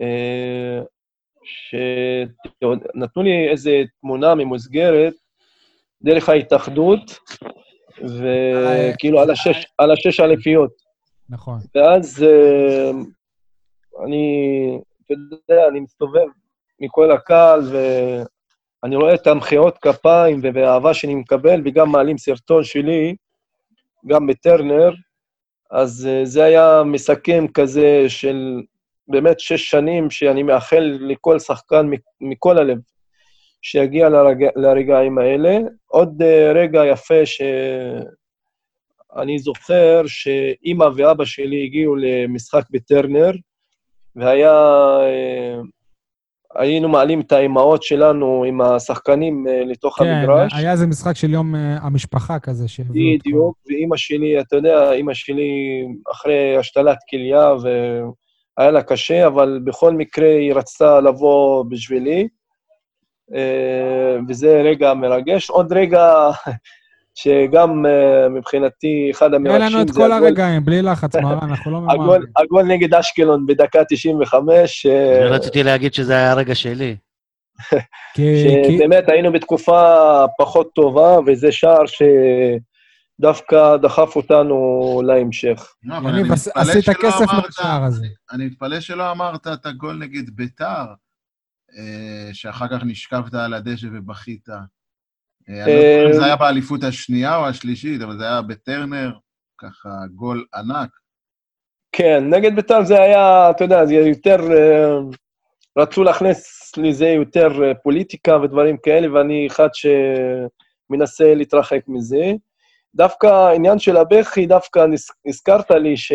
אה, 0.00 0.80
שנתנו 1.44 3.22
לי 3.22 3.48
איזו 3.50 3.70
תמונה 4.00 4.34
ממוסגרת 4.34 5.14
דרך 6.02 6.28
ההתאחדות, 6.28 7.18
וכאילו 7.98 9.20
על 9.20 9.30
השש, 9.30 9.66
על 9.78 9.90
השש 9.90 10.20
אליפיות. 10.20 10.70
נכון. 11.28 11.58
ואז 11.74 12.22
אה, 12.22 12.90
אני, 14.04 14.78
אתה 15.06 15.14
יודע, 15.14 15.68
אני 15.68 15.80
מסתובב 15.80 16.26
מכל 16.80 17.12
הקהל, 17.12 17.60
ואני 17.62 18.96
רואה 18.96 19.14
את 19.14 19.26
המחיאות 19.26 19.78
כפיים 19.78 20.40
והאהבה 20.54 20.94
שאני 20.94 21.14
מקבל, 21.14 21.62
וגם 21.64 21.92
מעלים 21.92 22.18
סרטון 22.18 22.64
שלי, 22.64 23.16
גם 24.06 24.26
בטרנר, 24.26 24.90
אז 25.70 26.08
אה, 26.10 26.24
זה 26.24 26.44
היה 26.44 26.82
מסכם 26.86 27.46
כזה 27.54 28.04
של 28.08 28.62
באמת 29.08 29.40
שש 29.40 29.70
שנים, 29.70 30.10
שאני 30.10 30.42
מאחל 30.42 30.98
לכל 31.00 31.38
שחקן 31.38 31.90
מכל 32.20 32.58
הלב 32.58 32.78
שיגיע 33.62 34.08
לרגע, 34.08 34.48
לרגעים 34.56 35.18
האלה. 35.18 35.58
עוד 35.86 36.22
אה, 36.22 36.52
רגע 36.54 36.86
יפה 36.86 37.26
ש... 37.26 37.42
אני 39.16 39.38
זוכר 39.38 40.02
שאימא 40.06 40.88
ואבא 40.96 41.24
שלי 41.24 41.64
הגיעו 41.64 41.96
למשחק 41.96 42.62
בטרנר, 42.70 43.30
והיה... 44.16 44.52
אה, 45.00 45.60
היינו 46.54 46.88
מעלים 46.88 47.20
את 47.20 47.32
האימהות 47.32 47.82
שלנו 47.82 48.44
עם 48.44 48.60
השחקנים 48.60 49.46
אה, 49.48 49.64
לתוך 49.64 49.98
כן, 49.98 50.04
המגרש. 50.04 50.52
היה 50.54 50.72
איזה 50.72 50.86
משחק 50.86 51.16
של 51.16 51.30
יום 51.30 51.54
המשפחה 51.54 52.38
כזה 52.38 52.68
שהביאו 52.68 53.12
אותך. 53.12 53.26
בדיוק, 53.26 53.56
ואימא 53.66 53.96
שלי, 53.96 54.40
אתה 54.40 54.56
יודע, 54.56 54.92
אימא 54.92 55.14
שלי 55.14 55.82
אחרי 56.12 56.56
השתלת 56.56 56.98
כליה, 57.10 57.52
והיה 57.62 58.70
לה 58.70 58.82
קשה, 58.82 59.26
אבל 59.26 59.60
בכל 59.64 59.94
מקרה 59.94 60.28
היא 60.28 60.54
רצתה 60.54 61.00
לבוא 61.00 61.64
בשבילי, 61.68 62.28
וזה 64.28 64.62
רגע 64.64 64.94
מרגש. 64.94 65.50
עוד 65.50 65.72
רגע 65.72 66.30
שגם 67.14 67.86
אה, 67.86 68.28
מבחינתי 68.28 69.08
אחד 69.10 69.34
המרגשים 69.34 69.60
לנו 69.66 69.82
את 69.82 69.90
כל 69.90 70.12
הרגעים, 70.12 70.64
בלי 70.64 70.82
לחץ, 70.82 71.16
מהרן, 71.16 71.38
אנחנו 71.50 71.70
לא 71.70 71.80
ממהרים. 71.80 72.22
הגול 72.36 72.62
נגד 72.62 72.94
אשקלון 72.94 73.46
בדקה 73.46 73.84
95, 73.88 74.86
אה, 74.86 75.18
אני 75.22 75.26
רציתי 75.26 75.62
להגיד 75.62 75.94
שזה 75.94 76.12
היה 76.12 76.30
הרגע 76.32 76.54
שלי. 76.54 76.96
שבאמת 78.16 79.08
היינו 79.08 79.32
בתקופה 79.32 79.94
פחות 80.38 80.70
טובה, 80.74 81.16
וזה 81.26 81.52
שער 81.52 81.82
שדווקא 83.18 83.76
דחף 83.76 84.16
אותנו 84.16 85.00
להמשך. 85.06 85.72
לא, 85.84 85.96
אבל 85.96 86.10
אני 86.10 86.22
מתפלא 86.22 86.52
עשית 86.54 86.84
שלא 86.84 86.94
כסף 86.94 87.30
אמרת- 87.32 87.44
מהשער 87.46 87.82
הזה. 87.84 88.06
אני 88.32 88.46
מתפלא 88.46 88.80
שלא 88.80 89.10
אמרת 89.10 89.46
את 89.46 89.66
הגול 89.66 89.96
נגד 89.98 90.30
ביתר, 90.30 90.64
אה, 90.64 90.84
שאחר 92.32 92.68
כך 92.68 92.84
נשכבת 92.84 93.34
על 93.34 93.54
הדשא 93.54 93.86
ובכית. 93.92 94.48
אה, 94.48 95.64
אני 95.64 95.74
לא 95.74 95.80
זוכר 95.80 96.06
אם 96.06 96.12
זה 96.12 96.24
היה 96.24 96.36
באליפות 96.36 96.84
השנייה 96.84 97.36
או 97.36 97.46
השלישית, 97.46 98.02
אבל 98.02 98.18
זה 98.18 98.24
היה 98.24 98.42
בטרנר, 98.42 99.12
ככה 99.58 99.88
גול 100.14 100.44
ענק. 100.54 100.90
כן, 101.92 102.24
נגד 102.30 102.56
בית"ר 102.56 102.84
זה 102.84 103.02
היה, 103.02 103.50
אתה 103.50 103.64
יודע, 103.64 103.86
זה 103.86 103.94
יותר... 103.94 104.52
אה, 104.52 104.98
רצו 105.78 106.04
להכניס 106.04 106.72
לזה 106.76 107.08
יותר 107.08 107.64
אה, 107.64 107.74
פוליטיקה 107.74 108.36
ודברים 108.36 108.76
כאלה, 108.82 109.12
ואני 109.14 109.46
אחד 109.46 109.68
שמנסה 109.72 111.34
להתרחק 111.34 111.80
מזה. 111.88 112.32
דווקא 112.94 113.26
העניין 113.26 113.78
של 113.78 113.96
הבכי, 113.96 114.46
דווקא 114.46 114.86
הזכרת 115.26 115.70
לי 115.70 115.96
ש... 115.96 116.12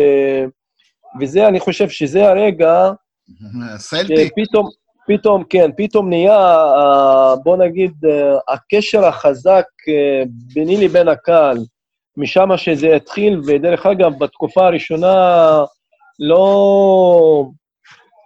וזה, 1.20 1.48
אני 1.48 1.60
חושב 1.60 1.88
שזה 1.88 2.28
הרגע 2.28 2.90
סלטיק, 3.76 4.16
שפתאום, 4.28 4.68
פתאום, 5.06 5.44
כן, 5.44 5.70
פתאום 5.76 6.08
נהיה, 6.08 6.38
אה, 6.54 7.36
בוא 7.36 7.56
נגיד, 7.56 7.92
אה, 8.04 8.38
הקשר 8.48 9.04
החזק 9.04 9.64
אה, 9.88 10.22
ביני 10.54 10.84
לבין 10.84 11.08
הקהל, 11.08 11.56
משם 12.16 12.56
שזה 12.56 12.96
התחיל, 12.96 13.40
ודרך 13.46 13.86
אגב, 13.86 14.18
בתקופה 14.18 14.66
הראשונה 14.66 15.14
לא, 16.18 17.46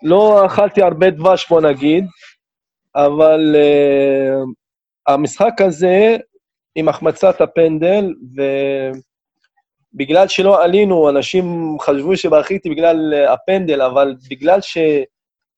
לא 0.03 0.47
אכלתי 0.47 0.83
הרבה 0.83 1.11
דבש, 1.11 1.49
בוא 1.49 1.61
נגיד, 1.61 2.05
אבל 2.97 3.57
המשחק 5.07 5.61
הזה, 5.61 6.17
עם 6.75 6.89
החמצת 6.89 7.41
הפנדל, 7.41 8.15
ובגלל 9.95 10.29
שלא 10.29 10.65
עלינו, 10.65 11.11
אנשים 11.11 11.77
חשבו 11.81 12.17
שבכיתי 12.17 12.71
בגלל 12.71 13.15
הפנדל, 13.29 13.83
אבל 13.83 14.15
בגלל 14.31 14.61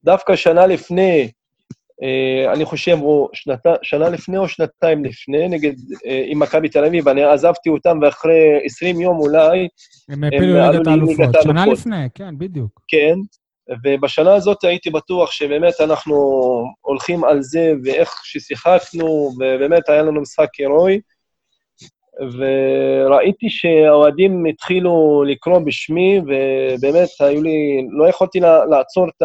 שדווקא 0.03 0.35
שנה 0.35 0.67
לפני, 0.67 1.31
אה, 2.03 2.53
אני 2.53 2.65
חושב, 2.65 2.97
או 3.01 3.29
שנת, 3.33 3.65
שנה 3.81 4.09
לפני 4.09 4.37
או 4.37 4.47
שנתיים 4.47 5.05
לפני, 5.05 5.47
נגד, 5.47 5.73
אה, 6.05 6.23
עם 6.27 6.39
מכבי 6.39 6.69
תל 6.69 6.85
אביב, 6.85 7.07
אני 7.07 7.23
עזבתי 7.23 7.69
אותם, 7.69 7.99
ואחרי 8.01 8.59
20 8.65 9.01
יום 9.01 9.17
אולי, 9.19 9.67
הם 10.09 10.23
העפילו 10.23 10.59
עלו 10.59 10.71
ליגת 10.71 10.87
לליגת 10.87 10.87
האלופות. 10.87 11.43
שנה. 11.43 11.65
לפני, 11.65 12.07
כן, 12.15 12.37
בדיוק. 12.37 12.81
כן, 12.87 13.15
ובשנה 13.83 14.33
הזאת 14.33 14.63
הייתי 14.63 14.89
בטוח 14.89 15.31
שבאמת 15.31 15.73
אנחנו 15.79 16.15
הולכים 16.81 17.23
על 17.23 17.41
זה, 17.41 17.73
ואיך 17.83 18.21
ששיחקנו, 18.23 19.31
ובאמת 19.39 19.89
היה 19.89 20.01
לנו 20.01 20.21
משחק 20.21 20.55
הירואי, 20.57 20.99
וראיתי 22.21 23.49
שהאוהדים 23.49 24.45
התחילו 24.45 25.23
לקרוא 25.27 25.59
בשמי, 25.59 26.19
ובאמת 26.19 27.07
היו 27.19 27.43
לי, 27.43 27.87
לא 27.91 28.09
יכולתי 28.09 28.39
לעצור 28.69 29.07
את 29.09 29.21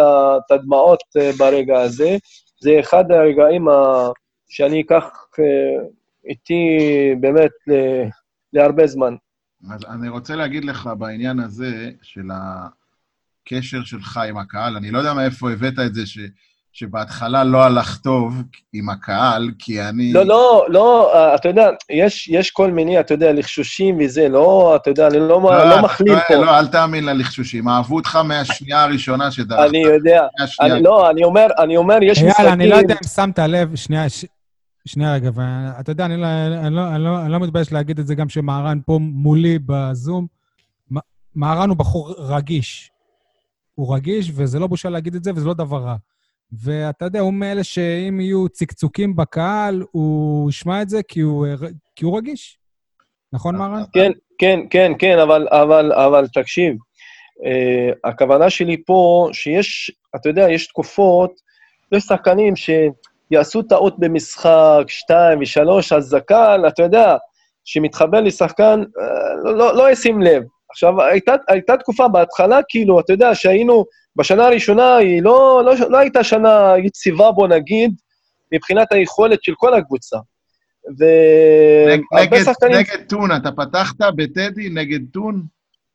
הדמעות 0.51 0.99
אה, 1.17 1.31
ברגע 1.39 1.81
הזה. 1.81 2.17
זה 2.61 2.81
אחד 2.81 3.05
הרגעים 3.13 3.69
ה- 3.69 4.09
שאני 4.49 4.81
אקח 4.81 5.05
אה, 5.39 5.85
איתי 6.29 6.79
באמת 7.21 7.51
ל- 7.67 8.05
להרבה 8.53 8.87
זמן. 8.87 9.15
אז 9.75 9.81
אני 9.95 10.09
רוצה 10.09 10.37
להגיד 10.37 10.65
לך 10.65 10.91
בעניין 10.99 11.41
הזה 11.41 11.91
של 12.03 12.25
הקשר 12.33 13.85
שלך 13.85 14.17
עם 14.29 14.37
הקהל, 14.39 14.77
אני 14.77 14.91
לא 14.91 14.99
יודע 14.99 15.15
מאיפה 15.15 15.51
הבאת 15.51 15.79
את 15.87 15.95
זה, 15.95 16.07
ש, 16.07 16.19
שבהתחלה 16.73 17.45
לא 17.45 17.65
הלך 17.65 17.97
טוב 17.97 18.43
עם 18.73 18.91
הקהל, 18.91 19.51
כי 19.59 19.83
אני... 19.83 20.13
לא, 20.13 20.25
לא, 20.27 20.67
לא, 20.69 21.13
אתה 21.35 21.49
יודע, 21.49 21.69
יש, 21.91 22.29
יש 22.29 22.51
כל 22.51 22.71
מיני, 22.71 23.01
אתה 23.01 23.15
יודע, 23.15 23.33
לחשושים 23.33 23.99
וזה, 24.01 24.29
לא, 24.29 24.77
אתה 24.77 24.91
יודע, 24.91 25.07
אני 25.07 25.19
לא, 25.19 25.29
לא, 25.29 25.71
לא 25.71 25.83
מכליל 25.83 26.15
לא, 26.15 26.21
פה. 26.29 26.35
לא, 26.35 26.59
אל 26.59 26.67
תאמין 26.67 27.05
ללחשושים. 27.05 27.69
אהבו 27.69 27.97
אותך 27.97 28.17
מהשנייה 28.17 28.83
הראשונה 28.83 29.31
שדרכת. 29.31 29.69
אני 29.69 29.79
יודע. 29.79 30.27
אני, 30.61 30.83
לא, 30.83 31.11
אני 31.11 31.25
אומר, 31.25 31.47
אני 31.59 31.77
אומר, 31.77 31.99
יש 32.03 32.23
משחקים... 32.23 32.47
אני 32.49 32.69
לא 32.69 32.77
יודע 32.77 32.95
אם 32.95 33.09
שמת 33.09 33.39
לב, 33.39 33.75
שנייה, 33.75 34.09
ש... 34.09 34.25
שנייה 34.85 35.15
רגע, 35.15 35.31
ואתה 35.35 35.93
יודע, 35.93 36.05
אני 36.05 36.17
לא, 36.17 36.27
אני, 36.67 36.75
לא, 36.75 36.89
אני, 36.89 37.05
לא, 37.05 37.21
אני 37.21 37.33
לא 37.33 37.41
מתבייש 37.41 37.73
להגיד 37.73 37.99
את 37.99 38.07
זה 38.07 38.15
גם 38.15 38.29
שמהרן 38.29 38.79
פה 38.87 38.99
מולי 39.01 39.59
בזום. 39.67 40.27
מהרן 41.35 41.69
הוא 41.69 41.77
בחור 41.77 42.15
רגיש. 42.19 42.91
הוא 43.75 43.95
רגיש, 43.95 44.33
וזה 44.35 44.59
לא 44.59 44.67
בושה 44.67 44.89
להגיד 44.89 45.15
את 45.15 45.25
זה, 45.25 45.31
וזה 45.35 45.47
לא 45.47 45.55
דבר 45.55 45.79
רע. 45.79 45.97
ואתה 46.53 47.05
יודע, 47.05 47.21
הוא 47.21 47.35
מאלה 47.35 47.65
שאם 47.65 48.21
יהיו 48.21 48.49
צקצוקים 48.49 49.17
בקהל, 49.17 49.83
הוא 49.91 50.51
ישמע 50.51 50.83
את 50.83 50.89
זה 50.89 51.03
כי 51.03 51.21
הוא, 51.21 51.47
כי 51.97 52.05
הוא 52.05 52.19
רגיש. 52.19 52.59
נכון, 53.33 53.57
מהרן? 53.57 53.83
כן, 53.93 54.11
כן, 54.39 54.61
כן, 54.71 54.93
כן, 54.99 55.19
אבל, 55.19 55.49
אבל, 55.51 55.93
אבל 55.93 56.27
תקשיב, 56.27 56.75
uh, 56.75 57.99
הכוונה 58.05 58.51
שלי 58.51 58.85
פה, 58.87 59.29
שיש, 59.33 59.91
אתה 60.17 60.29
יודע, 60.29 60.51
יש 60.51 60.67
תקופות, 60.67 61.33
יש 61.93 62.03
שחקנים 62.03 62.55
שיעשו 62.57 63.63
טעות 63.63 63.99
במשחק, 63.99 64.85
שתיים 64.89 65.39
ושלוש, 65.41 65.93
אז 65.93 66.05
זקן, 66.05 66.61
אתה 66.69 66.83
יודע, 66.83 67.17
שמתחבר 67.65 68.21
לשחקן, 68.21 68.83
uh, 68.83 69.45
לא, 69.45 69.57
לא, 69.57 69.77
לא 69.77 69.91
ישים 69.91 70.23
לב. 70.23 70.43
עכשיו, 70.71 71.03
הייתה, 71.03 71.35
הייתה 71.49 71.77
תקופה 71.77 72.09
בהתחלה, 72.09 72.61
כאילו, 72.69 73.01
אתה 73.01 73.13
יודע, 73.13 73.35
שהיינו, 73.35 73.85
בשנה 74.17 74.47
הראשונה 74.47 74.97
היא 74.97 75.23
לא, 75.23 75.63
לא, 75.65 75.75
לא 75.89 75.99
הייתה 75.99 76.25
שנה 76.25 76.73
יציבה, 76.85 77.33
בוא 77.33 77.49
נגיד, 77.49 77.95
מבחינת 78.53 78.93
היכולת 78.93 79.43
של 79.43 79.53
כל 79.57 79.75
הקבוצה. 79.75 80.17
והרבה 80.99 82.37
נגד, 82.37 82.45
שחקנים... 82.45 82.77
נגד 82.77 83.09
טון, 83.09 83.31
אתה 83.37 83.53
פתחת 83.53 83.97
בטדי 84.17 84.69
נגד 84.69 85.01
טון? 85.13 85.43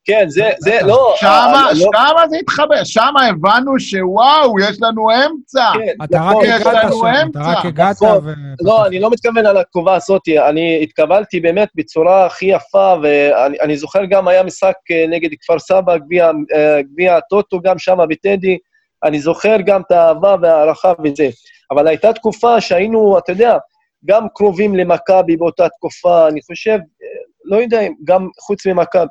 כן, 0.05 0.25
זה, 0.27 0.49
זה, 0.59 0.79
לא... 0.85 1.13
שמה, 1.17 1.29
אה, 1.67 1.73
לא- 1.73 1.89
שמה 1.93 2.27
זה 2.29 2.37
התחבר, 2.37 2.83
שמה 2.83 3.25
הבנו 3.29 3.79
שוואו, 3.79 4.59
יש 4.59 4.77
לנו 4.81 5.07
אמצע. 5.11 5.71
כן, 5.73 6.03
אתה 6.03 6.21
רק 6.21 6.35
יש 6.43 6.61
הגעת 6.61 6.83
לנו 6.83 6.99
שם, 6.99 7.29
אתה. 7.31 7.39
רק 7.39 7.65
הגעת 7.65 7.95
נכון. 7.95 8.27
ו... 8.27 8.31
לא, 8.61 8.85
אני 8.87 8.99
לא 8.99 9.09
מתכוון 9.09 9.45
על 9.45 9.57
התגובה 9.57 9.95
הזאת, 9.95 10.21
אני 10.49 10.79
התקבלתי 10.83 11.39
באמת 11.39 11.69
בצורה 11.75 12.25
הכי 12.25 12.45
יפה, 12.45 12.95
ואני 13.03 13.57
אני 13.61 13.77
זוכר 13.77 14.05
גם 14.05 14.27
היה 14.27 14.43
משחק 14.43 14.75
אה, 14.91 15.05
נגד 15.09 15.29
כפר 15.41 15.59
סבא, 15.59 15.97
גביע 15.97 16.31
אה, 17.09 17.17
הטוטו 17.17 17.59
גם 17.61 17.79
שם 17.79 17.97
בטדי, 18.09 18.57
אני 19.03 19.19
זוכר 19.19 19.57
גם 19.65 19.81
את 19.81 19.91
האהבה 19.91 20.35
וההערכה 20.41 20.93
וזה. 21.03 21.29
אבל 21.71 21.87
הייתה 21.87 22.13
תקופה 22.13 22.61
שהיינו, 22.61 23.17
אתה 23.17 23.31
יודע, 23.31 23.57
גם 24.05 24.27
קרובים 24.35 24.75
למכבי 24.75 25.37
באותה 25.37 25.69
תקופה, 25.69 26.27
אני 26.27 26.41
חושב, 26.41 26.77
לא 27.45 27.55
יודע, 27.55 27.81
אם 27.81 27.93
גם 28.03 28.27
חוץ 28.39 28.65
ממכבי. 28.67 29.03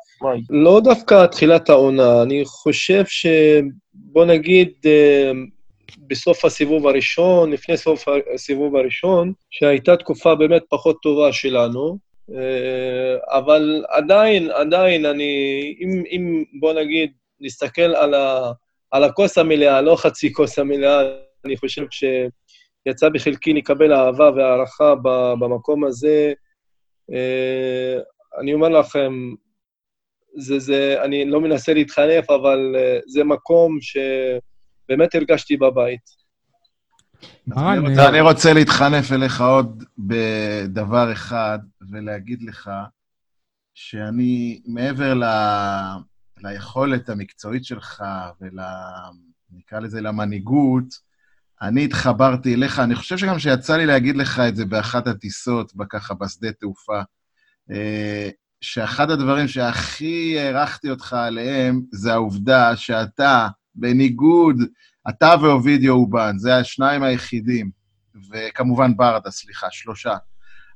לא 0.51 0.81
דווקא 0.85 1.27
תחילת 1.27 1.71
העונה, 1.71 2.23
אני 2.23 2.43
חושב 2.45 3.05
ש... 3.07 3.27
בוא 3.95 4.25
נגיד, 4.25 4.73
אה, 4.87 5.31
בסוף 6.07 6.45
הסיבוב 6.45 6.87
הראשון, 6.87 7.53
לפני 7.53 7.77
סוף 7.77 8.05
הסיבוב 8.35 8.77
הראשון, 8.77 9.33
שהייתה 9.51 9.97
תקופה 9.97 10.35
באמת 10.35 10.63
פחות 10.69 10.97
טובה 11.03 11.33
שלנו, 11.33 11.99
אה, 12.35 13.39
אבל 13.39 13.85
עדיין, 13.89 14.51
עדיין, 14.51 15.07
אני, 15.07 15.35
אם, 15.81 16.03
אם 16.11 16.45
בוא 16.61 16.73
נגיד, 16.73 17.13
נסתכל 17.41 17.95
על, 17.95 18.15
ה, 18.15 18.53
על 18.91 19.05
הכוס 19.05 19.39
המלאה, 19.39 19.81
לא 19.81 19.97
חצי 19.97 20.33
כוס 20.33 20.59
המלאה, 20.59 21.01
אני 21.45 21.57
חושב 21.57 21.83
שיצא 21.91 23.09
בחלקי 23.09 23.53
לקבל 23.53 23.93
אהבה 23.93 24.31
והערכה 24.37 24.95
במקום 25.39 25.85
הזה. 25.85 26.33
אני 28.41 28.55
אומר 28.55 28.69
לכם, 28.69 29.13
זה, 30.37 30.59
זה, 30.59 30.97
אני 31.05 31.25
לא 31.25 31.41
מנסה 31.41 31.75
להתחנף, 31.75 32.31
אבל 32.31 32.59
אה, 32.77 32.99
זה 33.07 33.25
מקום 33.25 33.79
שבאמת 33.81 35.15
הרגשתי 35.15 35.57
בבית. 35.57 36.23
אני 37.57 37.79
רוצה- 37.79 38.09
אני 38.09 38.21
רוצה 38.21 38.53
להתחנף 38.53 39.13
אליך 39.13 39.41
עוד 39.41 39.85
בדבר 39.99 41.13
אחד, 41.13 41.59
ולהגיד 41.91 42.43
לך 42.43 42.71
שאני, 43.75 44.61
מעבר 44.67 45.15
ל... 45.15 45.25
ליכולת 46.39 47.09
המקצועית 47.09 47.65
שלך 47.65 48.05
ול... 48.41 48.59
נקרא 49.55 49.81
לזה 49.81 50.01
למנהיגות, 50.01 50.85
אני 51.63 51.85
התחברתי 51.85 52.55
אליך, 52.55 52.79
אני 52.79 52.95
חושב 52.95 53.17
שגם 53.19 53.39
שיצא 53.39 53.77
לי 53.77 53.87
להגיד 53.87 54.17
לך 54.17 54.41
את 54.49 54.57
זה 54.57 54.65
באחת 54.65 55.07
הטיסות, 55.07 55.73
ככה 55.91 56.15
בשדה 56.15 56.53
תעופה, 56.53 57.01
שאחד 58.61 59.11
הדברים 59.11 59.49
שהכי 59.49 60.39
הערכתי 60.39 60.91
אותך 60.91 61.13
עליהם, 61.13 61.83
זה 61.93 62.13
העובדה 62.13 62.77
שאתה, 62.77 63.49
בניגוד, 63.75 64.57
אתה 65.09 65.35
ואובידיו 65.43 65.93
אובן, 65.93 66.39
זה 66.39 66.57
השניים 66.57 67.03
היחידים, 67.03 67.71
וכמובן 68.31 68.97
ברדה, 68.97 69.31
סליחה, 69.31 69.67
שלושה. 69.71 70.17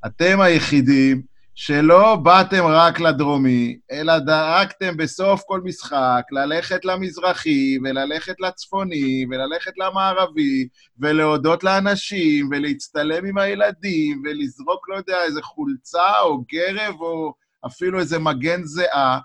אתם 0.06 0.40
היחידים 0.40 1.22
שלא 1.58 2.16
באתם 2.16 2.64
רק 2.66 3.00
לדרומי, 3.00 3.78
אלא 3.90 4.18
דאגתם 4.18 4.96
בסוף 4.96 5.42
כל 5.46 5.60
משחק 5.60 6.22
ללכת 6.30 6.84
למזרחי, 6.84 7.78
וללכת 7.84 8.40
לצפוני, 8.40 9.26
וללכת 9.30 9.72
למערבי, 9.78 10.68
ולהודות 10.98 11.64
לאנשים, 11.64 12.48
ולהצטלם 12.50 13.26
עם 13.26 13.38
הילדים, 13.38 14.22
ולזרוק, 14.24 14.88
לא 14.88 14.96
יודע, 14.96 15.22
איזה 15.22 15.42
חולצה 15.42 16.20
או 16.20 16.44
גרב, 16.52 17.00
או 17.00 17.34
אפילו 17.66 18.00
איזה 18.00 18.18
מגן 18.18 18.64
זיעה. 18.64 19.18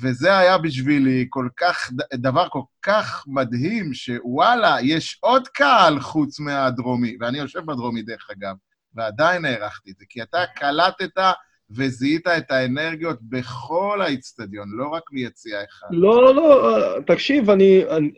וזה 0.00 0.38
היה 0.38 0.58
בשבילי 0.58 1.26
כל 1.30 1.48
כך, 1.56 1.90
דבר 2.14 2.48
כל 2.48 2.62
כך 2.82 3.24
מדהים, 3.26 3.94
שוואלה, 3.94 4.76
יש 4.82 5.18
עוד 5.20 5.48
קהל 5.48 6.00
חוץ 6.00 6.40
מהדרומי, 6.40 7.16
ואני 7.20 7.38
יושב 7.38 7.60
בדרומי 7.60 8.02
דרך 8.02 8.28
אגב, 8.30 8.54
ועדיין 8.94 9.44
הערכתי 9.44 9.90
את 9.90 9.96
זה, 9.98 10.04
כי 10.08 10.22
אתה 10.22 10.44
קלטת 10.56 11.22
וזיהית 11.70 12.26
את 12.26 12.50
האנרגיות 12.50 13.18
בכל 13.22 14.02
האיצטדיון, 14.02 14.68
לא 14.76 14.88
רק 14.88 15.02
מיציאה 15.12 15.64
אחד. 15.64 15.86
לא, 15.90 16.34
לא, 16.34 16.98
תקשיב, 17.06 17.50
אני... 17.50 17.84
אני 17.90 18.10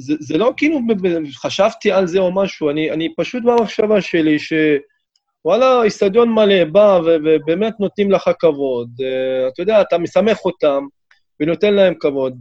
זה, 0.00 0.14
זה 0.20 0.38
לא 0.38 0.52
כאילו 0.56 0.80
חשבתי 1.34 1.92
על 1.92 2.06
זה 2.06 2.18
או 2.18 2.34
משהו, 2.34 2.70
אני, 2.70 2.90
אני 2.90 3.14
פשוט 3.16 3.42
במחשבה 3.42 4.00
שלי 4.00 4.36
שוואלה, 4.38 5.82
איצטדיון 5.82 6.28
מלא, 6.28 6.64
בא 6.64 7.00
ובאמת 7.04 7.80
נותנים 7.80 8.10
לך 8.10 8.30
כבוד. 8.38 8.88
Uh, 9.00 9.52
אתה 9.52 9.62
יודע, 9.62 9.80
אתה 9.80 9.98
משמח 9.98 10.44
אותם 10.44 10.86
ונותן 11.40 11.74
להם 11.74 11.94
כבוד. 12.00 12.38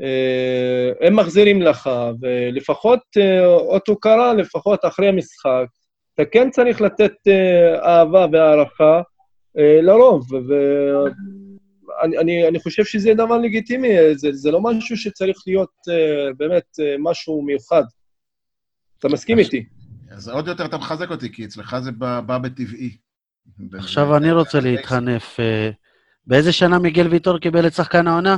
Uh, 0.00 1.06
הם 1.06 1.16
מחזירים 1.16 1.62
לך, 1.62 1.90
ולפחות 2.20 3.00
uh, 3.18 3.44
אות 3.46 3.88
הוקרה, 3.88 4.34
לפחות 4.34 4.80
אחרי 4.84 5.08
המשחק, 5.08 5.66
אתה 6.14 6.24
כן 6.24 6.50
צריך 6.50 6.80
לתת 6.80 7.12
uh, 7.28 7.86
אהבה 7.86 8.26
והערכה 8.32 9.00
uh, 9.00 9.82
לרוב. 9.82 10.32
ו- 10.32 11.04
אני, 12.20 12.48
אני, 12.48 12.60
חושב 12.60 12.84
שזה 12.84 13.14
דבר 13.14 13.38
לגיטימי, 13.38 13.88
זה, 14.14 14.32
זה 14.32 14.50
לא 14.50 14.60
משהו 14.60 14.96
שצריך 14.96 15.36
להיות 15.46 15.70
באמת 16.36 16.64
משהו 16.98 17.42
מיוחד. 17.42 17.82
אתה 18.98 19.08
מסכים 19.08 19.38
איתי? 19.38 19.64
אז 20.10 20.28
עוד 20.28 20.48
יותר 20.48 20.64
אתה 20.64 20.76
מחזק 20.76 21.10
אותי, 21.10 21.32
כי 21.32 21.44
אצלך 21.44 21.76
זה 21.78 21.92
בא, 21.92 22.20
בא 22.20 22.38
בטבעי. 22.38 22.96
עכשיו 23.72 24.16
אני 24.16 24.32
רוצה 24.32 24.60
להתחנף. 24.60 25.40
אה, 25.40 25.70
באיזה 26.26 26.52
שנה 26.52 26.78
מיגל 26.78 27.06
ויטור 27.06 27.38
קיבל 27.38 27.66
את 27.66 27.72
שחקן 27.72 28.06
העונה? 28.06 28.36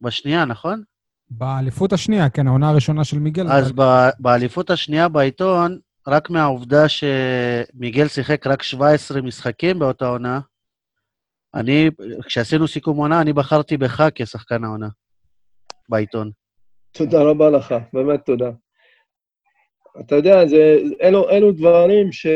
בשנייה, 0.00 0.44
נכון? 0.44 0.82
באליפות 1.30 1.92
השנייה, 1.92 2.30
כן, 2.30 2.46
העונה 2.46 2.68
הראשונה 2.68 3.04
של 3.04 3.18
מיגל. 3.18 3.52
אז 3.52 3.72
באליפות 4.18 4.70
השנייה 4.70 5.08
בעיתון, 5.08 5.78
רק 6.08 6.30
מהעובדה 6.30 6.88
שמיגל 6.88 8.08
שיחק 8.08 8.46
רק 8.46 8.62
17 8.62 9.22
משחקים 9.22 9.78
באותה 9.78 10.06
עונה, 10.06 10.40
אני, 11.54 11.90
כשעשינו 12.26 12.68
סיכום 12.68 12.96
עונה, 12.96 13.20
אני 13.20 13.32
בחרתי 13.32 13.76
בך 13.76 14.08
כשחקן 14.14 14.64
העונה 14.64 14.88
בעיתון. 15.88 16.30
תודה 16.92 17.22
רבה 17.22 17.50
לך, 17.50 17.74
באמת 17.92 18.20
תודה. 18.26 18.50
אתה 20.00 20.14
יודע, 20.14 20.46
זה, 20.46 20.78
אלו, 21.02 21.30
אלו 21.30 21.52
דברים 21.52 22.12
ש... 22.12 22.26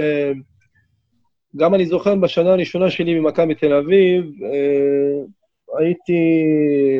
גם 1.56 1.74
אני 1.74 1.86
זוכר 1.86 2.14
בשנה 2.14 2.50
הראשונה 2.50 2.90
שלי 2.90 3.20
ממכבי 3.20 3.54
תל 3.54 3.72
אביב, 3.72 4.24
אה, 4.44 5.24
הייתי 5.78 6.12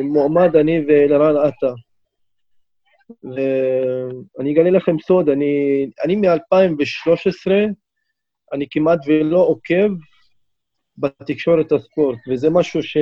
מועמד, 0.03 0.55
אני 0.55 0.85
ואלרן 0.87 1.37
עטר. 1.37 1.73
ואני 3.23 4.53
אגלה 4.53 4.69
לכם 4.69 4.95
סוד, 4.99 5.29
אני, 5.29 5.85
אני 6.03 6.15
מ-2013, 6.15 7.51
אני 8.53 8.65
כמעט 8.71 8.99
ולא 9.07 9.39
עוקב, 9.39 9.89
בתקשורת 10.97 11.71
הספורט, 11.71 12.17
וזה 12.31 12.49
משהו 12.49 12.83
ש... 12.83 12.97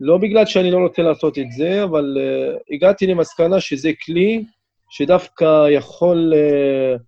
לא 0.00 0.18
בגלל 0.18 0.46
שאני 0.46 0.70
לא 0.70 0.78
רוצה 0.78 1.02
לעשות 1.02 1.38
את 1.38 1.52
זה, 1.52 1.84
אבל 1.84 2.16
uh, 2.16 2.74
הגעתי 2.74 3.06
למסקנה 3.06 3.60
שזה 3.60 3.90
כלי 4.04 4.44
שדווקא 4.90 5.68
יכול 5.70 6.32
uh, 6.34 7.00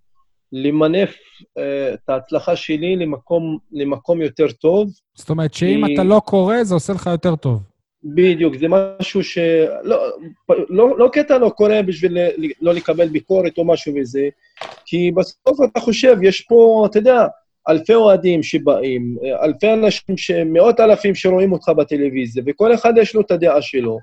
למנף 0.51 1.15
uh, 1.15 1.61
את 1.93 2.09
ההצלחה 2.09 2.55
שלי 2.55 2.95
למקום, 2.95 3.57
למקום 3.71 4.21
יותר 4.21 4.51
טוב. 4.51 4.89
זאת 5.15 5.29
אומרת 5.29 5.53
שאם 5.53 5.81
כי... 5.85 5.93
אתה 5.93 6.03
לא 6.03 6.21
קורא, 6.25 6.63
זה 6.63 6.73
עושה 6.73 6.93
לך 6.93 7.05
יותר 7.05 7.35
טוב. 7.35 7.63
בדיוק, 8.03 8.55
זה 8.57 8.65
משהו 8.69 9.23
ש... 9.23 9.37
לא, 9.83 10.11
לא, 10.69 10.97
לא 10.97 11.09
קטע 11.13 11.37
לא 11.37 11.49
קורה 11.49 11.81
בשביל 11.81 12.17
לא 12.61 12.73
לקבל 12.73 13.07
ביקורת 13.07 13.57
או 13.57 13.65
משהו 13.65 13.93
וזה, 13.95 14.29
כי 14.85 15.11
בסוף 15.11 15.59
אתה 15.71 15.79
חושב, 15.79 16.17
יש 16.21 16.41
פה, 16.41 16.87
אתה 16.89 16.99
יודע, 16.99 17.25
אלפי 17.69 17.93
אוהדים 17.93 18.43
שבאים, 18.43 19.17
אלפי 19.43 19.73
אנשים, 19.73 20.53
מאות 20.53 20.79
אלפים 20.79 21.15
שרואים 21.15 21.51
אותך 21.51 21.69
בטלוויזיה, 21.69 22.43
וכל 22.45 22.73
אחד 22.73 22.93
יש 22.97 23.15
לו 23.15 23.21
את 23.21 23.31
הדעה 23.31 23.61
שלו. 23.61 23.97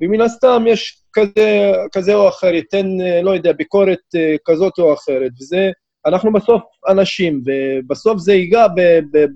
ומן 0.00 0.20
הסתם 0.20 0.64
יש 0.68 1.02
כזה, 1.12 1.72
כזה 1.92 2.14
או 2.14 2.28
אחר, 2.28 2.54
ייתן, 2.54 2.86
לא 3.22 3.30
יודע, 3.30 3.52
ביקורת 3.52 3.98
אה, 4.16 4.36
כזאת 4.44 4.78
או 4.78 4.94
אחרת, 4.94 5.32
וזה, 5.40 5.70
אנחנו 6.06 6.32
בסוף 6.32 6.62
אנשים, 6.88 7.42
ובסוף 7.46 8.18
זה 8.18 8.34
ייגע 8.34 8.66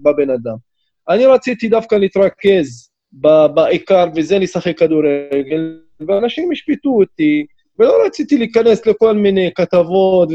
בבן 0.03 0.31
אדם. 0.31 0.57
אני 1.09 1.27
רציתי 1.27 1.69
דווקא 1.69 1.95
להתרכז 1.95 2.90
בעיקר, 3.55 4.07
וזה 4.17 4.39
לשחק 4.39 4.79
כדורגל, 4.79 5.81
ואנשים 6.01 6.53
ישפטו 6.53 6.91
אותי, 6.91 7.47
ולא 7.79 8.07
רציתי 8.07 8.39
להיכנס 8.39 8.87
לכל 8.87 9.15
מיני 9.15 9.51
כתבות 9.55 10.29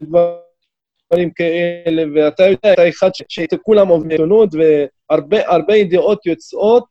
דברים 0.00 1.30
כאלה, 1.34 2.02
ואתה 2.14 2.42
יודע, 2.42 2.72
אתה 2.72 2.88
אחד 2.88 3.10
שכולם 3.28 3.88
עובדים 3.88 4.08
בעיתונות, 4.08 4.48
והרבה 5.10 5.76
ידיעות 5.76 6.26
יוצאות, 6.26 6.84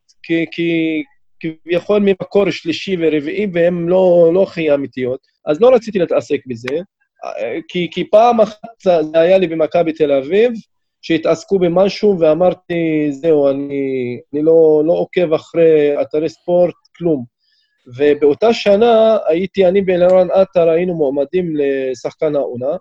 כביכול 1.40 2.00
ממקור 2.00 2.50
שלישי 2.50 2.96
ורביעי, 3.00 3.46
והן 3.52 3.86
לא, 3.88 4.30
לא 4.34 4.42
הכי 4.42 4.74
אמיתיות. 4.74 5.20
אז 5.46 5.60
לא 5.60 5.74
רציתי 5.74 5.98
להתעסק 5.98 6.40
בזה, 6.46 6.78
כי, 7.68 7.88
כי 7.90 8.10
פעם 8.10 8.40
אחת 8.40 8.58
זה 8.82 9.20
היה 9.20 9.38
לי 9.38 9.46
במכבי 9.46 9.92
תל 9.92 10.12
אביב, 10.12 10.52
שהתעסקו 11.02 11.58
במשהו, 11.58 12.20
ואמרתי, 12.20 13.08
זהו, 13.10 13.50
אני, 13.50 14.20
אני 14.32 14.42
לא, 14.42 14.82
לא 14.84 14.92
עוקב 14.92 15.32
אחרי 15.32 16.02
אתרי 16.02 16.28
ספורט, 16.28 16.74
כלום. 16.96 17.24
ובאותה 17.96 18.52
שנה 18.52 19.18
הייתי, 19.28 19.66
אני 19.66 19.82
ואלרן 19.86 20.30
עטר 20.30 20.68
היינו 20.68 20.94
מועמדים 20.94 21.52
לשחקן 21.56 22.36
העונה, 22.36 22.76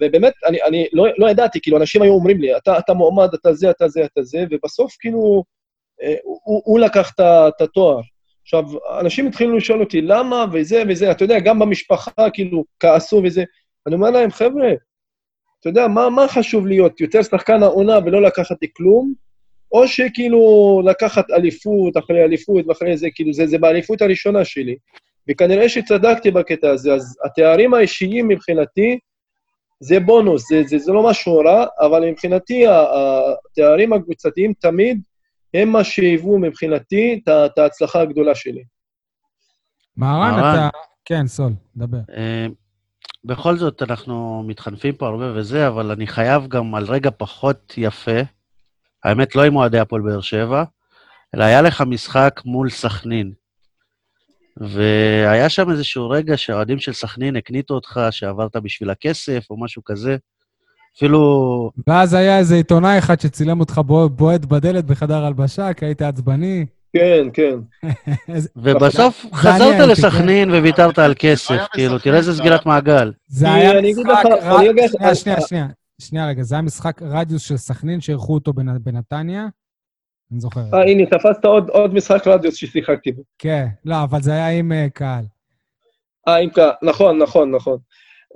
ובאמת, 0.00 0.32
אני, 0.46 0.62
אני 0.62 0.86
לא, 0.92 1.06
לא 1.18 1.30
ידעתי, 1.30 1.60
כאילו, 1.60 1.76
אנשים 1.76 2.02
היו 2.02 2.12
אומרים 2.12 2.40
לי, 2.40 2.56
אתה, 2.56 2.78
אתה 2.78 2.94
מועמד, 2.94 3.34
אתה 3.34 3.52
זה, 3.52 3.70
אתה 3.70 3.88
זה, 3.88 4.04
אתה 4.04 4.22
זה, 4.22 4.44
ובסוף, 4.50 4.96
כאילו, 5.00 5.44
אה, 6.02 6.14
הוא, 6.22 6.62
הוא 6.64 6.80
לקח 6.80 7.12
את 7.14 7.60
התואר. 7.60 8.00
עכשיו, 8.42 8.64
אנשים 9.00 9.26
התחילו 9.26 9.56
לשאול 9.56 9.80
אותי, 9.80 10.00
למה, 10.00 10.44
וזה 10.52 10.82
וזה, 10.88 11.10
אתה 11.10 11.24
יודע, 11.24 11.38
גם 11.38 11.58
במשפחה, 11.58 12.30
כאילו, 12.32 12.64
כעסו 12.80 13.20
וזה. 13.24 13.44
אני 13.86 13.94
אומר 13.94 14.10
להם, 14.10 14.30
חבר'ה, 14.30 14.72
אתה 15.64 15.70
יודע, 15.70 15.88
מה, 15.88 16.10
מה 16.10 16.28
חשוב 16.28 16.66
להיות? 16.66 17.00
יותר 17.00 17.22
שחקן 17.22 17.62
העונה 17.62 17.98
ולא 18.04 18.22
לקחת 18.22 18.56
כלום, 18.76 19.14
או 19.72 19.88
שכאילו 19.88 20.82
לקחת 20.84 21.30
אליפות 21.30 21.96
אחרי 21.96 22.24
אליפות 22.24 22.66
ואחרי 22.66 22.96
זה, 22.96 23.08
כאילו, 23.14 23.32
זה, 23.32 23.46
זה 23.46 23.58
באליפות 23.58 24.02
הראשונה 24.02 24.44
שלי. 24.44 24.76
וכנראה 25.30 25.68
שצדקתי 25.68 26.30
בקטע 26.30 26.70
הזה. 26.70 26.94
אז 26.94 27.16
התארים 27.24 27.74
האישיים 27.74 28.28
מבחינתי, 28.28 28.98
זה 29.80 30.00
בונוס, 30.00 30.48
זה, 30.48 30.62
זה, 30.66 30.78
זה 30.78 30.92
לא 30.92 31.10
משהו 31.10 31.38
רע, 31.38 31.66
אבל 31.80 32.10
מבחינתי 32.10 32.64
התארים 32.66 33.92
הקבוצתיים 33.92 34.52
תמיד 34.52 35.00
הם 35.54 35.68
מה 35.68 35.84
שהיוו 35.84 36.38
מבחינתי 36.38 37.20
את 37.26 37.58
ההצלחה 37.58 38.00
הגדולה 38.00 38.34
שלי. 38.34 38.64
מהרן, 39.96 40.38
אתה... 40.38 40.68
כן, 41.04 41.26
סול, 41.26 41.52
דבר. 41.76 41.98
בכל 43.24 43.56
זאת, 43.56 43.82
אנחנו 43.82 44.44
מתחנפים 44.46 44.94
פה 44.94 45.06
הרבה 45.06 45.32
וזה, 45.34 45.68
אבל 45.68 45.90
אני 45.90 46.06
חייב 46.06 46.48
גם 46.48 46.74
על 46.74 46.84
רגע 46.84 47.10
פחות 47.16 47.74
יפה, 47.76 48.20
האמת, 49.04 49.36
לא 49.36 49.44
עם 49.44 49.56
אוהדי 49.56 49.78
הפועל 49.78 50.02
באר 50.02 50.20
שבע, 50.20 50.64
אלא 51.34 51.44
היה 51.44 51.62
לך 51.62 51.80
משחק 51.80 52.40
מול 52.44 52.70
סכנין. 52.70 53.32
והיה 54.56 55.48
שם 55.48 55.70
איזשהו 55.70 56.10
רגע 56.10 56.36
שהאוהדים 56.36 56.78
של 56.78 56.92
סכנין 56.92 57.36
הקניטו 57.36 57.74
אותך, 57.74 58.00
שעברת 58.10 58.56
בשביל 58.56 58.90
הכסף 58.90 59.46
או 59.50 59.60
משהו 59.60 59.84
כזה. 59.84 60.16
אפילו... 60.96 61.70
ואז 61.86 62.14
היה 62.14 62.38
איזה 62.38 62.54
עיתונאי 62.54 62.98
אחד 62.98 63.20
שצילם 63.20 63.60
אותך 63.60 63.80
בועט 64.10 64.44
בדלת 64.44 64.84
בחדר 64.84 65.24
הלבשה, 65.24 65.74
כי 65.74 65.84
היית 65.84 66.02
עצבני. 66.02 66.66
כן, 66.94 67.26
כן. 67.32 67.58
ובסוף 68.62 69.26
חזרת 69.32 69.88
לסכנין 69.88 70.50
כן. 70.50 70.58
וויתרת 70.58 70.98
על 70.98 71.14
כסף, 71.18 71.66
כאילו, 71.72 71.98
תראה 71.98 72.16
איזה 72.16 72.34
סגירת 72.34 72.66
מעגל. 72.66 73.12
זה 73.26 73.52
היה 73.52 73.80
משחק... 73.80 74.22
שנייה, 74.94 75.14
שנייה, 75.14 75.40
שנייה. 75.40 75.66
שנייה 76.00 76.28
רגע, 76.28 76.42
זה 76.42 76.54
היה 76.54 76.62
משחק 76.62 77.02
רדיוס 77.02 77.42
של 77.42 77.56
סכנין 77.56 78.00
שאירחו 78.00 78.34
אותו 78.34 78.52
בנתניה. 78.52 79.46
אני 80.32 80.40
זוכר. 80.40 80.60
אה, 80.74 80.82
הנה, 80.82 81.06
תפסת 81.06 81.44
עוד 81.68 81.94
משחק 81.94 82.26
רדיוס 82.26 82.54
ששיחקתי 82.54 83.12
בו. 83.12 83.22
כן, 83.38 83.66
לא, 83.84 84.02
אבל 84.02 84.22
זה 84.22 84.32
היה 84.32 84.48
עם 84.48 84.72
אה, 84.72 84.86
קהל. 84.94 85.24
אה, 86.28 86.36
עם 86.36 86.50
קהל, 86.50 86.70
נכון, 86.82 87.18
נכון, 87.18 87.50
נכון. 87.50 87.78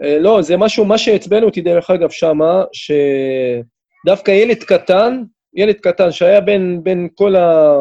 אה, 0.03 0.19
לא, 0.19 0.43
זה 0.43 0.57
משהו, 0.57 0.85
מה 0.85 0.99
שעצבן 0.99 1.43
אותי, 1.43 1.61
דרך 1.61 1.91
אגב, 1.91 2.11
שמה, 2.11 2.63
שדווקא 2.73 4.31
ילד 4.31 4.63
קטן, 4.63 5.23
ילד 5.55 5.75
קטן 5.75 6.13
שהיה 6.13 6.41
בין, 6.41 6.81
בין 6.83 7.09
כל 7.15 7.37
ה... 7.37 7.75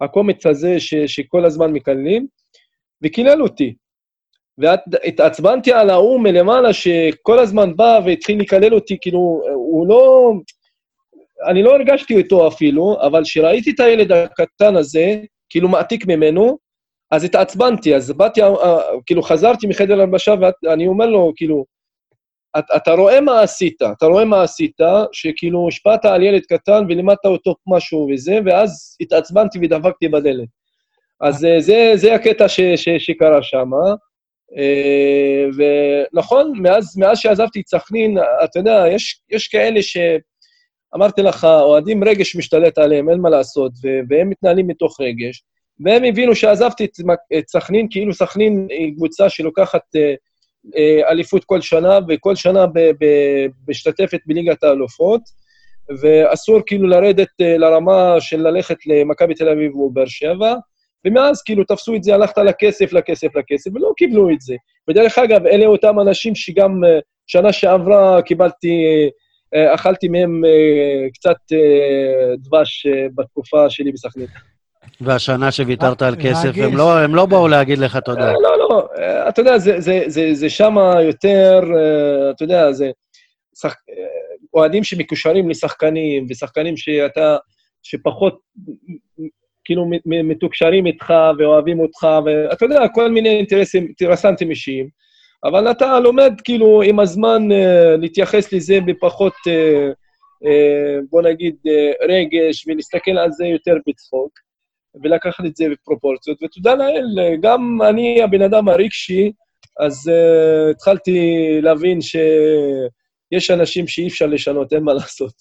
הקומץ 0.00 0.46
הזה 0.46 0.80
ש, 0.80 0.94
שכל 0.94 1.44
הזמן 1.44 1.72
מקללים, 1.72 2.26
וקילל 3.02 3.42
אותי. 3.42 3.74
והתעצבנתי 4.58 5.72
על 5.72 5.90
ההוא 5.90 6.20
מלמעלה, 6.20 6.72
שכל 6.72 7.38
הזמן 7.38 7.76
בא 7.76 8.00
והתחיל 8.06 8.40
לקלל 8.40 8.74
אותי, 8.74 8.96
כאילו, 9.00 9.42
הוא 9.54 9.88
לא... 9.88 10.32
אני 11.48 11.62
לא 11.62 11.74
הרגשתי 11.74 12.22
אותו 12.22 12.48
אפילו, 12.48 12.96
אבל 13.06 13.24
כשראיתי 13.24 13.70
את 13.70 13.80
הילד 13.80 14.12
הקטן 14.12 14.76
הזה, 14.76 15.20
כאילו 15.48 15.68
מעתיק 15.68 16.06
ממנו, 16.06 16.58
אז 17.10 17.24
התעצבנתי, 17.24 17.94
אז 17.94 18.12
באתי, 18.12 18.42
אה, 18.42 18.48
אה, 18.48 18.80
כאילו 19.06 19.22
חזרתי 19.22 19.66
מחדר 19.66 20.00
הלבשה, 20.00 20.34
ואני 20.62 20.86
אומר 20.86 21.06
לו, 21.06 21.32
כאילו, 21.36 21.64
אתה 22.76 22.92
רואה 22.92 23.20
מה 23.20 23.40
עשית, 23.40 23.82
אתה 23.82 24.06
רואה 24.06 24.24
מה 24.24 24.42
עשית, 24.42 24.76
שכאילו 25.12 25.68
השפעת 25.68 26.04
על 26.04 26.22
ילד 26.22 26.42
קטן 26.42 26.84
ולימדת 26.88 27.24
אותו 27.24 27.54
משהו 27.66 28.08
וזה, 28.12 28.38
ואז 28.46 28.96
התעצבנתי 29.00 29.58
ודבקתי 29.62 30.08
בדלת. 30.08 30.48
אז 31.20 31.44
אה, 31.44 31.60
זה, 31.60 31.92
זה 31.94 32.14
הקטע 32.14 32.48
ש, 32.48 32.60
ש, 32.60 32.88
שקרה 32.98 33.42
שם. 33.42 33.70
אה, 34.56 35.46
ונכון, 35.56 36.52
מאז, 36.62 36.96
מאז 36.98 37.18
שעזבתי 37.18 37.60
את 37.60 37.68
סכנין, 37.68 38.18
אתה 38.44 38.58
יודע, 38.58 38.84
יש, 38.90 39.20
יש 39.30 39.48
כאלה 39.48 39.82
ש... 39.82 39.96
אמרתי 40.94 41.22
לך, 41.22 41.44
אוהדים 41.44 42.04
רגש 42.04 42.36
משתלט 42.36 42.78
עליהם, 42.78 43.10
אין 43.10 43.20
מה 43.20 43.30
לעשות, 43.30 43.72
והם 44.08 44.30
מתנהלים 44.30 44.66
מתוך 44.66 45.00
רגש. 45.00 45.42
והם 45.84 46.04
הבינו 46.04 46.34
שעזבתי 46.34 46.86
את 47.38 47.48
סכנין, 47.48 47.86
כאילו 47.90 48.14
סכנין 48.14 48.66
היא 48.70 48.94
קבוצה 48.96 49.28
שלוקחת 49.28 49.96
אה, 49.96 50.14
אליפות 51.08 51.44
כל 51.44 51.60
שנה, 51.60 51.98
וכל 52.08 52.34
שנה 52.34 52.64
משתתפת 53.68 54.20
בליגת 54.26 54.64
האלופות, 54.64 55.20
ואסור 56.00 56.60
כאילו 56.66 56.88
לרדת 56.88 57.28
אה, 57.40 57.58
לרמה 57.58 58.16
של 58.20 58.40
ללכת 58.40 58.76
למכבי 58.86 59.34
תל 59.34 59.48
אביב 59.48 59.74
או 59.74 59.90
באר 59.90 60.06
שבע, 60.06 60.54
ומאז 61.04 61.42
כאילו 61.42 61.64
תפסו 61.64 61.94
את 61.94 62.02
זה, 62.02 62.14
הלכת 62.14 62.38
לכסף, 62.38 62.92
לכסף, 62.92 63.36
לכסף, 63.36 63.70
ולא 63.74 63.92
קיבלו 63.96 64.30
את 64.30 64.40
זה. 64.40 64.54
ודרך 64.90 65.18
אגב, 65.18 65.46
אלה 65.46 65.66
אותם 65.66 66.00
אנשים 66.00 66.34
שגם 66.34 66.84
אה, 66.84 66.98
שנה 67.26 67.52
שעברה 67.52 68.22
קיבלתי, 68.22 68.84
אכלתי 69.74 70.08
מהם 70.08 70.42
קצת 71.14 71.36
דבש 72.38 72.86
בתקופה 73.14 73.70
שלי 73.70 73.92
בסכנין. 73.92 74.26
והשנה 75.00 75.52
שוויתרת 75.52 76.02
על 76.02 76.16
כסף, 76.22 76.50
הם 76.56 76.76
לא, 76.76 76.98
הם 76.98 77.14
לא 77.14 77.26
באו 77.26 77.48
להגיד 77.48 77.78
לך 77.78 77.96
תודה. 77.96 78.32
לא, 78.32 78.58
לא, 78.58 78.88
אתה 79.28 79.40
יודע, 79.40 79.58
זה, 79.58 79.80
זה, 79.80 80.02
זה, 80.06 80.34
זה 80.34 80.50
שמה 80.50 81.02
יותר, 81.02 81.60
אתה 82.30 82.44
יודע, 82.44 82.72
זה 82.72 82.90
שח... 83.62 83.74
אוהדים 84.54 84.84
שמקושרים 84.84 85.50
לשחקנים, 85.50 86.26
ושחקנים 86.30 86.76
שאתה, 86.76 87.36
שפחות 87.82 88.38
כאילו 89.64 89.90
מתוקשרים 90.04 90.86
איתך 90.86 91.14
ואוהבים 91.38 91.80
אותך, 91.80 92.06
ואתה 92.24 92.64
יודע, 92.64 92.88
כל 92.94 93.10
מיני 93.10 93.28
אינטרסים, 93.28 93.84
אינטרסנטים 93.84 94.50
אישיים, 94.50 94.88
אבל 95.44 95.70
אתה 95.70 96.00
לומד 96.00 96.32
כאילו 96.44 96.82
עם 96.82 97.00
הזמן 97.00 97.48
להתייחס 97.98 98.52
לזה 98.52 98.78
בפחות, 98.86 99.34
בוא 101.10 101.22
נגיד, 101.22 101.56
רגש, 102.08 102.66
ולהסתכל 102.68 103.18
על 103.18 103.32
זה 103.32 103.46
יותר 103.46 103.74
בצחוק. 103.88 104.45
ולקחת 105.02 105.44
את 105.46 105.56
זה 105.56 105.64
בפרופורציות, 105.72 106.42
ותודה 106.42 106.74
לאל, 106.74 107.36
גם 107.42 107.78
אני 107.88 108.22
הבן 108.22 108.42
אדם 108.42 108.68
הרגשי, 108.68 109.32
אז 109.80 110.08
uh, 110.08 110.70
התחלתי 110.70 111.18
להבין 111.62 111.98
שיש 112.00 113.50
אנשים 113.50 113.86
שאי 113.86 114.08
אפשר 114.08 114.26
לשנות, 114.26 114.72
אין 114.72 114.82
מה 114.82 114.94
לעשות. 114.94 115.32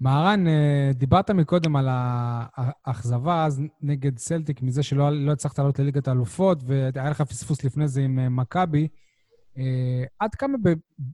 מהרן, 0.00 0.46
אה, 0.46 0.90
דיברת 0.94 1.30
מקודם 1.30 1.76
על 1.76 1.88
האכזבה 1.90 3.44
אז 3.44 3.62
נגד 3.82 4.18
סלטיק, 4.18 4.62
מזה 4.62 4.82
שלא 4.82 5.10
לא 5.10 5.32
הצלחת 5.32 5.58
לעלות 5.58 5.78
לליגת 5.78 6.08
האלופות, 6.08 6.58
והיה 6.66 7.10
לך 7.10 7.22
פספוס 7.22 7.64
לפני 7.64 7.88
זה 7.88 8.00
עם 8.00 8.18
אה, 8.18 8.28
מכבי. 8.28 8.88
עד 10.20 10.34
כמה 10.34 10.58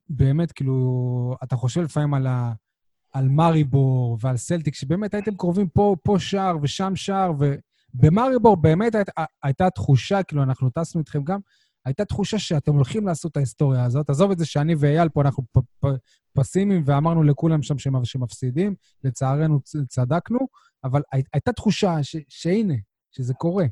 באמת, 0.08 0.52
כאילו, 0.52 1.34
אתה 1.42 1.56
חושב 1.56 1.80
לפעמים 1.80 2.14
על, 2.14 2.26
ה, 2.26 2.52
על 3.12 3.28
מאריבור 3.28 4.18
ועל 4.20 4.36
סלטיק, 4.36 4.74
שבאמת 4.74 5.14
הייתם 5.14 5.34
קרובים 5.34 5.68
פה, 5.68 5.96
פה 6.02 6.16
שער 6.18 6.56
ושם 6.62 6.96
שער, 6.96 7.32
ובמאריבור 7.94 8.56
באמת 8.56 8.94
היית, 8.94 9.08
הייתה 9.42 9.70
תחושה, 9.70 10.22
כאילו, 10.22 10.42
אנחנו 10.42 10.70
טסנו 10.70 11.00
איתכם 11.00 11.24
גם, 11.24 11.38
הייתה 11.84 12.04
תחושה 12.04 12.38
שאתם 12.38 12.74
הולכים 12.74 13.06
לעשות 13.06 13.32
את 13.32 13.36
ההיסטוריה 13.36 13.84
הזאת. 13.84 14.10
עזוב 14.10 14.30
את 14.30 14.38
זה 14.38 14.46
שאני 14.46 14.74
ואייל 14.78 15.08
פה, 15.08 15.20
אנחנו 15.22 15.42
פ, 15.52 15.58
פ, 15.80 15.86
פסימיים 16.32 16.82
ואמרנו 16.86 17.22
לכולם 17.22 17.62
שם 17.62 17.78
שמפסידים, 18.04 18.74
לצערנו 19.04 19.60
צדקנו, 19.88 20.38
אבל 20.84 21.02
הי, 21.12 21.22
הייתה 21.32 21.52
תחושה 21.52 22.02
ש, 22.02 22.16
שהנה, 22.28 22.74
שזה 23.10 23.34
קורה. 23.34 23.64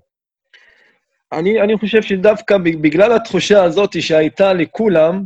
אני, 1.33 1.63
אני 1.63 1.79
חושב 1.79 2.03
שדווקא 2.03 2.59
בגלל 2.59 3.13
התחושה 3.13 3.65
הזאת 3.65 4.03
שהייתה 4.03 4.53
לכולם, 4.53 5.25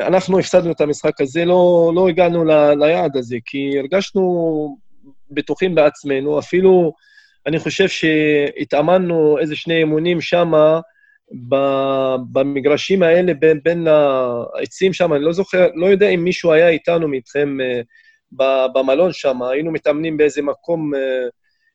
אנחנו 0.00 0.38
הפסדנו 0.38 0.72
את 0.72 0.80
המשחק 0.80 1.20
הזה, 1.20 1.44
לא, 1.44 1.92
לא 1.94 2.08
הגענו 2.08 2.44
ל, 2.44 2.74
ליעד 2.74 3.16
הזה, 3.16 3.36
כי 3.44 3.78
הרגשנו 3.78 4.76
בטוחים 5.30 5.74
בעצמנו, 5.74 6.38
אפילו 6.38 6.92
אני 7.46 7.58
חושב 7.58 7.88
שהתאמנו 7.88 9.38
איזה 9.38 9.56
שני 9.56 9.74
אימונים 9.74 10.20
שמה, 10.20 10.80
במגרשים 12.32 13.02
האלה 13.02 13.34
בין, 13.34 13.60
בין 13.64 13.86
העצים 13.86 14.92
שם, 14.92 15.12
אני 15.12 15.24
לא 15.24 15.32
זוכר, 15.32 15.68
לא 15.74 15.86
יודע 15.86 16.08
אם 16.08 16.24
מישהו 16.24 16.52
היה 16.52 16.68
איתנו 16.68 17.08
מאיתכם 17.08 17.56
uh, 17.60 18.36
במלון 18.74 19.12
שם, 19.12 19.42
היינו 19.42 19.72
מתאמנים 19.72 20.16
באיזה 20.16 20.42
מקום 20.42 20.94
uh, 20.94 20.98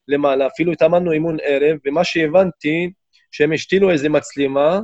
למעלה, 0.07 0.47
אפילו 0.47 0.71
התאמנו 0.71 1.11
אימון 1.11 1.37
ערב, 1.43 1.77
ומה 1.85 2.03
שהבנתי, 2.03 2.91
שהם 3.31 3.53
השתילו 3.53 3.91
איזה 3.91 4.09
מצלמה 4.09 4.79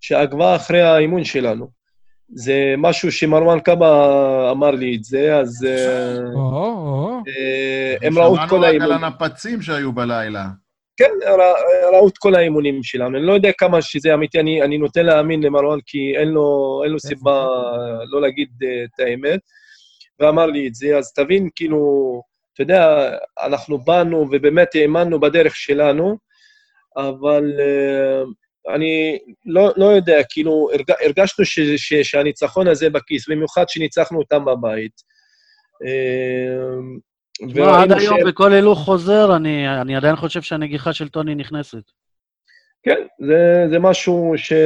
שעקבה 0.00 0.56
אחרי 0.56 0.82
האימון 0.82 1.24
שלנו. 1.24 1.81
זה 2.28 2.74
משהו 2.78 3.12
שמרואן 3.12 3.60
קאבה 3.60 4.50
אמר 4.50 4.70
לי 4.70 4.96
את 4.96 5.04
זה, 5.04 5.36
אז... 5.36 5.66
אה, 5.68 6.18
הם 8.02 8.18
ראו 8.18 8.34
את 8.34 8.40
כל 8.48 8.64
האימון. 8.64 8.88
שמענו 8.88 8.90
רק 8.90 9.02
על 9.02 9.04
הנפצים 9.04 9.62
שהיו 9.62 9.92
בלילה. 9.92 10.44
כן, 10.96 11.10
ראו 11.92 12.08
את 12.08 12.18
כל 12.18 12.34
האימונים 12.34 12.82
שלנו. 12.82 13.18
אני 13.18 13.26
לא 13.26 13.32
יודע 13.32 13.52
כמה 13.58 13.82
שזה 13.82 14.14
אמיתי, 14.14 14.40
אני, 14.40 14.62
אני 14.62 14.78
נוטה 14.78 15.02
להאמין 15.02 15.42
למרואן, 15.42 15.78
כי 15.86 15.98
אין 16.16 16.28
לו, 16.28 16.80
אין 16.84 16.92
לו 16.92 16.98
סיבה 16.98 17.46
לא 18.10 18.20
להגיד 18.20 18.48
uh, 18.62 18.66
את 18.84 19.00
האמת, 19.00 19.40
ואמר 20.20 20.46
לי 20.46 20.68
את 20.68 20.74
זה. 20.74 20.98
אז 20.98 21.12
תבין, 21.12 21.48
כאילו, 21.54 22.22
אתה 22.54 22.62
יודע, 22.62 23.10
אנחנו 23.42 23.78
באנו 23.78 24.26
ובאמת 24.30 24.74
האמנו 24.74 25.20
בדרך 25.20 25.56
שלנו, 25.56 26.16
אבל 26.96 27.52
uh, 27.58 28.28
אני 28.68 29.18
לא, 29.46 29.72
לא 29.76 29.84
יודע, 29.84 30.18
כאילו, 30.28 30.68
הרג, 30.72 30.90
הרגשנו 31.04 31.44
ש, 31.44 31.60
ש, 31.60 31.94
שהניצחון 31.94 32.68
הזה 32.68 32.90
בכיס, 32.90 33.28
במיוחד 33.28 33.68
שניצחנו 33.68 34.18
אותם 34.18 34.44
בבית. 34.44 34.92
Uh, 35.84 37.00
תשמע, 37.48 37.82
עד 37.82 37.92
היום 37.92 38.18
ש... 38.20 38.22
בכל 38.26 38.52
הילוך 38.52 38.78
חוזר, 38.78 39.36
אני, 39.36 39.80
אני 39.80 39.96
עדיין 39.96 40.16
חושב 40.16 40.42
שהנגיחה 40.42 40.92
של 40.92 41.08
טוני 41.08 41.34
נכנסת. 41.34 41.82
כן, 42.82 43.06
זה, 43.18 43.66
זה 43.70 43.78
משהו 43.78 44.32
שאי 44.36 44.56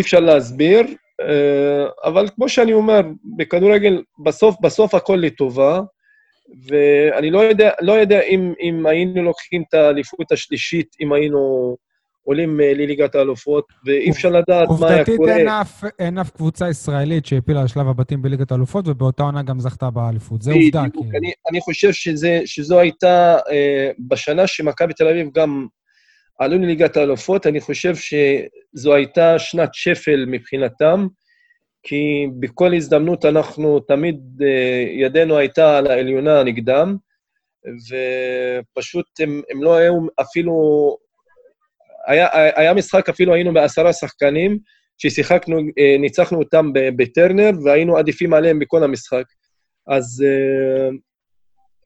אפשר 0.00 0.20
להסביר, 0.20 0.86
אה, 1.20 1.86
אבל 2.04 2.28
כמו 2.34 2.48
שאני 2.48 2.72
אומר, 2.72 3.00
בכדורגל 3.36 4.02
בסוף, 4.24 4.56
בסוף 4.60 4.94
הכל 4.94 5.18
לטובה, 5.22 5.80
ואני 6.68 7.30
לא 7.30 7.38
יודע, 7.38 7.70
לא 7.80 7.92
יודע 7.92 8.20
אם, 8.20 8.52
אם 8.62 8.86
היינו 8.86 9.22
לוקחים 9.22 9.62
את 9.68 9.74
האליפות 9.74 10.32
השלישית, 10.32 10.96
אם 11.00 11.12
היינו 11.12 11.76
עולים 12.26 12.60
אה, 12.60 12.74
לליגת 12.74 13.14
האלופות, 13.14 13.64
ואי 13.86 14.10
אפשר 14.10 14.28
לדעת 14.28 14.68
מה 14.80 14.88
היה 14.88 15.04
קורה. 15.04 15.32
עובדתית 15.32 15.92
אין 15.98 16.18
אף 16.18 16.30
קבוצה 16.30 16.70
ישראלית 16.70 17.26
שהפילה 17.26 17.64
לשלב 17.64 17.88
הבתים 17.88 18.22
בליגת 18.22 18.52
האלופות, 18.52 18.88
ובאותה 18.88 19.22
עונה 19.22 19.42
גם 19.42 19.60
זכתה 19.60 19.90
באליפות. 19.90 20.42
זה 20.42 20.52
עובדה. 20.52 20.80
בדיוק, 20.80 20.94
כאילו. 20.94 21.18
אני, 21.18 21.32
אני 21.50 21.60
חושב 21.60 21.92
שזה, 21.92 22.40
שזו 22.44 22.80
הייתה, 22.80 23.36
אה, 23.50 23.90
בשנה 24.08 24.46
שמכבי 24.46 24.94
תל 24.94 25.08
אביב 25.08 25.28
גם 25.34 25.66
עלו 26.38 26.58
לליגת 26.58 26.96
האלופות, 26.96 27.46
אני 27.46 27.60
חושב 27.60 27.94
שזו 27.96 28.94
הייתה 28.94 29.38
שנת 29.38 29.70
שפל 29.72 30.24
מבחינתם, 30.28 31.06
כי 31.88 32.26
בכל 32.40 32.74
הזדמנות 32.74 33.24
אנחנו, 33.24 33.80
תמיד 33.80 34.16
אה, 34.42 34.84
ידנו 34.92 35.36
הייתה 35.38 35.78
על 35.78 35.86
העליונה 35.86 36.42
נגדם, 36.42 36.96
ופשוט 37.88 39.06
הם, 39.20 39.42
הם 39.50 39.62
לא 39.62 39.74
היו 39.74 39.94
אפילו 40.20 40.52
היה, 42.06 42.28
היה 42.32 42.74
משחק, 42.74 43.08
אפילו 43.08 43.34
היינו 43.34 43.54
בעשרה 43.54 43.92
שחקנים, 43.92 44.58
ששיחקנו, 44.98 45.58
אה, 45.58 45.96
ניצחנו 45.98 46.38
אותם 46.38 46.70
בטרנר, 46.96 47.50
והיינו 47.64 47.96
עדיפים 47.96 48.34
עליהם 48.34 48.58
בכל 48.58 48.84
המשחק. 48.84 49.24
אז 49.88 50.24
אה, 50.26 50.88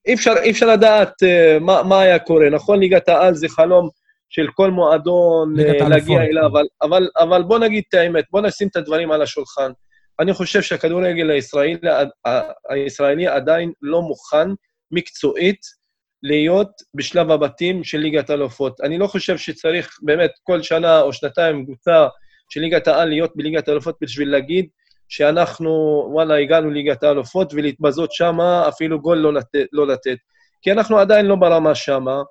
אי 0.06 0.14
אפשר, 0.14 0.34
אי 0.42 0.50
אפשר 0.50 0.66
לדעת 0.66 1.12
מה, 1.60 1.82
מה 1.82 2.00
היה 2.00 2.18
קורה. 2.18 2.50
נכון, 2.50 2.80
ליגת 2.80 3.08
העל 3.08 3.34
זה 3.34 3.48
חלום 3.48 3.88
של 4.30 4.46
כל 4.54 4.70
מועדון 4.70 5.54
להגיע 5.88 6.22
אליו, 6.22 6.46
אבל, 6.46 6.64
אבל, 6.82 7.08
אבל 7.18 7.42
בוא 7.42 7.58
נגיד 7.58 7.82
את 7.88 7.94
האמת, 7.94 8.24
בוא 8.30 8.40
נשים 8.40 8.68
את 8.68 8.76
הדברים 8.76 9.12
על 9.12 9.22
השולחן. 9.22 9.70
אני 10.20 10.32
חושב 10.32 10.62
שהכדורגל 10.62 11.30
הישראלי, 11.30 11.78
הישראלי 12.68 13.26
עדיין 13.26 13.72
לא 13.82 14.02
מוכן 14.02 14.48
מקצועית 14.90 15.60
להיות 16.22 16.70
בשלב 16.94 17.30
הבתים 17.30 17.84
של 17.84 17.98
ליגת 17.98 18.30
האלופות. 18.30 18.80
אני 18.80 18.98
לא 18.98 19.06
חושב 19.06 19.38
שצריך 19.38 19.98
באמת 20.02 20.30
כל 20.42 20.62
שנה 20.62 21.00
או 21.00 21.12
שנתיים 21.12 21.64
קבוצה 21.64 22.06
של 22.50 22.60
ליגת 22.60 22.88
העל 22.88 23.08
להיות 23.08 23.32
בליגת 23.36 23.68
האלופות 23.68 23.96
בשביל 24.00 24.30
להגיד 24.30 24.68
שאנחנו, 25.08 25.70
וואלה, 26.12 26.36
הגענו 26.36 26.70
לליגת 26.70 27.02
האלופות 27.02 27.54
ולהתבזות 27.54 28.12
שמה, 28.12 28.68
אפילו 28.68 29.00
גול 29.00 29.18
לא 29.18 29.34
לתת, 29.34 29.66
לא 29.72 29.86
לתת. 29.86 30.16
כי 30.62 30.72
אנחנו 30.72 30.98
עדיין 30.98 31.26
לא 31.26 31.36
ברמה 31.36 31.74
שמה, 31.74 32.22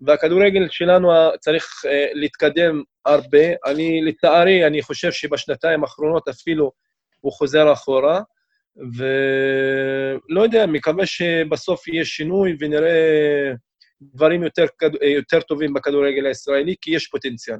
והכדורגל 0.00 0.68
שלנו 0.70 1.12
צריך 1.40 1.64
uh, 1.64 1.88
להתקדם 2.12 2.82
הרבה. 3.06 3.46
אני, 3.66 4.02
לצערי, 4.02 4.66
אני 4.66 4.82
חושב 4.82 5.12
שבשנתיים 5.12 5.82
האחרונות 5.82 6.28
אפילו 6.28 6.72
הוא 7.26 7.32
חוזר 7.32 7.72
אחורה. 7.72 8.20
ולא 8.96 10.40
יודע, 10.42 10.66
מקווה 10.66 11.06
שבסוף 11.06 11.88
יהיה 11.88 12.04
שינוי 12.04 12.56
ונראה 12.60 13.52
דברים 14.00 14.42
יותר, 14.42 14.64
יותר 15.16 15.40
טובים 15.40 15.74
בכדורגל 15.74 16.26
הישראלי, 16.26 16.74
כי 16.80 16.94
יש 16.94 17.06
פוטנציאל. 17.06 17.58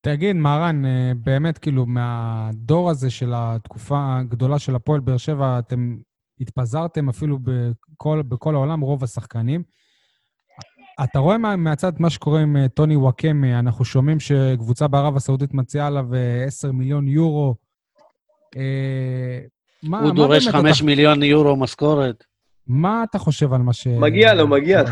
תגיד, 0.00 0.36
מהרן, 0.36 0.84
אה, 0.84 1.12
באמת, 1.16 1.58
כאילו, 1.58 1.86
מהדור 1.86 2.90
הזה 2.90 3.10
של 3.10 3.32
התקופה 3.34 4.18
הגדולה 4.18 4.58
של 4.58 4.74
הפועל 4.74 5.00
באר 5.00 5.16
שבע, 5.16 5.58
אתם 5.58 5.96
התפזרתם 6.40 7.08
אפילו 7.08 7.38
בכל, 7.38 8.22
בכל 8.28 8.54
העולם, 8.54 8.80
רוב 8.80 9.04
השחקנים. 9.04 9.62
אתה 11.04 11.18
רואה 11.18 11.38
מה, 11.38 11.56
מהצד 11.56 11.92
מה 11.98 12.10
שקורה 12.10 12.40
עם 12.40 12.56
אה, 12.56 12.68
טוני 12.68 12.96
וואקמה, 12.96 13.58
אנחנו 13.58 13.84
שומעים 13.84 14.20
שקבוצה 14.20 14.88
בערב 14.88 15.16
הסעודית 15.16 15.54
מציעה 15.54 15.86
עליו 15.86 16.06
10 16.46 16.68
אה, 16.68 16.72
מיליון 16.72 17.08
יורו. 17.08 17.61
מה, 19.82 19.98
הוא 19.98 20.08
מה 20.08 20.14
דורש 20.14 20.48
חמש 20.48 20.76
אתה... 20.76 20.86
מיליון 20.86 21.22
יורו 21.22 21.56
משכורת. 21.56 22.24
מה 22.66 23.04
אתה 23.10 23.18
חושב 23.18 23.52
על 23.52 23.60
מה 23.60 23.72
ש... 23.72 23.86
מגיע 23.86 24.34
לו, 24.34 24.48
מגיע 24.48 24.82
לו. 24.82 24.88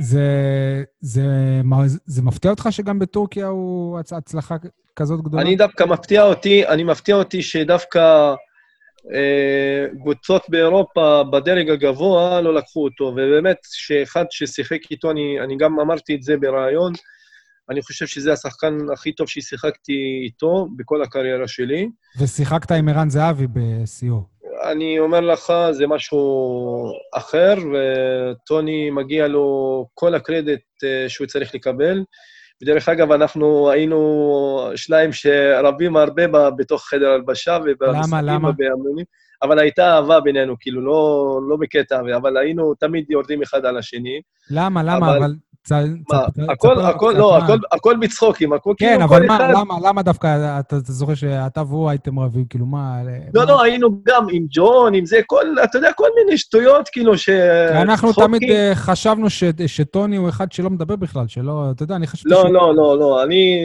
זה, 0.00 0.82
זה, 1.00 1.22
זה, 1.86 1.98
זה 2.06 2.22
מפתיע 2.22 2.50
אותך 2.50 2.68
שגם 2.70 2.98
בטורקיה 2.98 3.46
הוא 3.46 3.98
הצלחה 3.98 4.56
כזאת 4.96 5.20
גדולה? 5.20 5.42
אני 5.42 5.56
דווקא 5.56 5.84
מפתיע 5.84 6.22
אותי, 6.22 6.66
אני 6.66 6.84
מפתיע 6.84 7.16
אותי 7.16 7.42
שדווקא 7.42 8.34
אה, 9.14 9.86
קבוצות 10.00 10.42
באירופה 10.48 11.22
בדרג 11.32 11.70
הגבוה 11.70 12.40
לא 12.40 12.54
לקחו 12.54 12.84
אותו, 12.84 13.04
ובאמת, 13.04 13.56
שאחד 13.72 14.24
ששיחק 14.30 14.90
איתו, 14.90 15.10
אני, 15.10 15.40
אני 15.40 15.56
גם 15.56 15.80
אמרתי 15.80 16.14
את 16.14 16.22
זה 16.22 16.36
בריאיון, 16.36 16.92
אני 17.70 17.82
חושב 17.82 18.06
שזה 18.06 18.32
השחקן 18.32 18.78
הכי 18.92 19.12
טוב 19.12 19.28
ששיחקתי 19.28 20.20
איתו 20.24 20.68
בכל 20.76 21.02
הקריירה 21.02 21.48
שלי. 21.48 21.88
ושיחקת 22.20 22.72
עם 22.72 22.88
ערן 22.88 23.10
זהבי 23.10 23.46
בשיאו. 23.52 24.34
אני 24.72 24.98
אומר 24.98 25.20
לך, 25.20 25.52
זה 25.70 25.86
משהו 25.86 26.20
אחר, 27.14 27.54
וטוני 27.72 28.90
מגיע 28.90 29.28
לו 29.28 29.86
כל 29.94 30.14
הקרדיט 30.14 30.60
אה, 30.84 31.08
שהוא 31.08 31.26
צריך 31.26 31.54
לקבל. 31.54 32.04
ודרך 32.62 32.88
אגב, 32.88 33.12
אנחנו 33.12 33.70
היינו 33.70 34.70
שניים 34.76 35.12
שרבים 35.12 35.96
הרבה 35.96 36.22
בתוך 36.56 36.84
חדר 36.88 37.08
הלבשה 37.08 37.58
ובמשחקים? 37.64 38.44
ובאמונים, 38.44 39.04
אבל 39.42 39.58
הייתה 39.58 39.94
אהבה 39.94 40.20
בינינו, 40.20 40.54
כאילו, 40.60 40.80
לא, 40.80 41.40
לא 41.48 41.56
בקטע, 41.56 42.00
אבל 42.16 42.36
היינו 42.36 42.74
תמיד 42.74 43.10
יורדים 43.10 43.42
אחד 43.42 43.64
על 43.66 43.76
השני. 43.76 44.20
למה? 44.50 44.82
למה? 44.82 44.96
אבל, 45.08 45.16
אבל 45.16 45.34
הכל, 45.72 46.74
תספר 46.74 46.86
הכל, 46.86 47.08
קצת 47.10 47.18
לא, 47.18 47.36
הכל, 47.38 47.56
הכל 47.72 47.96
בצחוקים, 48.00 48.52
הכל 48.52 48.72
כן, 48.78 48.86
כאילו 48.86 49.04
אבל 49.04 49.18
כל 49.20 49.26
מה, 49.26 49.36
אחד... 49.36 49.50
למה, 49.54 49.74
למה 49.88 50.02
דווקא, 50.02 50.26
אתה 50.60 50.76
אתה 50.78 50.92
זוכר 50.92 51.14
שאתה 51.14 51.62
והוא 51.62 51.90
הייתם 51.90 52.18
רבים, 52.18 52.44
כאילו, 52.44 52.66
מה... 52.66 53.02
לא, 53.34 53.40
מה- 53.44 53.50
לא, 53.50 53.62
היינו 53.62 53.88
גם 54.04 54.26
עם 54.32 54.46
ג'ון, 54.50 54.94
עם 54.94 55.06
זה, 55.06 55.20
כל, 55.26 55.44
אתה 55.64 55.78
יודע, 55.78 55.92
כל 55.96 56.08
מיני 56.18 56.38
שטויות, 56.38 56.88
כאילו, 56.92 57.18
ש... 57.18 57.28
אנחנו. 57.28 58.12
תמיד 58.12 58.42
אה, 58.50 58.72
חשבנו 58.74 59.30
ש- 59.30 59.44
שטוני 59.66 60.16
הוא 60.16 60.28
אחד 60.28 60.52
שלא 60.52 60.70
מדבר 60.70 60.96
בכלל, 60.96 61.28
שלא, 61.28 61.64
אתה 61.70 61.82
יודע, 61.82 61.96
אני 61.96 62.06
חשבתי 62.06 62.28
לא. 62.34 62.52
לא, 62.52 62.74
לא, 62.76 62.98
לא. 62.98 63.22
אני, 63.24 63.64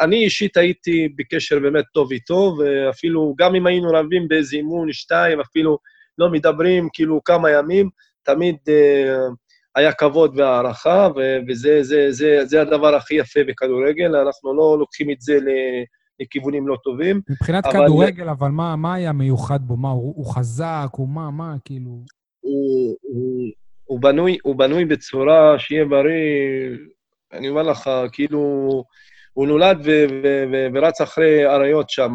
אני 0.00 0.16
אישית 0.24 0.56
הייתי 0.56 1.08
בקשר 1.18 1.58
באמת 1.58 1.84
טוב 1.94 2.12
איתו, 2.12 2.56
ואפילו 2.58 3.34
גם 3.38 3.54
אם 3.54 3.66
היינו 3.66 3.88
רבים 3.94 4.28
באיזה 4.28 4.56
אימון, 4.56 4.92
שתיים, 4.92 5.40
אפילו 5.40 5.78
לא 6.18 6.28
מדברים 6.30 6.88
כאילו 6.92 7.20
כמה 7.24 7.50
ימים, 7.50 7.88
תמיד 8.22 8.56
אה, 8.68 9.16
היה 9.76 9.92
כבוד 9.92 10.38
והערכה, 10.38 11.08
וזה 11.48 11.82
זה, 11.82 12.06
זה, 12.10 12.40
זה 12.44 12.60
הדבר 12.62 12.94
הכי 12.94 13.14
יפה 13.14 13.40
בכדורגל, 13.48 14.16
אנחנו 14.16 14.54
לא 14.56 14.76
לוקחים 14.78 15.10
את 15.10 15.20
זה 15.20 15.38
לכיוונים 16.20 16.68
לא 16.68 16.76
טובים. 16.84 17.20
מבחינת 17.30 17.66
אבל- 17.66 17.84
כדורגל, 17.84 18.28
אבל 18.28 18.48
מה, 18.48 18.76
מה 18.76 18.94
היה 18.94 19.12
מיוחד 19.12 19.58
בו? 19.62 19.76
מה, 19.76 19.90
הוא, 19.90 20.14
הוא 20.16 20.34
חזק, 20.34 20.86
הוא 20.92 21.08
מה, 21.08 21.30
מה, 21.30 21.54
כאילו... 21.64 21.90
הוא, 22.40 22.96
הוא, 23.02 23.42
הוא, 23.84 24.00
בנוי, 24.00 24.38
הוא 24.42 24.56
בנוי 24.56 24.84
בצורה 24.84 25.58
שיהיה 25.58 25.84
בריא, 25.84 26.76
אני 27.32 27.48
אומר 27.48 27.62
לך, 27.62 27.90
כאילו, 28.12 28.38
הוא 29.32 29.46
נולד 29.46 29.78
ו, 29.84 30.04
ו, 30.22 30.44
ו, 30.52 30.66
ורץ 30.74 31.00
אחרי 31.00 31.46
אריות 31.46 31.90
שם. 31.90 32.14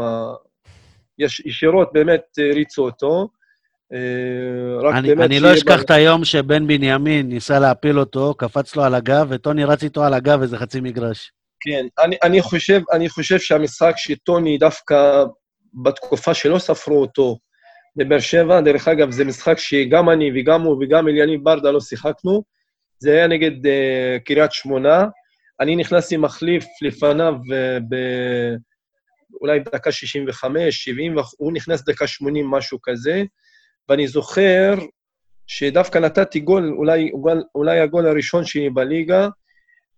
יש 1.20 1.40
ישירות 1.46 1.90
באמת 1.94 2.22
הריצו 2.52 2.84
אותו. 2.86 3.28
אה, 3.94 4.88
רק 4.90 4.96
אני, 4.96 5.08
באמת 5.08 5.26
אני 5.26 5.40
לא 5.40 5.54
אשכח. 5.54 5.82
את 5.82 5.92
היום 5.92 6.26
שבן 6.26 6.68
בנימין 6.68 7.30
ניסה 7.30 7.60
להפיל 7.60 8.00
אותו, 8.00 8.34
קפץ 8.38 8.76
לו 8.76 8.84
על 8.84 8.96
הגב, 8.96 9.28
וטוני 9.30 9.66
רץ 9.66 9.84
איתו 9.84 10.04
על 10.04 10.14
הגב 10.14 10.42
איזה 10.42 10.58
חצי 10.58 10.82
מגרש. 10.82 11.32
כן, 11.60 11.86
אני, 12.00 12.16
אני, 12.24 12.42
חושב, 12.42 12.82
אני 12.92 13.10
חושב 13.10 13.40
שהמשחק 13.40 13.94
שטוני 13.98 14.58
דווקא 14.58 15.24
בתקופה 15.84 16.34
שלא 16.34 16.60
ספרו 16.60 17.02
אותו 17.02 17.38
בבאר 17.96 18.20
שבע, 18.20 18.62
דרך 18.62 18.88
אגב, 18.88 19.12
זה 19.12 19.26
משחק 19.26 19.58
שגם 19.58 20.10
אני 20.10 20.32
וגם 20.36 20.62
הוא 20.62 20.84
וגם 20.84 21.08
אליניב 21.08 21.44
ברדה 21.44 21.72
לא 21.72 21.80
שיחקנו, 21.80 22.44
זה 23.00 23.12
היה 23.12 23.28
נגד 23.28 23.66
uh, 23.66 24.20
קריית 24.26 24.52
שמונה. 24.52 25.06
אני 25.60 25.76
נכנסתי 25.76 26.18
מחליף 26.18 26.66
לפניו 26.82 27.34
uh, 27.34 27.84
ב... 27.90 27.96
אולי 29.42 29.60
בדקה 29.60 29.92
65, 29.92 30.84
70, 30.84 31.18
והוא 31.18 31.54
נכנס 31.54 31.84
דקה 31.84 32.08
80, 32.08 32.52
משהו 32.52 32.80
כזה, 32.84 33.24
ואני 33.92 34.08
זוכר 34.08 34.76
שדווקא 35.48 35.98
נתתי 35.98 36.40
גול, 36.40 36.74
אולי, 36.78 37.12
אולי 37.56 37.80
הגול 37.80 38.08
הראשון 38.08 38.46
שלי 38.46 38.70
בליגה, 38.70 39.28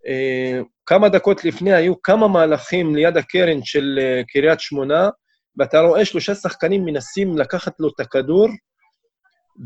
אה, 0.07 0.61
כמה 0.85 1.09
דקות 1.09 1.45
לפני 1.45 1.73
היו 1.73 2.01
כמה 2.01 2.27
מהלכים 2.27 2.95
ליד 2.95 3.17
הקרן 3.17 3.59
של 3.63 3.99
אה, 4.01 4.21
קריית 4.27 4.59
שמונה, 4.59 5.09
ואתה 5.57 5.79
רואה 5.79 6.05
שלושה 6.05 6.35
שחקנים 6.35 6.85
מנסים 6.85 7.37
לקחת 7.37 7.73
לו 7.79 7.87
את 7.87 7.99
הכדור, 7.99 8.47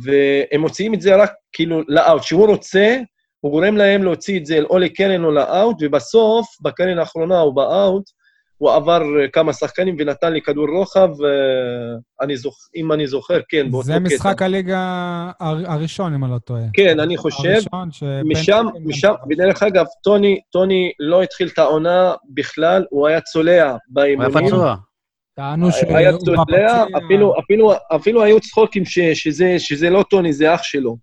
והם 0.03 0.61
מוציאים 0.61 0.93
את 0.93 1.01
זה 1.01 1.15
רק 1.15 1.31
כאילו 1.51 1.81
לאאוט. 1.87 2.21
כשהוא 2.21 2.47
רוצה, 2.47 2.97
הוא 3.39 3.51
גורם 3.51 3.77
להם 3.77 4.03
להוציא 4.03 4.39
את 4.39 4.45
זה 4.45 4.59
או 4.69 4.77
לקרן 4.77 5.23
או 5.23 5.31
לאאוט, 5.31 5.77
ובסוף, 5.81 6.47
בקרן 6.61 6.99
האחרונה 6.99 7.39
או 7.41 7.53
באאוט, 7.53 8.03
הוא 8.57 8.71
עבר 8.71 9.01
אה, 9.21 9.27
כמה 9.33 9.53
שחקנים 9.53 9.95
ונתן 9.99 10.33
לי 10.33 10.41
כדור 10.41 10.67
רוחב, 10.69 11.09
אה, 11.23 11.29
אני 12.21 12.37
זוכ... 12.37 12.55
אם 12.75 12.91
אני 12.91 13.07
זוכר, 13.07 13.39
כן, 13.49 13.71
באותו 13.71 13.83
קטע. 13.87 13.93
זה 13.93 13.99
משחק 13.99 14.41
הליגה 14.41 14.79
הר- 15.39 15.71
הראשון, 15.71 16.13
אם 16.13 16.23
אני 16.23 16.31
לא 16.31 16.37
טועה. 16.37 16.61
כן, 16.73 16.99
אני 16.99 17.17
חושב. 17.17 17.49
הראשון 17.49 17.91
ש... 17.91 18.03
משם, 18.25 18.65
משם, 18.85 19.13
ודרך 19.29 19.63
אגב, 19.63 19.85
טוני, 20.03 20.39
טוני 20.51 20.91
לא 20.99 21.23
התחיל 21.23 21.47
את 21.47 21.59
העונה 21.59 22.13
בכלל, 22.33 22.85
הוא 22.89 23.07
היה 23.07 23.21
צולע 23.21 23.51
הוא 23.51 23.61
היה 23.61 23.77
באימונים. 23.89 24.47
פצוע. 24.47 24.75
טענו 25.35 25.71
שהוא 25.71 25.97
היה 25.97 26.17
צולע. 26.17 26.83
אפילו, 27.05 27.33
אפילו, 27.39 27.73
אפילו 27.95 28.23
היו 28.23 28.39
צחוקים 28.39 28.85
ש, 28.85 28.99
שזה, 28.99 29.55
שזה 29.59 29.89
לא 29.89 30.03
טוני, 30.09 30.33
זה 30.33 30.53
אח 30.53 30.63
שלו. 30.63 30.97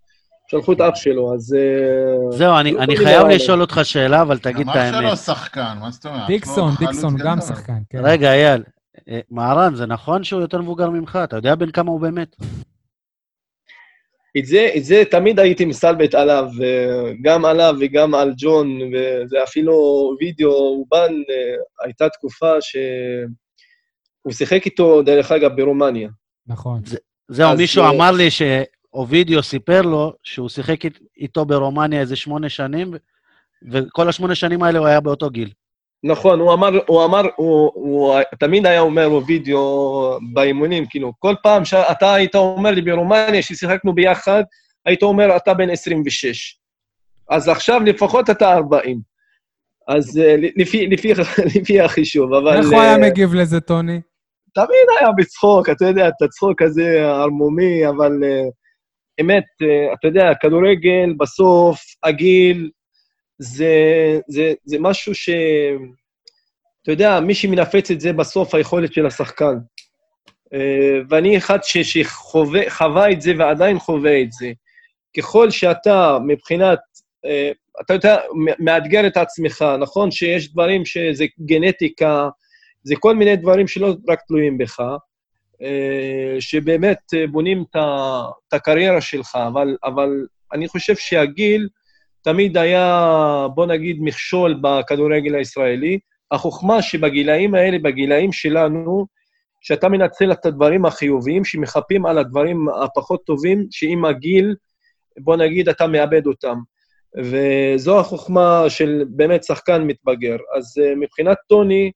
שלחו 0.51 0.73
את 0.73 0.81
אח 0.81 0.95
שלו, 0.95 1.35
אז... 1.35 1.55
אה, 1.55 2.37
זהו, 2.39 2.57
אני, 2.61 2.73
לא 2.73 2.83
אני 2.83 2.97
חייב 2.97 3.23
לא- 3.23 3.29
לשאול 3.29 3.61
אותך 3.61 3.81
שאלה, 3.83 4.23
אבל 4.23 4.39
תגיד 4.39 4.69
את 4.69 4.77
אמר 4.77 4.93
שלו 4.93 5.07
האמת. 5.07 5.19
שחקן, 5.19 5.77
מה 5.81 5.91
זאת 5.91 6.07
אומרת? 6.07 6.27
דיקסון, 6.27 6.71
לו 6.81 6.87
דיקסון 6.87 7.17
גם. 7.17 7.41
שחקן, 7.41 7.79
כן. 7.91 7.99
רגע, 8.03 8.33
אייל, 8.33 8.63
אה, 9.09 9.21
מהרן, 9.31 9.75
זה 9.75 9.87
נכון 9.87 10.25
שהוא 10.25 10.41
יותר 10.41 10.63
מבוגר 10.63 10.91
ממך? 10.91 11.19
אתה 11.25 11.37
יודע 11.37 11.55
בן 11.55 11.71
כמה 11.71 11.91
הוא 11.91 12.01
באמת? 12.01 12.37
את 14.39 14.47
זה, 14.47 14.71
את 14.77 14.85
זה 14.85 15.03
תמיד 15.11 15.39
הייתי 15.39 15.65
מסתלבט 15.65 16.15
עליו, 16.15 16.49
אה, 16.63 17.13
גם 17.23 17.45
עליו 17.45 17.75
וגם 17.81 18.15
על 18.15 18.33
ג'ון, 18.37 18.79
וזה 18.83 19.43
אפילו 19.43 19.73
וידאו 20.21 20.51
אובן, 20.51 21.13
הייתה 21.85 22.09
תקופה 22.09 22.61
שהוא 22.61 24.33
שיחק 24.33 24.67
איתו, 24.67 25.03
דרך 25.03 25.33
אגב, 25.33 25.57
ברומניה. 25.57 26.09
נכון. 26.47 26.81
זהו, 27.29 27.51
אז, 27.53 27.59
מישהו 27.59 27.85
אמר 27.85 28.11
לי 28.11 28.29
שאובידיו 28.95 29.43
סיפר 29.43 29.83
לו 29.83 30.13
שהוא 30.23 30.49
שיחק 30.49 30.85
אית- 30.85 30.99
איתו 31.17 31.45
ברומניה 31.45 32.01
איזה 32.01 32.17
שמונה 32.17 32.49
שנים, 32.49 32.95
וכל 33.71 34.09
השמונה 34.09 34.35
שנים 34.35 34.63
האלה 34.63 34.79
הוא 34.79 34.87
היה 34.87 35.01
באותו 35.01 35.31
גיל. 35.31 35.51
נכון, 36.05 36.41
הוא 36.41 36.53
אמר, 36.53 36.69
הוא 36.87 37.05
אמר, 37.05 37.23
הוא, 37.37 37.71
הוא 37.75 38.21
תמיד 38.39 38.67
היה 38.67 38.81
אומר 38.81 39.09
לו 39.09 39.27
וידאו 39.27 40.19
באימונים, 40.33 40.87
כאילו, 40.91 41.13
כל 41.19 41.35
פעם 41.43 41.65
שאתה 41.65 42.15
היית 42.15 42.35
אומר 42.35 42.71
לי 42.71 42.83
ברומניה, 42.83 43.43
ששיחקנו 43.43 43.95
ביחד, 43.95 44.43
היית 44.87 45.03
אומר, 45.03 45.37
אתה 45.37 45.55
בן 45.55 45.71
26. 45.71 46.59
אז 47.31 47.49
עכשיו 47.49 47.81
לפחות 47.81 48.31
אתה 48.31 48.53
40. 48.53 49.01
אז 49.89 50.19
אה, 50.19 50.37
לפי, 50.57 50.87
לפי, 50.87 51.13
לפי 51.61 51.81
החישוב, 51.81 52.35
אבל... 52.35 52.57
איך 52.57 52.67
הוא 52.67 52.81
היה 52.81 52.93
אה, 52.93 52.99
מגיב 52.99 53.35
לזה, 53.35 53.61
טוני? 53.61 54.01
תמיד 54.55 54.87
היה 55.01 55.13
בצחוק, 55.17 55.71
אתה 55.71 55.85
יודע, 55.85 56.09
את 56.09 56.23
הצחוק 56.23 56.63
הזה 56.63 56.83
ערמומי, 57.03 57.89
אבל 57.89 58.13
uh, 58.23 58.51
אמת, 59.21 59.45
uh, 59.62 59.95
אתה 59.95 60.09
יודע, 60.09 60.35
כדורגל, 60.41 61.15
בסוף, 61.19 61.81
הגיל, 62.03 62.71
זה, 63.39 63.75
זה, 64.29 64.53
זה 64.65 64.77
משהו 64.81 65.15
ש... 65.15 65.29
אתה 66.83 66.93
יודע, 66.93 67.21
מי 67.21 67.35
שמנפץ 67.35 67.91
את 67.91 68.01
זה 68.01 68.12
בסוף, 68.12 68.55
היכולת 68.55 68.93
של 68.93 69.07
השחקן. 69.07 69.55
Uh, 70.55 71.07
ואני 71.09 71.39
אחד 71.39 71.59
שחווה 71.62 73.11
את 73.12 73.21
זה 73.21 73.33
ועדיין 73.39 73.79
חווה 73.79 74.21
את 74.23 74.33
זה. 74.33 74.53
ככל 75.17 75.51
שאתה, 75.51 76.19
מבחינת, 76.27 76.79
uh, 77.27 77.55
אתה 77.81 77.95
יודע, 77.95 78.17
מאתגר 78.59 79.07
את 79.07 79.17
עצמך, 79.17 79.65
נכון 79.81 80.11
שיש 80.11 80.53
דברים 80.53 80.85
שזה 80.85 81.25
גנטיקה, 81.41 82.29
זה 82.85 82.95
כל 83.01 83.17
מיני 83.17 83.37
דברים 83.37 83.69
שלא 83.69 83.95
רק 84.09 84.21
תלויים 84.27 84.59
בך, 84.59 84.81
אה, 84.81 84.97
שבאמת 86.41 86.99
אה, 87.15 87.27
בונים 87.27 87.65
את 87.71 88.53
הקריירה 88.53 89.01
שלך, 89.01 89.39
אבל, 89.47 89.77
אבל 89.85 90.27
אני 90.53 90.69
חושב 90.69 90.97
שהגיל 90.97 91.69
תמיד 92.23 92.57
היה, 92.57 93.47
בוא 93.55 93.67
נגיד, 93.67 93.97
מכשול 94.01 94.61
בכדורגל 94.63 95.35
הישראלי. 95.35 95.99
החוכמה 96.31 96.83
שבגילאים 96.83 97.55
האלה, 97.55 97.79
בגילאים 97.79 98.33
שלנו, 98.33 99.07
שאתה 99.61 99.89
מנצל 99.89 100.33
את 100.33 100.47
הדברים 100.47 100.85
החיוביים 100.85 101.45
שמחפים 101.45 102.07
על 102.07 102.19
הדברים 102.19 102.69
הפחות 102.69 103.25
טובים, 103.25 103.67
שעם 103.71 104.05
הגיל, 104.05 104.55
בוא 105.19 105.37
נגיד, 105.37 105.69
אתה 105.69 105.87
מאבד 105.87 106.27
אותם. 106.27 106.57
וזו 107.17 108.01
החוכמה 108.01 108.65
של 108.69 109.05
באמת 109.09 109.45
שחקן 109.45 109.83
מתבגר. 109.83 110.37
אז 110.57 110.79
אה, 110.83 110.95
מבחינת 110.95 111.37
טוני, 111.49 111.91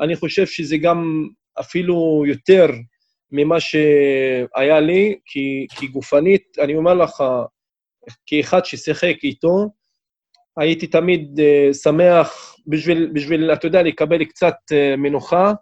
אני 0.00 0.16
חושב 0.16 0.46
שזה 0.46 0.76
גם 0.76 1.28
אפילו 1.60 2.24
יותר 2.26 2.66
ממה 3.32 3.60
שהיה 3.60 4.80
לי, 4.80 5.18
כי, 5.24 5.66
כי 5.76 5.86
גופנית, 5.86 6.58
אני 6.58 6.76
אומר 6.76 6.94
לך, 6.94 7.22
כאחד 8.26 8.64
ששיחק 8.64 9.16
איתו, 9.24 9.68
הייתי 10.56 10.86
תמיד 10.86 11.40
uh, 11.40 11.74
שמח 11.74 12.56
בשביל, 12.66 13.10
בשביל, 13.12 13.52
אתה 13.52 13.66
יודע, 13.66 13.82
לקבל 13.82 14.24
קצת 14.24 14.54
uh, 14.70 14.96
מנוחה, 14.96 15.52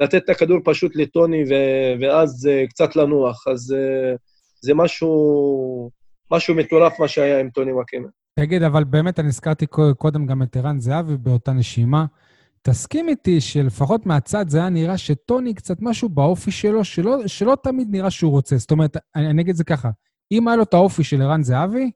לתת 0.00 0.24
את 0.24 0.28
הכדור 0.28 0.58
פשוט 0.64 0.96
לטוני 0.96 1.44
ו- 1.50 2.00
ואז 2.00 2.48
uh, 2.48 2.68
קצת 2.68 2.96
לנוח. 2.96 3.48
אז 3.48 3.74
uh, 3.74 4.16
זה 4.60 4.74
משהו, 4.74 5.90
משהו 6.32 6.54
מטורף 6.54 7.00
מה 7.00 7.08
שהיה 7.08 7.40
עם 7.40 7.50
טוני 7.50 7.72
וואקמה. 7.72 8.08
תגיד, 8.40 8.62
אבל 8.62 8.84
באמת, 8.84 9.18
אני 9.18 9.28
הזכרתי 9.28 9.66
קודם 9.96 10.26
גם 10.26 10.42
את 10.42 10.56
ערן 10.56 10.80
זהבי 10.80 11.16
באותה 11.16 11.52
נשימה. 11.52 12.04
תסכים 12.66 13.08
איתי 13.08 13.40
שלפחות 13.40 14.06
מהצד 14.06 14.48
זה 14.48 14.58
היה 14.58 14.68
נראה 14.68 14.98
שטוני 14.98 15.54
קצת 15.54 15.76
משהו 15.80 16.08
באופי 16.08 16.50
שלו, 16.50 16.84
שלא, 16.84 17.16
שלא 17.26 17.56
תמיד 17.62 17.88
נראה 17.90 18.10
שהוא 18.10 18.30
רוצה. 18.30 18.56
זאת 18.56 18.70
אומרת, 18.70 18.96
אני, 19.16 19.30
אני 19.30 19.42
אגיד 19.42 19.50
את 19.50 19.56
זה 19.56 19.64
ככה, 19.64 19.88
אם 20.32 20.48
היה 20.48 20.56
לו 20.56 20.62
את 20.62 20.74
האופי 20.74 21.04
של 21.04 21.22
ערן 21.22 21.42
זהבי, 21.42 21.90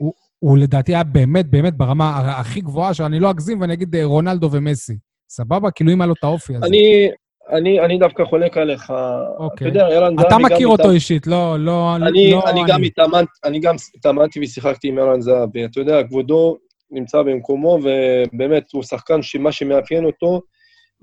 הוא, 0.00 0.12
הוא 0.38 0.58
לדעתי 0.58 0.94
היה 0.94 1.04
באמת 1.04 1.50
באמת 1.50 1.76
ברמה 1.76 2.18
הכי 2.40 2.60
גבוהה, 2.60 2.94
שאני 2.94 3.20
לא 3.20 3.30
אגזים 3.30 3.60
ואני 3.60 3.72
אגיד 3.72 3.96
אה, 3.96 4.04
רונלדו 4.04 4.48
ומסי. 4.52 4.98
סבבה? 5.30 5.70
כאילו 5.70 5.92
אם 5.92 6.00
היה 6.00 6.06
לו 6.08 6.14
את 6.18 6.24
האופי 6.24 6.56
הזה. 6.56 6.66
אני, 6.66 7.10
אני, 7.50 7.80
אני 7.80 7.98
דווקא 7.98 8.24
חולק 8.24 8.56
עליך. 8.56 8.92
אוקיי. 9.38 9.68
אתה 9.68 9.78
יודע, 9.78 9.86
ערן 9.86 10.16
זהבי 10.16 10.28
אתה 10.28 10.34
גם 10.34 10.42
מכיר 10.42 10.68
אותו 10.68 10.82
איתם- 10.82 10.94
אישית, 10.94 11.26
לא... 11.26 11.56
לא 11.58 11.96
אני, 11.96 12.30
לא 12.30 12.42
אני, 12.50 12.60
גם 12.68 12.82
התאמנ, 12.82 13.24
אני 13.44 13.60
גם 13.60 13.74
התאמנתי 13.94 14.40
ושיחקתי 14.40 14.88
עם 14.88 14.98
ערן 14.98 15.20
זהבי. 15.20 15.64
אתה 15.64 15.80
יודע, 15.80 16.02
כבודו, 16.04 16.56
נמצא 16.92 17.22
במקומו, 17.22 17.78
ובאמת 17.82 18.72
הוא 18.72 18.82
שחקן 18.82 19.22
שמה 19.22 19.52
שמאפיין 19.52 20.04
אותו 20.04 20.40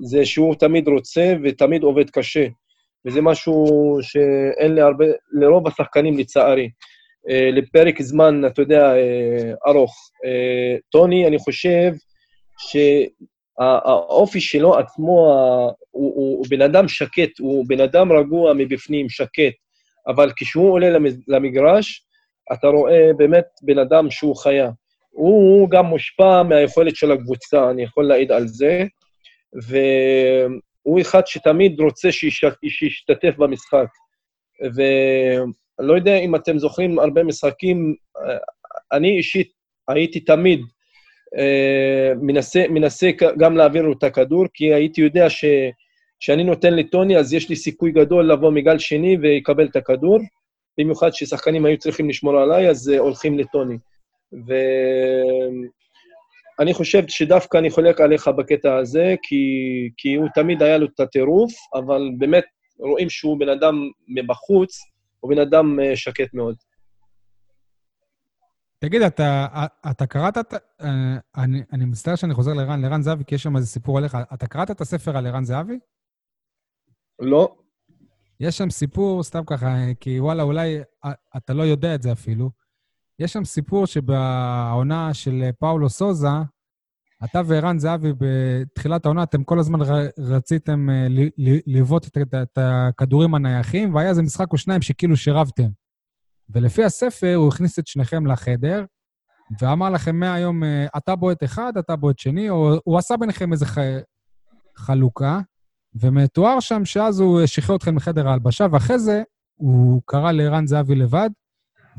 זה 0.05 0.25
שהוא 0.25 0.55
תמיד 0.55 0.87
רוצה 0.87 1.33
ותמיד 1.43 1.83
עובד 1.83 2.09
קשה. 2.09 2.47
וזה 3.05 3.21
משהו 3.21 3.65
שאין 4.01 4.75
להרבה, 4.75 5.05
לרוב 5.31 5.67
השחקנים 5.67 6.17
לצערי. 6.17 6.69
אה, 7.29 7.49
לפרק 7.51 8.01
זמן, 8.01 8.41
אתה 8.47 8.61
יודע, 8.61 8.95
אה, 8.95 9.53
ארוך. 9.67 10.11
אה, 10.25 10.77
טוני, 10.91 11.27
אני 11.27 11.37
חושב 11.39 11.91
שהאופי 12.59 14.41
שלו 14.41 14.77
עצמו, 14.77 15.33
הוא, 15.91 16.15
הוא, 16.15 16.37
הוא 16.37 16.45
בן 16.49 16.61
אדם 16.61 16.87
שקט, 16.87 17.39
הוא 17.39 17.65
בן 17.67 17.81
אדם 17.81 18.11
רגוע 18.11 18.53
מבפנים, 18.53 19.09
שקט, 19.09 19.53
אבל 20.07 20.31
כשהוא 20.35 20.71
עולה 20.71 20.97
למגרש, 21.27 22.05
אתה 22.53 22.67
רואה 22.67 23.13
באמת 23.17 23.45
בן 23.61 23.79
אדם 23.79 24.11
שהוא 24.11 24.35
חיה. 24.35 24.69
הוא 25.19 25.69
גם 25.69 25.85
מושפע 25.85 26.43
מהיכולת 26.43 26.95
של 26.95 27.11
הקבוצה, 27.11 27.69
אני 27.69 27.83
יכול 27.83 28.07
להעיד 28.07 28.31
על 28.31 28.47
זה, 28.47 28.85
והוא 29.67 31.01
אחד 31.01 31.27
שתמיד 31.27 31.79
רוצה 31.79 32.11
שישתתף 32.11 33.35
במשחק. 33.37 33.87
ואני 34.75 35.87
לא 35.87 35.93
יודע 35.93 36.17
אם 36.17 36.35
אתם 36.35 36.59
זוכרים 36.59 36.99
הרבה 36.99 37.23
משחקים, 37.23 37.95
אני 38.91 39.17
אישית 39.17 39.51
הייתי 39.87 40.19
תמיד 40.19 40.61
אה, 41.37 42.13
מנסה, 42.21 42.65
מנסה 42.69 43.09
גם 43.39 43.57
להעביר 43.57 43.81
לו 43.81 43.93
את 43.93 44.03
הכדור, 44.03 44.45
כי 44.53 44.73
הייתי 44.73 45.01
יודע 45.01 45.29
ש... 45.29 45.45
כשאני 46.19 46.43
נותן 46.43 46.73
לטוני, 46.73 47.17
אז 47.17 47.33
יש 47.33 47.49
לי 47.49 47.55
סיכוי 47.55 47.91
גדול 47.91 48.31
לבוא 48.31 48.51
מגל 48.51 48.79
שני 48.79 49.17
ויקבל 49.21 49.67
את 49.67 49.75
הכדור. 49.75 50.19
במיוחד 50.79 51.13
ששחקנים 51.13 51.65
היו 51.65 51.77
צריכים 51.77 52.09
לשמור 52.09 52.37
עליי, 52.37 52.69
אז 52.69 52.91
uh, 52.95 52.99
הולכים 52.99 53.39
לטוני. 53.39 53.77
ואני 56.57 56.73
חושב 56.73 57.03
שדווקא 57.07 57.57
אני 57.57 57.69
חולק 57.69 58.01
עליך 58.01 58.27
בקטע 58.27 58.77
הזה, 58.77 59.15
כי, 59.23 59.35
כי 59.97 60.15
הוא 60.15 60.27
תמיד 60.35 60.63
היה 60.63 60.77
לו 60.77 60.87
את 60.95 60.99
הטירוף, 60.99 61.51
אבל 61.75 62.01
באמת 62.17 62.43
רואים 62.79 63.09
שהוא 63.09 63.39
בן 63.39 63.49
אדם 63.49 63.75
מבחוץ, 64.07 64.79
הוא 65.19 65.31
בן 65.31 65.39
אדם 65.41 65.79
uh, 65.79 65.95
שקט 65.95 66.33
מאוד. 66.33 66.55
תגיד, 68.79 69.01
אתה, 69.01 69.47
אתה 69.91 70.05
קראת, 70.05 70.37
את... 70.37 70.53
אה, 70.81 71.17
אני, 71.37 71.61
אני 71.73 71.85
מצטער 71.85 72.15
שאני 72.15 72.33
חוזר 72.33 72.53
לרן, 72.53 72.81
לרן 72.81 73.01
זהבי, 73.01 73.23
כי 73.25 73.35
יש 73.35 73.43
שם 73.43 73.55
איזה 73.55 73.67
סיפור 73.67 73.97
עליך. 73.97 74.17
אתה 74.33 74.47
קראת 74.47 74.71
את 74.71 74.81
הספר 74.81 75.17
על 75.17 75.27
ערן 75.27 75.43
זהבי? 75.43 75.79
לא. 77.19 77.55
יש 78.39 78.57
שם 78.57 78.69
סיפור, 78.69 79.23
סתם 79.23 79.45
ככה, 79.47 79.75
כי 79.99 80.19
וואלה, 80.19 80.43
אולי 80.43 80.79
אתה 81.37 81.53
לא 81.53 81.63
יודע 81.63 81.95
את 81.95 82.01
זה 82.01 82.11
אפילו. 82.11 82.49
יש 83.19 83.33
שם 83.33 83.45
סיפור 83.45 83.85
שבעונה 83.85 85.13
של 85.13 85.49
פאולו 85.59 85.89
סוזה, 85.89 86.27
אתה 87.23 87.41
וערן 87.45 87.79
זהבי 87.79 88.13
בתחילת 88.17 89.05
העונה, 89.05 89.23
אתם 89.23 89.43
כל 89.43 89.59
הזמן 89.59 89.79
רציתם 90.19 90.89
אה, 90.89 91.07
לבעוט 91.67 92.07
את 92.17 92.57
הכדורים 92.57 93.35
הנייחים, 93.35 93.95
והיה 93.95 94.09
איזה 94.09 94.21
משחק 94.21 94.51
או 94.51 94.57
שניים 94.57 94.81
שכאילו 94.81 95.17
שירבתם. 95.17 95.67
ולפי 96.49 96.83
הספר, 96.83 97.35
הוא 97.35 97.47
הכניס 97.47 97.79
את 97.79 97.87
שניכם 97.87 98.27
לחדר, 98.27 98.85
ואמר 99.61 99.89
לכם 99.89 100.15
מהיום, 100.15 100.63
אה, 100.63 100.85
אתה 100.97 101.15
בועט 101.15 101.43
אחד, 101.43 101.73
אתה 101.79 101.95
בועט 101.95 102.19
שני, 102.19 102.49
או 102.49 102.75
הוא 102.83 102.97
עשה 102.97 103.17
ביניכם 103.17 103.51
איזה 103.51 103.65
ח... 103.65 103.77
חלוקה, 104.77 105.39
ומתואר 106.01 106.59
שם 106.59 106.85
שאז 106.85 107.19
הוא 107.19 107.45
שחרר 107.45 107.75
אתכם 107.75 107.95
מחדר 107.95 108.27
ההלבשה, 108.27 108.65
ואחרי 108.71 108.99
זה 108.99 109.23
הוא 109.55 110.01
קרא 110.05 110.31
לערן 110.31 110.67
זהבי 110.67 110.95
לבד, 110.95 111.29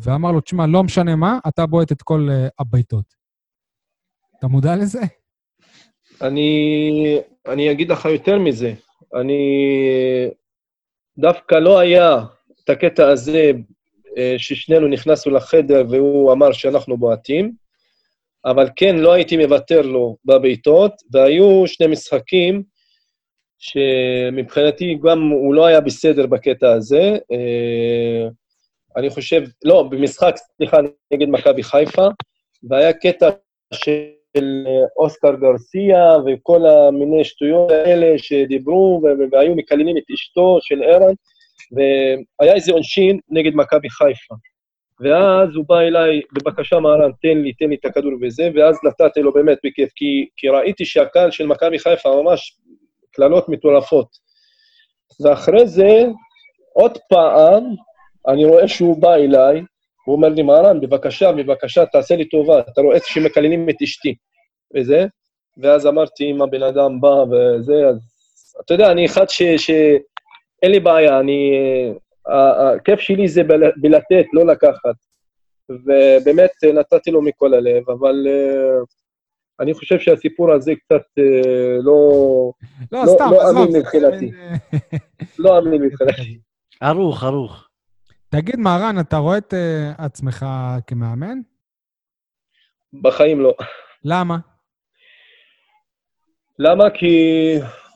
ואמר 0.03 0.33
לו, 0.33 0.41
תשמע, 0.41 0.67
לא 0.67 0.83
משנה 0.83 1.17
מה, 1.17 1.39
אתה 1.49 1.67
בועט 1.67 1.93
את 1.93 2.03
כל 2.03 2.29
uh, 2.31 2.51
הבעיטות. 2.59 3.05
אתה 4.39 4.47
מודע 4.49 4.77
לזה? 4.77 5.01
אני, 6.23 7.19
אני 7.47 7.71
אגיד 7.73 7.91
לך 7.91 8.05
יותר 8.05 8.39
מזה. 8.39 8.73
אני... 9.15 9.43
דווקא 11.19 11.55
לא 11.55 11.79
היה 11.79 12.19
את 12.65 12.71
הקטע 12.71 13.09
הזה 13.09 13.53
אה, 14.19 14.35
ששנינו 14.39 14.89
נכנסנו 14.89 15.33
לחדר 15.33 15.85
והוא 15.91 16.33
אמר 16.33 16.53
שאנחנו 16.53 16.97
בועטים, 16.97 17.53
אבל 18.45 18.69
כן, 18.77 18.97
לא 18.97 19.13
הייתי 19.13 19.37
מוותר 19.37 19.83
לו 19.83 20.17
בבעיטות, 20.25 20.93
והיו 21.13 21.67
שני 21.67 21.87
משחקים 21.87 22.63
שמבחינתי 23.59 24.99
גם 25.03 25.29
הוא 25.29 25.55
לא 25.55 25.67
היה 25.67 25.81
בסדר 25.81 26.27
בקטע 26.27 26.73
הזה. 26.73 27.19
אה, 28.97 29.01
אני 29.03 29.11
חושב, 29.11 29.43
לא, 29.65 29.83
במשחק, 29.83 30.35
סליחה, 30.57 30.77
נגד 31.13 31.29
מכבי 31.29 31.63
חיפה, 31.63 32.09
והיה 32.69 32.93
קטע 32.93 33.31
של 33.75 34.65
אוסקר 34.97 35.35
גרסיה 35.35 36.17
וכל 36.27 36.67
המיני 36.67 37.25
שטויות 37.25 37.71
האלה 37.71 38.19
שדיברו 38.19 39.03
והיו 39.33 39.55
מקללים 39.55 39.97
את 39.97 40.03
אשתו 40.15 40.59
של 40.61 40.83
ערן, 40.83 41.15
והיה 41.73 42.55
איזה 42.55 42.73
עונשין 42.73 43.19
נגד 43.29 43.55
מכבי 43.55 43.91
חיפה. 43.91 44.35
ואז 45.01 45.49
הוא 45.55 45.65
בא 45.69 45.81
אליי, 45.81 46.21
בבקשה 46.33 46.79
מהרן, 46.79 47.11
תן 47.23 47.39
לי, 47.39 47.53
תן 47.53 47.69
לי 47.69 47.75
את 47.75 47.85
הכדור 47.85 48.13
וזה, 48.23 48.51
ואז 48.55 48.79
נתתי 48.85 49.21
לו 49.21 49.33
באמת 49.33 49.59
בכיף, 49.65 49.91
כי, 49.97 50.29
כי 50.37 50.49
ראיתי 50.49 50.85
שהקהל 50.85 51.31
של 51.31 51.47
מכבי 51.47 51.79
חיפה 51.79 52.23
ממש 52.23 52.59
קללות 53.13 53.49
מטורפות. 53.49 54.09
ואחרי 55.25 55.67
זה, 55.67 56.05
עוד 56.73 56.99
פעם, 57.09 57.65
אני 58.29 58.45
רואה 58.45 58.69
שהוא 58.69 59.03
בא 59.03 59.15
אליי, 59.15 59.63
הוא 60.05 60.17
אומר 60.17 60.29
לי, 60.29 60.43
מהרן, 60.43 60.81
בבקשה, 60.81 61.33
בבקשה, 61.33 61.87
תעשה 61.87 62.17
לי 62.17 62.29
טובה, 62.29 62.61
אתה 62.61 62.81
רואה 62.81 62.99
שמקללים 63.05 63.69
את 63.69 63.83
אשתי, 63.83 64.15
וזה. 64.77 65.07
ואז 65.59 65.87
אמרתי, 65.87 66.31
אם 66.31 66.43
הבן 66.43 66.63
אדם 66.63 67.01
בא 67.01 67.25
וזה, 67.31 67.89
אז... 67.89 67.99
אתה 68.65 68.75
יודע, 68.75 68.93
אני 68.93 69.07
אחד 69.07 69.29
ש... 69.29 69.43
ש... 69.43 69.71
אין 70.63 70.71
לי 70.71 70.81
בעיה, 70.81 71.21
אני... 71.21 71.53
הכיף 72.27 73.01
שלי 73.01 73.29
זה 73.29 73.43
בלתת, 73.77 74.27
לא 74.33 74.47
לקחת. 74.47 74.95
ובאמת 75.71 76.51
נתתי 76.75 77.11
לו 77.11 77.23
מכל 77.23 77.55
הלב, 77.55 77.91
אבל 77.91 78.27
uh, 78.27 78.85
אני 79.61 79.75
חושב 79.75 79.99
שהסיפור 79.99 80.53
הזה 80.53 80.73
קצת 80.75 81.03
uh, 81.21 81.83
לא... 81.83 82.53
לא, 82.93 83.05
לא, 83.05 83.13
סתם, 83.15 83.31
לא 83.31 83.51
אמין 83.51 83.77
מבחינתי. 83.77 84.31
לא 85.39 85.59
אמין 85.59 85.83
מבחינתי. 85.83 86.39
ערוך, 86.81 87.25
ערוך. 87.25 87.70
תגיד, 88.31 88.57
מהרן, 88.57 89.01
אתה 89.01 89.17
רואה 89.17 89.39
את 89.39 89.55
uh, 89.55 90.03
עצמך 90.03 90.47
כמאמן? 90.87 91.39
בחיים 93.03 93.41
לא. 93.41 93.55
למה? 94.05 94.39
למה? 96.59 96.91
כי 96.91 97.07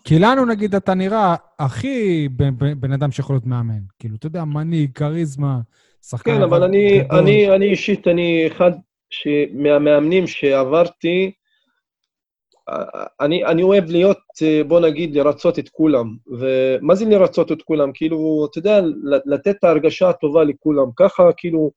כי 0.05 0.19
לנו, 0.19 0.45
נגיד, 0.45 0.75
אתה 0.75 0.95
נראה 0.95 1.35
הכי 1.59 2.29
בן 2.81 2.93
אדם 2.93 3.11
שיכול 3.11 3.37
להיות 3.37 3.47
מאמן. 3.47 3.81
כאילו, 3.99 4.17
אתה 4.17 4.27
יודע, 4.27 4.45
מנהיג, 4.45 4.91
כריזמה, 4.95 5.59
שחקן... 6.03 6.35
כן, 6.35 6.43
אבל 6.43 6.63
אני, 6.63 7.01
אני, 7.11 7.51
אני 7.55 7.67
אישית, 7.67 8.09
אני 8.09 8.47
אחד 8.47 8.71
ש... 9.11 9.29
מהמאמנים 9.53 10.27
שעברתי, 10.27 11.33
אני, 13.21 13.45
אני 13.45 13.63
אוהב 13.63 13.85
להיות, 13.91 14.19
בוא 14.67 14.81
נגיד, 14.81 15.17
לרצות 15.17 15.59
את 15.59 15.69
כולם. 15.69 16.17
ומה 16.27 16.95
זה 16.95 17.05
לרצות 17.05 17.53
את 17.53 17.63
כולם? 17.63 17.91
כאילו, 17.95 18.47
אתה 18.51 18.59
יודע, 18.59 18.81
לתת 19.27 19.57
את 19.59 19.65
ההרגשה 19.65 20.09
הטובה 20.09 20.45
לכולם. 20.45 20.87
ככה, 20.97 21.23
כאילו, 21.37 21.71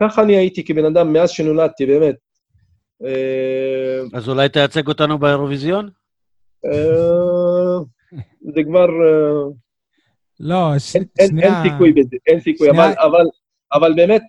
ככה 0.00 0.22
אני 0.22 0.36
הייתי 0.36 0.64
כבן 0.64 0.84
אדם 0.84 1.12
מאז 1.12 1.30
שנולדתי, 1.30 1.86
באמת. 1.86 2.14
אה, 3.04 4.00
אז 4.12 4.28
אולי 4.28 4.48
תייצג 4.48 4.88
אותנו 4.88 5.18
באירוויזיון? 5.18 5.90
אה, 6.66 7.78
זה 8.54 8.62
כבר... 8.64 8.88
אה, 8.88 9.50
לא, 10.40 10.78
שנייה... 10.78 11.62
אין 11.62 11.70
סיכוי 11.70 11.92
בזה, 11.92 12.16
אין 12.26 12.40
סיכוי, 12.40 12.68
אבל 13.72 13.92
באמת, 13.96 14.22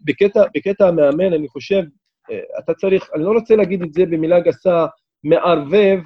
בקטע 0.56 0.88
המאמן, 0.88 1.34
אני 1.34 1.48
חושב, 1.48 1.82
אה, 2.32 2.40
אתה 2.60 2.74
צריך, 2.74 3.10
אני 3.16 3.24
לא 3.24 3.32
רוצה 3.32 3.56
להגיד 3.56 3.82
את 3.82 3.94
זה 3.94 4.06
במילה 4.06 4.40
גסה, 4.40 4.86
מערבב, 5.26 6.00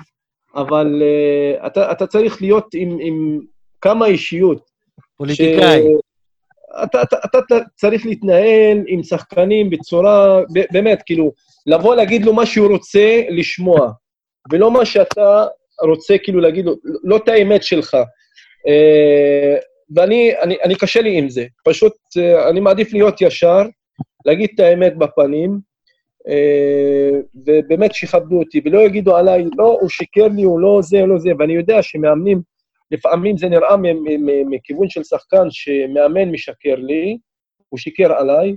אבל 0.55 1.03
אתה 1.91 2.07
צריך 2.07 2.41
להיות 2.41 2.67
עם 2.73 3.39
כמה 3.81 4.05
אישיות. 4.05 4.69
פוליטיקאי. 5.17 5.83
אתה, 6.83 7.01
אתה, 7.01 7.17
אתה 7.25 7.55
צריך 7.75 8.05
להתנהל 8.05 8.83
עם 8.87 9.03
שחקנים 9.03 9.69
בצורה, 9.69 10.41
באמת, 10.71 11.01
כאילו, 11.05 11.31
לבוא 11.67 11.95
להגיד 11.95 12.25
לו 12.25 12.33
מה 12.33 12.45
שהוא 12.45 12.71
רוצה 12.71 13.21
לשמוע, 13.29 13.91
ולא 14.51 14.71
מה 14.71 14.85
שאתה 14.85 15.45
רוצה 15.81 16.17
כאילו 16.23 16.39
להגיד 16.39 16.65
לו, 16.65 16.75
לא 17.03 17.17
את 17.17 17.27
האמת 17.27 17.63
שלך. 17.63 17.97
אה, 18.67 19.55
ואני, 19.95 20.31
אני, 20.41 20.57
אני 20.63 20.75
קשה 20.75 21.01
לי 21.01 21.17
עם 21.17 21.29
זה. 21.29 21.45
פשוט, 21.65 21.93
אה, 22.17 22.49
אני 22.49 22.59
מעדיף 22.59 22.93
להיות 22.93 23.21
ישר, 23.21 23.61
להגיד 24.25 24.49
את 24.55 24.59
האמת 24.59 24.97
בפנים, 24.97 25.59
ובאמת 27.45 27.93
שיכבדו 27.93 28.39
אותי, 28.39 28.61
ולא 28.65 28.79
יגידו 28.79 29.15
עליי, 29.15 29.45
לא, 29.57 29.77
הוא 29.81 29.89
שיקר 29.89 30.27
לי, 30.27 30.43
הוא 30.43 30.59
לא 30.59 30.79
זה, 30.81 31.05
לא 31.05 31.17
זה, 31.17 31.29
ואני 31.39 31.53
יודע 31.53 31.81
שמאמנים, 31.81 32.41
לפעמים 32.91 33.37
זה 33.37 33.49
נראה 33.49 33.75
מכיוון 34.49 34.89
של 34.89 35.03
שחקן 35.03 35.47
שמאמן 35.49 36.31
משקר 36.31 36.75
לי, 36.75 37.17
הוא 37.69 37.77
שיקר 37.77 38.13
עליי, 38.13 38.55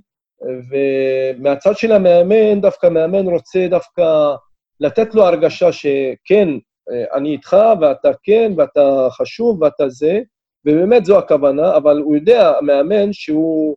ומהצד 0.71 1.77
של 1.77 1.93
המאמן, 1.93 2.61
דווקא 2.61 2.87
מאמן 2.87 3.27
רוצה 3.27 3.67
דווקא 3.71 4.35
לתת 4.81 5.15
לו 5.15 5.25
הרגשה 5.25 5.73
שכן, 5.73 6.49
אה, 6.91 7.05
אני 7.15 7.33
איתך, 7.33 7.57
ואתה 7.81 8.11
כן, 8.23 8.53
ואתה 8.57 9.09
חשוב, 9.11 9.63
ואתה 9.63 9.89
זה, 9.89 10.21
ובאמת 10.65 11.05
זו 11.05 11.19
הכוונה, 11.19 11.77
אבל 11.77 11.99
הוא 11.99 12.17
יודע, 12.17 12.53
המאמן, 12.59 13.13
שהוא 13.13 13.77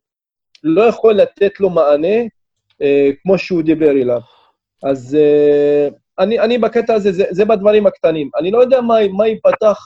לא 0.64 0.84
יכול 0.84 1.14
לתת 1.14 1.60
לו 1.60 1.70
מענה 1.70 2.08
אה, 2.08 2.26
כמו 3.24 3.38
שהוא 3.38 3.62
דיבר 3.62 3.92
אליו. 3.92 4.22
אז 4.84 5.18
אה, 5.20 5.88
אני, 6.20 6.40
אני 6.40 6.58
בקטע 6.58 6.94
הזה, 6.94 7.12
זה, 7.12 7.24
זה 7.32 7.46
בדברים 7.46 7.88
הקטנים. 7.88 8.30
אני 8.40 8.52
לא 8.52 8.58
יודע 8.62 8.82
מה, 8.82 8.96
מה 9.18 9.28
ייפתח, 9.28 9.80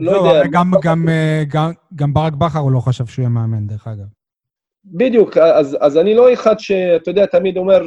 לא, 0.00 0.12
לא 0.12 0.16
יודע. 0.18 0.42
גם, 0.52 0.70
גם, 0.82 1.08
אה, 1.08 1.42
גם, 1.48 1.70
גם 1.94 2.14
ברק 2.14 2.32
בכר 2.32 2.58
הוא 2.58 2.72
לא 2.72 2.80
חשב 2.80 3.06
שהוא 3.06 3.22
יהיה 3.22 3.28
מאמן, 3.28 3.66
דרך 3.66 3.88
אגב. 3.88 4.06
בדיוק, 4.84 5.36
אז, 5.36 5.76
אז 5.80 5.96
אני 5.96 6.14
לא 6.14 6.32
אחד 6.32 6.58
שאתה 6.58 7.10
יודע, 7.10 7.26
תמיד 7.26 7.56
אומר, 7.56 7.82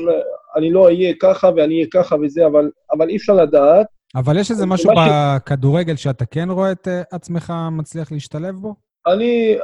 אני 0.55 0.71
לא 0.71 0.85
אהיה 0.85 1.13
ככה 1.21 1.49
ואני 1.55 1.75
אהיה 1.75 1.87
ככה 1.93 2.15
וזה, 2.15 2.45
אבל, 2.45 2.71
אבל 2.91 3.09
אי 3.09 3.17
אפשר 3.17 3.33
לדעת. 3.33 3.87
אבל 4.15 4.39
יש 4.39 4.51
איזה 4.51 4.65
משהו 4.65 4.89
ש- 4.89 4.97
בכדורגל 4.97 5.95
שאתה 5.95 6.25
כן 6.25 6.49
רואה 6.49 6.71
את 6.71 6.87
אה, 6.87 7.01
עצמך 7.11 7.53
מצליח 7.71 8.11
להשתלב 8.11 8.55
בו? 8.55 8.75
אני 9.07 9.57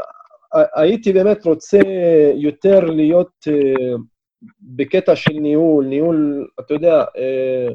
הייתי 0.76 1.14
באמת 1.14 1.46
רוצה 1.46 1.80
יותר 2.36 2.80
להיות 2.80 3.32
אה, 3.48 3.96
בקטע 4.62 5.16
של 5.16 5.34
ניהול, 5.34 5.86
ניהול, 5.86 6.48
אתה 6.60 6.74
יודע, 6.74 7.04
אה, 7.18 7.68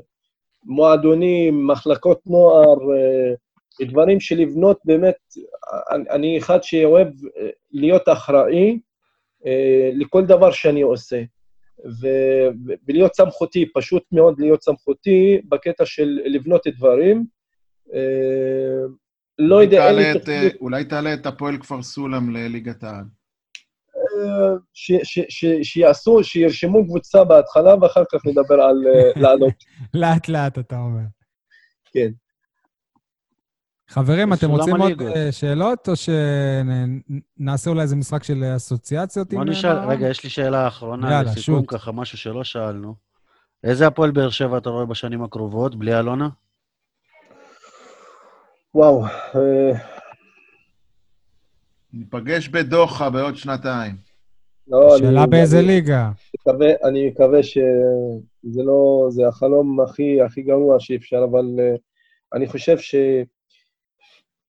מועדונים, 0.65 1.67
מחלקות 1.67 2.21
נוער, 2.27 2.77
אה, 2.93 3.87
דברים 3.87 4.21
של 4.21 4.37
לבנות 4.37 4.79
באמת, 4.85 5.17
אני, 6.11 6.39
אחד 6.39 6.63
שאוהב 6.63 7.09
אה, 7.09 7.49
להיות 7.73 8.09
אחראי 8.09 8.79
לכל 9.93 10.25
דבר 10.25 10.51
שאני 10.51 10.83
עושה. 10.83 11.23
ו- 12.03 12.49
ולהיות 12.89 13.15
סמכותי, 13.15 13.73
פשוט 13.75 14.03
מאוד 14.13 14.41
להיות 14.41 14.63
סמכותי 14.63 15.41
בקטע 15.49 15.87
של 15.87 16.19
לבנות 16.25 16.67
דברים. 16.67 17.25
לא 19.39 19.63
יודע, 19.63 19.89
אין 19.89 19.97
לי 19.97 20.13
תוכנית 20.13 20.61
אולי 20.61 20.85
תעלה 20.85 21.15
את 21.15 21.27
הפועל 21.27 21.59
כפר 21.59 21.83
סולם 21.83 22.31
לליגת 22.31 22.85
העל. 22.85 23.05
ש- 24.73 24.93
ש- 25.03 25.27
ש- 25.29 25.63
שיעשו, 25.63 26.25
שירשמו 26.25 26.85
קבוצה 26.85 27.25
בהתחלה, 27.25 27.75
ואחר 27.81 28.03
כך 28.13 28.27
נדבר 28.27 28.55
על 28.63 28.85
אה, 28.95 29.11
לעלות. 29.23 29.55
לאט-לאט, 29.95 30.59
אתה 30.59 30.77
אומר. 30.79 31.03
כן. 31.93 32.09
חברים, 33.91 34.33
אתם 34.33 34.51
רוצים 34.51 34.77
עוד. 34.77 35.03
אה, 35.03 35.33
שאלות, 35.33 35.89
או 35.89 35.93
שנעשה 35.97 37.71
אולי 37.71 37.83
איזה 37.83 37.97
משחק 37.97 38.23
של 38.25 38.45
אסוציאציות 38.57 39.33
בוא 39.35 39.43
עם 39.43 39.49
נשאל, 39.49 39.77
אה, 39.79 39.87
רגע, 39.87 40.09
יש 40.09 40.25
לי 40.25 40.31
שאלה 40.31 40.69
אחרונה 40.69 41.11
יאללה, 41.13 41.23
לסיכום. 41.33 41.67
ככה 41.67 41.93
משהו 41.93 42.19
שלא 42.19 42.45
שאלנו. 42.45 42.95
איזה 43.65 43.87
הפועל 43.87 44.11
באר 44.11 44.31
שבע 44.31 44.59
אתה 44.59 44.71
רואה 44.71 44.87
בשנים 44.87 45.23
הקרובות, 45.23 45.75
בלי 45.77 45.99
אלונה? 45.99 46.29
וואו, 48.75 49.05
אה, 49.07 49.92
ניפגש 51.93 52.49
בדוחה 52.49 53.11
בעוד 53.11 53.37
שנתיים. 53.37 53.95
לא, 54.69 54.99
שאלה 54.99 55.27
באיזה 55.27 55.59
אני 55.59 55.67
ליגה. 55.67 56.11
מקווה, 56.35 56.73
אני 56.85 57.09
מקווה 57.09 57.43
שזה 57.43 58.63
לא, 58.65 59.07
זה 59.11 59.29
החלום 59.29 59.81
הכי, 59.81 60.23
הכי 60.23 60.43
גרוע 60.43 60.81
שאפשר, 60.81 61.25
אבל 61.31 61.45
אה, 61.59 61.75
אני 62.35 62.47
חושב 62.47 62.79
ש... 62.79 62.95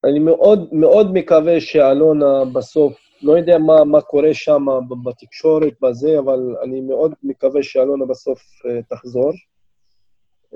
אני 0.03 0.19
מאוד, 0.19 0.69
מאוד 0.71 1.13
מקווה 1.13 1.61
שאלונה 1.61 2.45
בסוף, 2.53 2.93
לא 3.21 3.37
יודע 3.37 3.57
מה, 3.57 3.83
מה 3.83 4.01
קורה 4.01 4.33
שם 4.33 4.65
בתקשורת, 5.03 5.73
בזה, 5.81 6.19
אבל 6.19 6.55
אני 6.63 6.81
מאוד 6.81 7.13
מקווה 7.23 7.63
שאלונה 7.63 8.05
בסוף 8.05 8.41
אה, 8.65 8.79
תחזור. 8.89 9.31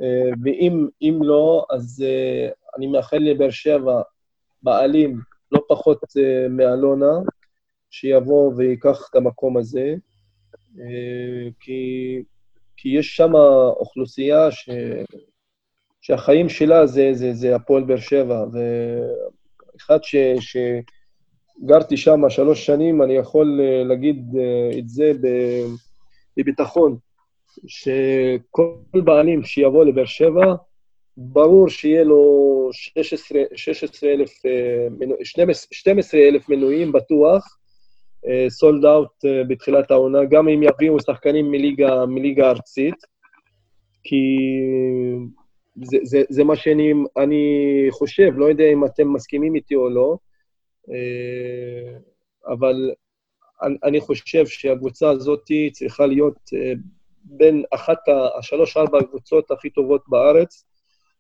אה, 0.01 0.29
ואם 0.43 0.87
אם 1.01 1.19
לא, 1.23 1.65
אז 1.69 2.03
אה, 2.05 2.49
אני 2.77 2.87
מאחל 2.87 3.17
לבאר 3.17 3.49
שבע 3.49 4.01
בעלים 4.63 5.19
לא 5.51 5.59
פחות 5.67 6.03
אה, 6.17 6.49
מאלונה, 6.49 7.19
שיבוא 7.89 8.53
ויקח 8.57 9.07
את 9.09 9.15
המקום 9.15 9.57
הזה, 9.57 9.95
אה, 10.79 11.49
כי, 11.59 11.81
כי 12.77 12.89
יש 12.89 13.15
שם 13.15 13.35
אוכלוסייה 13.79 14.51
ש, 14.51 14.69
שהחיים 16.01 16.49
שלה 16.49 16.85
זה, 16.85 17.09
זה, 17.13 17.33
זה 17.33 17.55
הפועל 17.55 17.83
באר 17.83 17.97
שבע, 17.97 18.45
ואחד 18.53 20.03
ש, 20.03 20.15
שגרתי 20.39 21.97
שם 21.97 22.29
שלוש 22.29 22.65
שנים, 22.65 23.01
אני 23.01 23.13
יכול 23.13 23.59
אה, 23.63 23.83
להגיד 23.83 24.35
את 24.79 24.89
זה 24.89 25.11
בביטחון, 26.37 26.97
שכל 27.67 29.01
בעלים 29.03 29.43
שיבוא 29.43 29.85
לבאר 29.85 30.05
שבע, 30.05 30.55
ברור 31.17 31.69
שיהיה 31.69 32.03
לו 32.03 32.69
16 32.71 33.41
16,000, 33.55 34.45
אה, 34.45 34.87
מנו- 34.99 35.15
12,000 35.71 36.49
מנויים 36.49 36.91
בטוח, 36.91 37.57
סולד 38.49 38.85
אאוט 38.85 39.25
בתחילת 39.49 39.91
העונה, 39.91 40.25
גם 40.25 40.47
אם 40.47 40.63
יביאו 40.63 40.99
שחקנים 40.99 41.51
מליגה, 41.51 42.05
מליגה 42.05 42.49
ארצית, 42.49 42.95
כי 44.03 44.25
זה, 45.83 45.97
זה, 46.03 46.23
זה 46.29 46.43
מה 46.43 46.55
שאני 46.55 46.93
אני 47.17 47.45
חושב, 47.89 48.31
לא 48.35 48.45
יודע 48.45 48.63
אם 48.73 48.85
אתם 48.85 49.13
מסכימים 49.13 49.55
איתי 49.55 49.75
או 49.75 49.89
לא, 49.89 50.17
אה, 50.91 51.97
אבל 52.53 52.91
אני, 53.83 53.99
חושב 53.99 54.45
שהקבוצה 54.45 55.09
הזאת 55.09 55.43
צריכה 55.71 56.05
להיות 56.05 56.39
אה, 56.53 56.73
בין 57.23 57.63
אחת 57.71 57.97
השלוש-ארבע 58.37 58.99
הקבוצות 58.99 59.51
הכי 59.51 59.69
טובות 59.69 60.03
בארץ, 60.07 60.65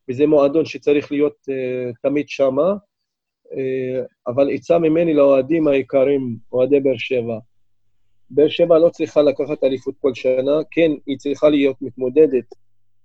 וזה 0.09 0.27
מועדון 0.27 0.65
שצריך 0.65 1.11
להיות 1.11 1.35
אה, 1.49 1.91
תמיד 2.01 2.29
שמה. 2.29 2.73
אה, 3.51 4.03
אבל 4.27 4.49
עצה 4.53 4.79
ממני 4.79 5.13
לאוהדים 5.13 5.67
היקרים, 5.67 6.37
אוהדי 6.51 6.79
באר 6.79 6.97
שבע. 6.97 7.39
באר 8.29 8.49
שבע 8.49 8.79
לא 8.79 8.89
צריכה 8.89 9.21
לקחת 9.21 9.63
אליפות 9.63 9.95
כל 10.01 10.13
שנה, 10.13 10.59
כן, 10.71 10.91
היא 11.05 11.17
צריכה 11.17 11.49
להיות 11.49 11.75
מתמודדת 11.81 12.45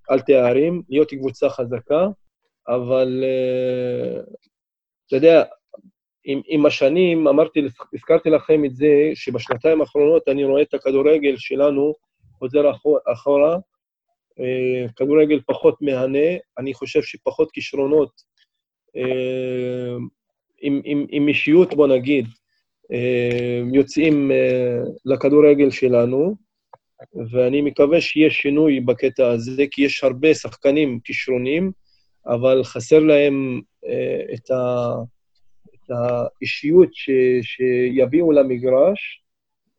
על 0.09 0.21
תארים, 0.21 0.83
להיות 0.89 1.11
קבוצה 1.11 1.49
חזקה, 1.49 2.07
אבל 2.69 3.25
אה, 3.25 4.21
אתה 5.07 5.17
יודע, 5.17 5.45
עם, 6.25 6.41
עם 6.47 6.67
השנים, 6.67 7.29
אמרתי, 7.29 7.61
הזכרתי 7.95 8.31
לכם 8.31 8.65
את 8.65 8.75
זה, 8.75 9.11
שבשנתיים 9.15 9.81
האחרונות 9.81 10.29
אני 10.29 10.45
רואה 10.45 10.63
את 10.63 10.75
הכדורגל 10.75 11.35
שלנו 11.37 11.93
חוזר 12.39 12.71
אחור- 12.71 12.99
אחורה, 13.13 13.53
אה, 13.55 13.59
כדורגל 14.97 15.41
פחות 15.47 15.83
מהנה, 15.83 16.37
אני 16.59 16.75
חושב 16.75 17.03
שפחות 17.03 17.51
כישרונות 17.51 18.11
אה, 18.97 19.97
עם, 20.63 20.81
עם, 20.85 21.07
עם 21.11 21.29
אישיות, 21.29 21.75
בוא 21.75 21.87
נגיד, 21.87 22.27
אה, 22.93 23.63
יוצאים 23.73 24.31
אה, 24.31 24.79
לכדורגל 25.05 25.71
שלנו, 25.71 26.37
ואני 27.31 27.63
מקווה 27.63 28.01
שיהיה 28.01 28.31
שינוי 28.31 28.81
בקטע 28.81 29.29
הזה, 29.29 29.65
כי 29.71 29.83
יש 29.83 30.05
הרבה 30.05 30.35
שחקנים 30.35 31.01
כישרונים, 31.05 31.73
אבל 32.27 32.65
חסר 32.65 32.99
להם 32.99 33.61
אה, 33.87 34.35
את, 34.35 34.51
ה, 34.51 34.93
את 35.75 35.91
האישיות 35.91 36.89
ש, 36.93 37.11
שיביאו 37.43 38.33
למגרש, 38.33 39.23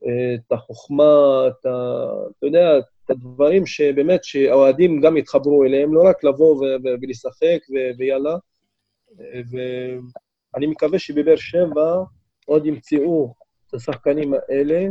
אה, 0.06 0.36
את 0.36 0.52
החוכמה, 0.52 1.44
את 1.48 1.66
ה... 1.66 2.06
אתה 2.38 2.46
יודע, 2.46 2.80
את 3.06 3.10
הדברים 3.10 3.66
שבאמת, 3.66 4.24
שהאוהדים 4.24 5.02
גם 5.02 5.18
יתחברו 5.18 5.64
אליהם, 5.64 5.94
לא 5.94 6.02
רק 6.10 6.24
לבוא 6.24 6.66
ולשחק 7.02 7.60
ויאללה. 7.98 8.36
ואני 10.54 10.68
מקווה 10.68 11.00
שבבאר 11.00 11.36
שבע 11.36 12.04
עוד 12.46 12.66
ימצאו 12.66 13.34
את 13.68 13.74
השחקנים 13.74 14.34
האלה, 14.34 14.88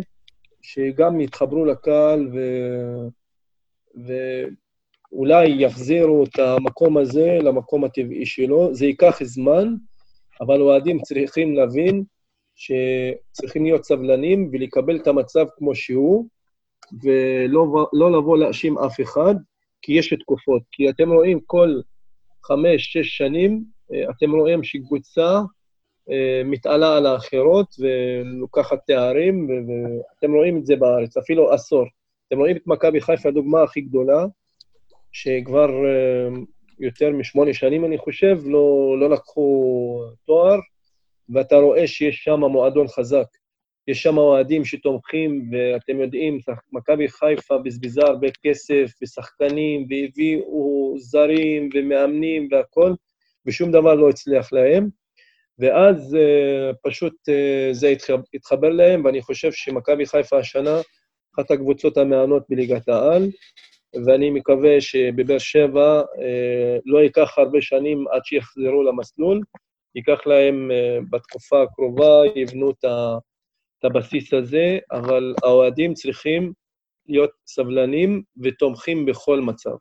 שגם 0.63 1.21
יתחברו 1.21 1.65
לקהל 1.65 2.29
ו... 2.33 2.39
ואולי 5.13 5.63
יחזירו 5.63 6.25
את 6.25 6.39
המקום 6.39 6.99
הזה 6.99 7.39
למקום 7.43 7.85
הטבעי 7.85 8.27
שלו. 8.27 8.75
זה 8.75 8.87
ייקח 8.87 9.23
זמן, 9.23 9.75
אבל 10.41 10.61
אוהדים 10.61 11.01
צריכים 11.01 11.55
להבין 11.55 12.05
שצריכים 12.55 13.65
להיות 13.65 13.85
סבלנים 13.85 14.51
ולקבל 14.53 14.97
את 14.97 15.07
המצב 15.07 15.47
כמו 15.57 15.75
שהוא, 15.75 16.29
ולא 17.03 17.89
לא 17.93 18.13
לבוא 18.13 18.39
להאשים 18.39 18.79
אף 18.79 19.01
אחד, 19.01 19.35
כי 19.83 19.93
יש 19.93 20.15
תקופות. 20.15 20.63
כי 20.73 20.91
אתם 20.91 21.13
רואים 21.13 21.41
כל 21.47 21.81
חמש, 22.45 22.93
שש 22.93 23.17
שנים, 23.17 23.65
אה, 23.93 24.11
אתם 24.11 24.31
רואים 24.31 24.65
שקבוצה 24.65 25.41
אה, 26.11 26.43
מתעלה 26.45 26.97
על 26.97 27.07
האחרות 27.07 27.75
ולוקחת 27.79 28.79
תארים, 28.87 29.49
ואתם 29.51 30.35
רואים 30.35 30.59
את 30.59 30.67
זה 30.67 30.77
בארץ, 30.77 31.17
אפילו 31.17 31.53
עשור. 31.53 31.85
אתם 32.29 32.39
רואים 32.39 32.57
את 32.57 32.67
מכבי 32.67 33.01
חיפה, 33.01 33.29
הדוגמה 33.29 33.63
הכי 33.63 33.81
גדולה, 33.81 34.27
שכבר 35.13 35.69
אה, 35.69 36.29
יותר 36.79 37.11
משמונה 37.11 37.55
שנים, 37.55 37.85
אני 37.85 37.99
חושב, 37.99 38.39
לא, 38.45 38.97
לא 39.01 39.11
לקחו 39.11 40.01
תואר, 40.27 40.59
ואתה 41.29 41.57
רואה 41.57 41.87
שיש 41.87 42.25
שם 42.25 42.41
מועדון 42.41 42.89
חזק. 42.89 43.27
יש 43.89 44.03
שם 44.03 44.19
אוהדים 44.19 44.65
שתומכים, 44.65 45.51
ואתם 45.53 46.01
יודעים, 46.01 46.39
מכבי 46.73 47.09
חיפה 47.09 47.59
בזבזה 47.59 48.03
הרבה 48.03 48.29
כסף 48.43 48.91
ושחקנים, 49.03 49.87
והביאו 49.91 50.95
זרים 50.99 51.69
ומאמנים 51.75 52.49
והכול, 52.51 52.97
ושום 53.47 53.73
דבר 53.73 53.95
לא 53.95 54.09
הצליח 54.09 54.53
להם. 54.53 54.89
ואז 55.59 56.17
uh, 56.17 56.77
פשוט 56.83 57.15
uh, 57.29 57.73
זה 57.73 57.95
התחבר 58.35 58.69
להם, 58.69 59.05
ואני 59.05 59.23
חושב 59.23 59.53
שמכבי 59.53 60.07
חיפה 60.07 60.39
השנה, 60.39 60.81
אחת 61.35 61.51
הקבוצות 61.51 61.97
המענות 61.97 62.43
בליגת 62.49 62.89
העל, 62.89 63.31
ואני 64.07 64.31
מקווה 64.31 64.81
שבבאר 64.81 65.39
שבע 65.39 66.01
uh, 66.01 66.81
לא 66.85 66.99
ייקח 66.99 67.39
הרבה 67.39 67.61
שנים 67.61 68.05
עד 68.13 68.25
שיחזרו 68.25 68.83
למסלול, 68.83 69.41
ייקח 69.95 70.27
להם 70.27 70.71
uh, 70.71 71.05
בתקופה 71.11 71.63
הקרובה, 71.63 72.23
יבנו 72.37 72.71
את 72.71 72.85
ה... 72.85 73.19
את 73.83 73.91
הבסיס 73.91 74.35
הזה, 74.35 74.79
אבל 74.93 75.35
האוהדים 75.43 75.95
צריכים 75.95 76.53
להיות 77.09 77.31
סבלנים 77.47 78.23
ותומכים 78.43 79.07
בכל 79.07 79.41
מצב. 79.41 79.77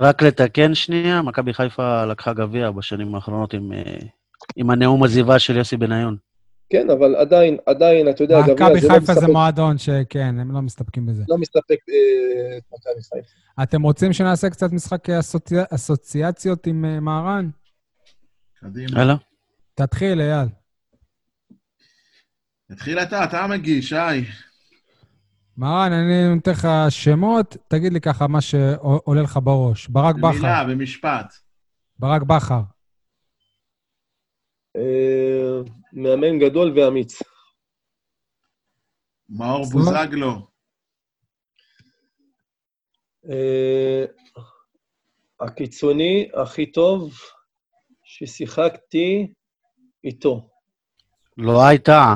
רק 0.00 0.22
לתקן 0.22 0.74
שנייה, 0.74 1.22
מכבי 1.22 1.54
חיפה 1.54 2.04
לקחה 2.04 2.32
גביע 2.32 2.70
בשנים 2.70 3.14
האחרונות 3.14 3.54
עם, 3.54 3.72
אה, 3.72 3.96
עם 4.56 4.70
הנאום 4.70 5.04
עזיבה 5.04 5.38
של 5.38 5.56
יוסי 5.56 5.76
בניון. 5.76 6.16
כן, 6.70 6.90
אבל 6.90 7.16
עדיין, 7.16 7.56
עדיין, 7.66 8.08
אתה 8.08 8.24
יודע, 8.24 8.40
גביע 8.40 8.54
זה 8.54 8.60
לא 8.60 8.70
מסתפק... 8.74 8.84
מכבי 8.84 9.00
חיפה 9.00 9.20
זה 9.20 9.26
מועדון 9.26 9.78
שכן, 9.78 10.38
הם 10.40 10.52
לא 10.52 10.62
מסתפקים 10.62 11.06
בזה. 11.06 11.24
לא 11.28 11.38
מסתפק 11.38 11.78
אה, 11.88 12.56
את 12.58 12.62
מכבי 12.72 13.02
חיפה. 13.02 13.62
אתם 13.62 13.82
רוצים 13.82 14.12
שנעשה 14.12 14.50
קצת 14.50 14.72
משחק 14.72 15.10
אסוציאציות 15.74 16.66
עם 16.66 16.84
אה, 16.84 17.00
מהרן? 17.00 17.50
קדימה. 18.60 19.02
הלאה. 19.02 19.16
תתחיל, 19.74 20.20
אייל. 20.20 20.48
תתחיל 22.74 22.98
אתה, 22.98 23.24
אתה 23.24 23.46
מגיש, 23.46 23.88
שי. 23.88 24.30
מרן, 25.56 25.92
אני 25.92 26.34
נותן 26.34 26.50
לך 26.50 26.68
שמות, 26.88 27.56
תגיד 27.68 27.92
לי 27.92 28.00
ככה 28.00 28.26
מה 28.26 28.40
שעולה 28.40 29.22
לך 29.22 29.38
בראש. 29.42 29.88
ברק 29.88 30.14
בכר. 30.14 30.28
במילה, 30.28 30.64
במשפט. 30.64 31.34
ברק 31.98 32.22
בכר. 32.22 32.60
אה, 34.76 35.60
מאמן 35.92 36.38
גדול 36.38 36.78
ואמיץ. 36.78 37.22
מאור 39.28 39.64
בוזגלו. 39.72 40.46
אה, 43.30 44.04
הקיצוני 45.40 46.28
הכי 46.42 46.72
טוב 46.72 47.12
ששיחקתי 48.04 49.32
איתו. 50.04 50.48
לא 51.36 51.66
הייתה. 51.66 52.14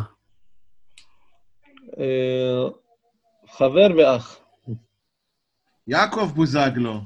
אה, 1.98 2.68
חבר 3.46 3.86
ואח. 3.98 4.40
יעקב 5.86 6.32
בוזגלו. 6.34 7.00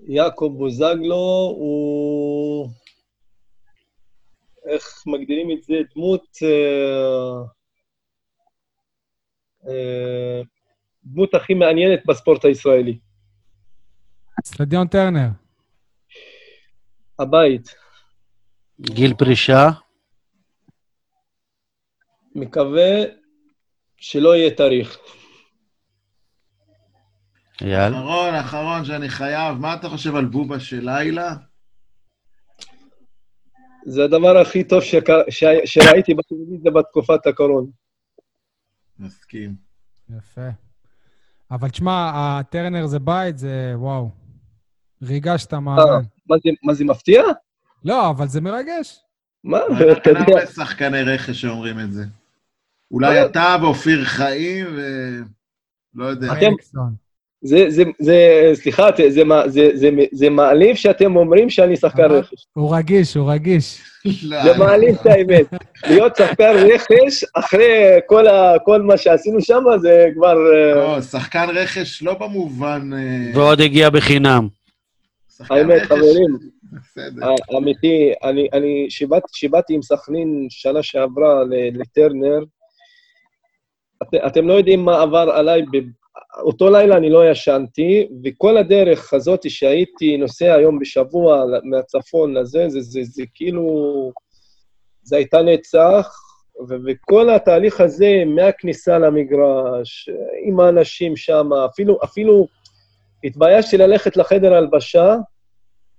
יעקב 0.00 0.54
בוזגלו 0.58 1.54
הוא... 1.58 2.70
איך 4.66 5.02
מגדירים 5.06 5.58
את 5.58 5.62
זה? 5.62 5.74
דמות... 5.94 6.36
אה, 6.42 7.42
אה, 9.68 10.42
דמות 11.04 11.34
הכי 11.34 11.54
מעניינת 11.54 12.06
בספורט 12.06 12.44
הישראלי. 12.44 12.98
סטדיון 14.44 14.88
טרנר. 14.88 15.28
הבית. 17.18 17.74
גיל 18.80 19.14
פרישה? 19.14 19.70
מקווה 22.34 23.02
שלא 23.96 24.36
יהיה 24.36 24.50
תאריך. 24.50 24.98
אייל? 27.62 27.94
אחרון, 27.94 28.34
אחרון 28.34 28.84
שאני 28.84 29.08
חייב, 29.08 29.58
מה 29.58 29.74
אתה 29.74 29.88
חושב 29.88 30.14
על 30.14 30.24
בובה 30.24 30.60
של 30.60 30.80
לילה? 30.84 31.34
זה 33.86 34.04
הדבר 34.04 34.38
הכי 34.38 34.64
טוב 34.64 34.82
ש... 34.82 34.94
ש... 35.30 35.44
שראיתי 35.64 36.14
בטלוויזיה 36.14 36.70
בתקופת 36.70 37.26
הקורונה. 37.26 37.66
מסכים. 38.98 39.54
יפה. 40.16 40.48
אבל 41.50 41.68
תשמע, 41.68 42.12
הטרנר 42.14 42.86
זה 42.86 42.98
בית, 42.98 43.38
זה 43.38 43.72
וואו. 43.74 44.10
ריגשת 45.02 45.54
מה... 45.54 45.76
אה, 45.78 46.36
מה 46.62 46.74
זה 46.74 46.84
מפתיע? 46.84 47.22
לא, 47.84 48.10
אבל 48.10 48.26
זה 48.26 48.40
מרגש. 48.40 49.00
מה? 49.44 49.58
אתה 49.92 50.10
יודע... 50.10 50.20
אין 50.20 50.32
הרבה 50.32 50.46
שחקני 50.46 51.02
רכש 51.02 51.40
שאומרים 51.40 51.80
את 51.80 51.92
זה. 51.92 52.04
אולי 52.90 53.24
אתה 53.24 53.56
ואופיר 53.62 54.04
חיים, 54.04 54.66
ולא 55.94 56.06
יודע. 56.06 56.32
אתם... 56.32 56.52
זה, 57.42 57.64
זה, 57.68 57.82
זה, 57.98 58.50
סליחה, 58.54 58.88
זה, 58.96 59.24
זה, 59.46 59.70
זה, 59.74 59.90
זה 60.12 60.30
מעליב 60.30 60.76
שאתם 60.76 61.16
אומרים 61.16 61.50
שאני 61.50 61.76
שחקן 61.76 62.02
רכש. 62.02 62.46
הוא 62.52 62.76
רגיש, 62.76 63.14
הוא 63.14 63.32
רגיש. 63.32 63.82
לא, 64.22 64.42
זה 64.42 64.58
מעליב 64.58 64.96
את 65.00 65.06
האמת. 65.06 65.46
להיות 65.88 66.16
שחקן 66.16 66.52
רכש, 66.56 67.24
אחרי 67.34 67.98
כל, 68.06 68.26
ה, 68.26 68.54
כל 68.64 68.82
מה 68.82 68.96
שעשינו 68.96 69.40
שם, 69.40 69.64
זה 69.80 70.06
כבר... 70.14 70.36
אה, 70.54 70.74
לא, 70.74 71.00
שחקן 71.00 71.46
רכש 71.54 72.02
לא 72.02 72.14
במובן... 72.14 72.90
אה, 72.92 73.30
ועוד 73.34 73.60
הגיע 73.60 73.90
בחינם. 73.90 74.48
האמת, 75.50 75.82
חברים, 75.82 76.38
אמיתי, 77.56 78.12
אני, 78.24 78.48
אני 78.52 78.86
שיבעתי 79.32 79.74
עם 79.74 79.82
סכנין 79.82 80.46
שנה 80.50 80.82
שעברה 80.82 81.34
לטרנר, 81.72 82.38
את, 84.02 84.08
אתם 84.26 84.48
לא 84.48 84.52
יודעים 84.52 84.84
מה 84.84 85.02
עבר 85.02 85.30
עליי, 85.30 85.62
אותו 86.42 86.70
לילה 86.70 86.96
אני 86.96 87.10
לא 87.10 87.30
ישנתי, 87.30 88.08
וכל 88.24 88.56
הדרך 88.56 89.14
הזאת 89.14 89.50
שהייתי 89.50 90.16
נוסע 90.16 90.54
היום 90.54 90.78
בשבוע 90.78 91.44
מהצפון 91.64 92.34
לזה, 92.34 92.68
זה, 92.68 92.80
זה, 92.80 92.90
זה, 92.90 93.00
זה 93.04 93.22
כאילו, 93.34 93.64
זה 95.02 95.16
הייתה 95.16 95.42
נצח, 95.42 96.08
ו- 96.68 96.76
וכל 96.86 97.30
התהליך 97.30 97.80
הזה, 97.80 98.22
מהכניסה 98.26 98.98
למגרש, 98.98 100.08
עם 100.44 100.60
האנשים 100.60 101.16
שם, 101.16 101.50
אפילו, 101.52 101.98
אפילו 102.04 102.46
התביישתי 103.24 103.76
ללכת 103.76 104.16
לחדר 104.16 104.54
הלבשה 104.54 105.16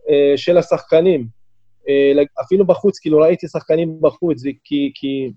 אה, 0.10 0.38
של 0.38 0.58
השחקנים. 0.58 1.28
אה, 1.90 2.24
אפילו 2.42 2.66
בחוץ, 2.66 3.00
כאילו 3.00 3.20
ראיתי 3.20 3.48
שחקנים 3.48 4.02
בחוץ, 4.02 4.44
כי, 4.64 4.92
כי 4.96 5.32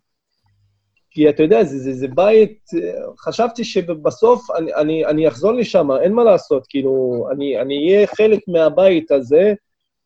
כי 1.14 1.28
אתה 1.28 1.42
יודע, 1.42 1.64
זה, 1.64 1.78
זה, 1.78 1.92
זה 1.92 2.08
בית, 2.08 2.70
חשבתי 3.18 3.64
שבסוף 3.64 4.50
אני, 4.50 4.74
אני, 4.74 5.06
אני 5.06 5.28
אחזור 5.28 5.52
לשם, 5.52 5.88
אין 6.02 6.12
מה 6.12 6.24
לעשות, 6.24 6.66
כאילו, 6.68 7.26
אני, 7.32 7.60
אני 7.60 7.94
אהיה 7.94 8.06
חלק 8.06 8.40
מהבית 8.48 9.10
הזה, 9.10 9.54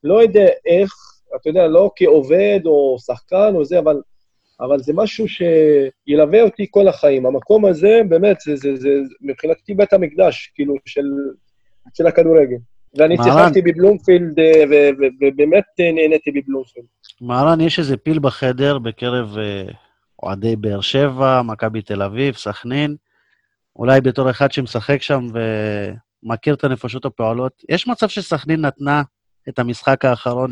לא 0.03 0.21
יודע 0.21 0.45
איך, 0.65 0.93
אתה 1.35 1.49
יודע, 1.49 1.67
לא 1.67 1.91
כעובד 1.95 2.59
או 2.65 2.97
שחקן 3.05 3.51
או 3.55 3.65
זה, 3.65 3.79
אבל, 3.79 4.01
אבל 4.61 4.79
זה 4.79 4.93
משהו 4.95 5.25
שילווה 5.27 6.41
אותי 6.41 6.67
כל 6.69 6.87
החיים. 6.87 7.25
המקום 7.25 7.65
הזה, 7.65 8.01
באמת, 8.09 8.37
זה, 8.41 8.55
זה, 8.55 8.75
זה 8.75 8.89
מבחינתי 9.21 9.73
בית 9.73 9.93
המקדש, 9.93 10.51
כאילו, 10.55 10.73
של, 10.85 11.05
של 11.93 12.07
הכדורגל. 12.07 12.57
ואני 12.95 13.17
שיחקתי 13.23 13.61
בבלומפילד, 13.61 14.39
אה, 14.39 14.63
ובאמת 15.21 15.63
נהניתי 15.79 16.31
בבלומפילד. 16.31 16.85
מהרן, 17.21 17.61
יש 17.61 17.79
איזה 17.79 17.97
פיל 17.97 18.19
בחדר 18.19 18.79
בקרב... 18.79 19.35
Uh... 19.35 19.88
אוהדי 20.23 20.55
באר 20.55 20.81
שבע, 20.81 21.41
מכבי 21.41 21.81
תל 21.81 22.01
אביב, 22.01 22.35
סכנין, 22.35 22.95
אולי 23.75 24.01
בתור 24.01 24.29
אחד 24.29 24.51
שמשחק 24.51 25.01
שם 25.01 25.27
ומכיר 26.23 26.53
את 26.53 26.63
הנפשות 26.63 27.05
הפועלות, 27.05 27.63
יש 27.69 27.87
מצב 27.87 28.07
שסכנין 28.07 28.65
נתנה 28.65 29.03
את 29.49 29.59
המשחק 29.59 30.05
האחרון 30.05 30.51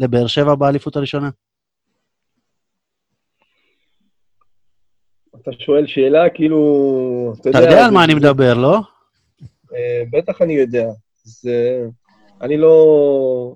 לבאר 0.00 0.26
שבע 0.26 0.54
באליפות 0.54 0.96
הראשונה? 0.96 1.30
אתה 5.42 5.50
שואל 5.58 5.86
שאלה, 5.86 6.30
כאילו... 6.34 7.34
אתה 7.40 7.48
יודע, 7.48 7.58
אתה 7.58 7.68
יודע 7.68 7.84
על 7.84 7.90
מה 7.90 8.04
אני 8.04 8.14
מדבר, 8.14 8.54
לא? 8.54 8.80
אה, 9.74 10.02
בטח 10.10 10.42
אני 10.42 10.52
יודע. 10.52 10.86
זה... 11.24 11.82
אני 12.40 12.56
לא... 12.56 13.54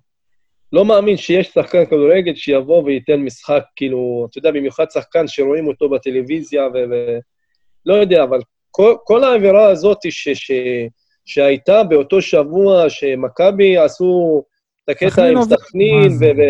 לא 0.75 0.85
מאמין 0.85 1.17
שיש 1.17 1.47
שחקן 1.49 1.85
כדורגל 1.85 2.35
שיבוא 2.35 2.83
וייתן 2.83 3.21
משחק, 3.21 3.63
כאילו, 3.77 4.27
אתה 4.31 4.39
יודע, 4.39 4.51
במיוחד 4.51 4.91
שחקן 4.91 5.29
שרואים 5.29 5.67
אותו 5.67 5.89
בטלוויזיה, 5.89 6.69
ו... 6.75 6.79
לא 7.87 7.95
יודע, 7.95 8.23
אבל 8.23 8.41
כל, 8.71 8.95
כל 9.05 9.25
האווירה 9.25 9.69
הזאת 9.69 9.99
ש, 10.11 10.29
ש, 10.29 10.51
שהייתה 11.25 11.85
באותו 11.85 12.23
שבוע 12.23 12.91
שמכבי 12.91 13.77
עשו 13.77 14.43
את 14.85 14.89
הקטע 14.89 15.27
עם 15.27 15.43
סכנין, 15.43 16.13
ו, 16.21 16.25
ו, 16.25 16.43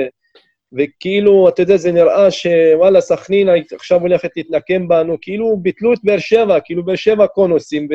וכאילו, 0.72 1.48
אתה 1.48 1.62
יודע, 1.62 1.76
זה 1.76 1.92
נראה 1.92 2.30
שוואלה, 2.30 3.00
סכנין 3.00 3.48
עכשיו 3.74 4.00
הולכת 4.00 4.30
להתנקם 4.36 4.88
בנו, 4.88 5.16
כאילו 5.20 5.56
ביטלו 5.56 5.92
את 5.92 5.98
באר 6.04 6.18
שבע, 6.18 6.60
כאילו 6.60 6.84
באר 6.84 6.96
שבע 6.96 7.26
קונוסים, 7.26 7.88
ו... 7.90 7.94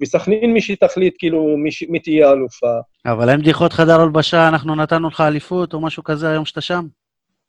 וסכנין 0.00 0.52
מי 0.52 0.60
שתחליט, 0.60 1.14
כאילו, 1.18 1.56
מי, 1.56 1.70
מי 1.88 1.98
תהיה 1.98 2.32
אלופה. 2.32 2.76
אבל 3.06 3.30
אין 3.30 3.40
בדיחות 3.40 3.72
חדר 3.72 4.00
הלבשה, 4.00 4.48
אנחנו 4.48 4.74
נתנו 4.74 5.08
לך 5.08 5.20
אליפות 5.20 5.74
או 5.74 5.80
משהו 5.80 6.04
כזה 6.04 6.30
היום 6.30 6.44
שאתה 6.44 6.60
שם? 6.60 6.86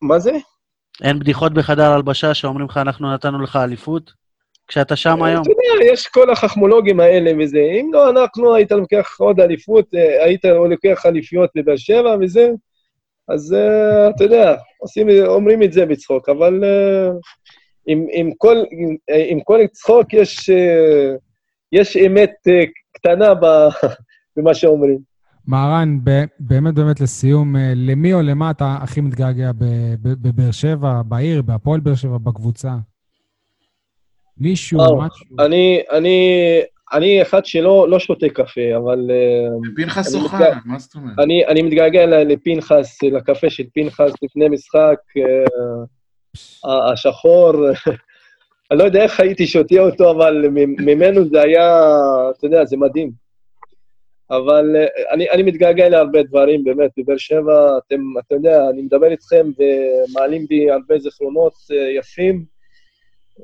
מה 0.01 0.19
זה? 0.19 0.31
אין 1.03 1.19
בדיחות 1.19 1.53
בחדר 1.53 1.91
הלבשה 1.91 2.33
שאומרים 2.33 2.65
לך, 2.65 2.77
אנחנו 2.77 3.13
נתנו 3.13 3.41
לך 3.41 3.55
אליפות? 3.55 4.11
כשאתה 4.67 4.95
שם 4.95 5.23
היום? 5.23 5.41
אתה 5.41 5.49
יודע, 5.49 5.93
יש 5.93 6.07
כל 6.07 6.29
החכמולוגים 6.31 6.99
האלה 6.99 7.31
וזה. 7.39 7.59
אם 7.59 7.89
לא 7.93 8.09
אנחנו, 8.09 8.55
היית 8.55 8.71
לוקח 8.71 9.15
עוד 9.19 9.39
אליפות, 9.39 9.85
אה, 9.95 10.23
היית 10.25 10.45
לוקח 10.45 11.05
אליפיות 11.05 11.49
בבאר 11.55 11.77
שבע 11.77 12.15
וזה, 12.21 12.49
אז 13.27 13.53
אה, 13.53 14.09
אתה 14.09 14.23
יודע, 14.23 14.55
עושים, 14.77 15.09
אומרים 15.25 15.63
את 15.63 15.73
זה 15.73 15.85
בצחוק, 15.85 16.29
אבל 16.29 16.63
אה, 16.63 17.09
עם, 17.87 18.05
עם, 18.11 18.31
כל, 18.37 18.57
עם, 18.71 18.95
עם 19.29 19.39
כל 19.43 19.59
צחוק 19.71 20.13
יש, 20.13 20.49
יש 21.71 21.97
אמת 21.97 22.33
אה, 22.47 22.63
קטנה 22.91 23.33
ב, 23.33 23.45
במה 24.37 24.53
שאומרים. 24.53 24.97
מהרן, 25.47 25.99
ב- 26.03 26.25
באמת 26.39 26.73
באמת 26.73 26.99
לסיום, 27.01 27.55
אה, 27.55 27.73
למי 27.75 28.13
או 28.13 28.21
למה 28.21 28.51
אתה 28.51 28.77
הכי 28.81 29.01
מתגעגע 29.01 29.51
בבאר 30.01 30.51
שבע, 30.51 31.01
בעיר, 31.05 31.41
בהפועל 31.41 31.79
באר 31.79 31.95
שבע, 31.95 32.17
בקבוצה? 32.17 32.71
מישהו, 34.37 34.79
משהו? 34.79 35.25
אני, 35.39 35.81
אני, 35.91 36.31
אני 36.93 37.21
אחד 37.21 37.45
שלא 37.45 37.89
לא 37.89 37.99
שותה 37.99 38.29
קפה, 38.29 38.77
אבל 38.77 39.11
אה, 39.11 39.47
פנחס 39.75 40.15
אני 40.15 40.23
אוחנה. 40.23 40.45
מה 40.65 40.79
זאת 40.79 40.95
אומרת? 40.95 41.19
אני, 41.19 41.45
אני 41.45 41.61
מתגעגע 41.61 42.05
ל- 42.05 42.23
לפנחס, 42.33 43.03
לקפה 43.03 43.49
של 43.49 43.63
פנחס 43.73 44.11
לפני 44.23 44.49
משחק, 44.49 44.97
השחור. 46.93 47.53
אני 48.71 48.79
לא 48.79 48.83
יודע 48.83 49.03
איך 49.03 49.19
הייתי 49.19 49.47
שותה 49.47 49.79
אותו, 49.79 50.11
אבל 50.11 50.45
מ- 50.49 50.85
ממנו 50.85 51.29
זה 51.29 51.41
היה, 51.41 51.87
אתה 52.37 52.47
יודע, 52.47 52.65
זה 52.65 52.77
מדהים. 52.77 53.11
אבל 54.31 54.75
אה, 54.75 54.85
אני, 55.13 55.29
אני 55.29 55.43
מתגעגע 55.43 55.89
להרבה 55.89 56.23
דברים, 56.23 56.63
באמת, 56.63 56.91
בבאר 56.97 57.17
שבע, 57.17 57.77
אתם, 57.77 58.01
אתה 58.25 58.35
יודע, 58.35 58.69
אני 58.69 58.81
מדבר 58.81 59.07
איתכם 59.11 59.45
ומעלים 59.59 60.45
בי 60.49 60.71
הרבה 60.71 60.99
זיכרונות 60.99 61.53
אה, 61.71 61.99
יפים, 61.99 62.45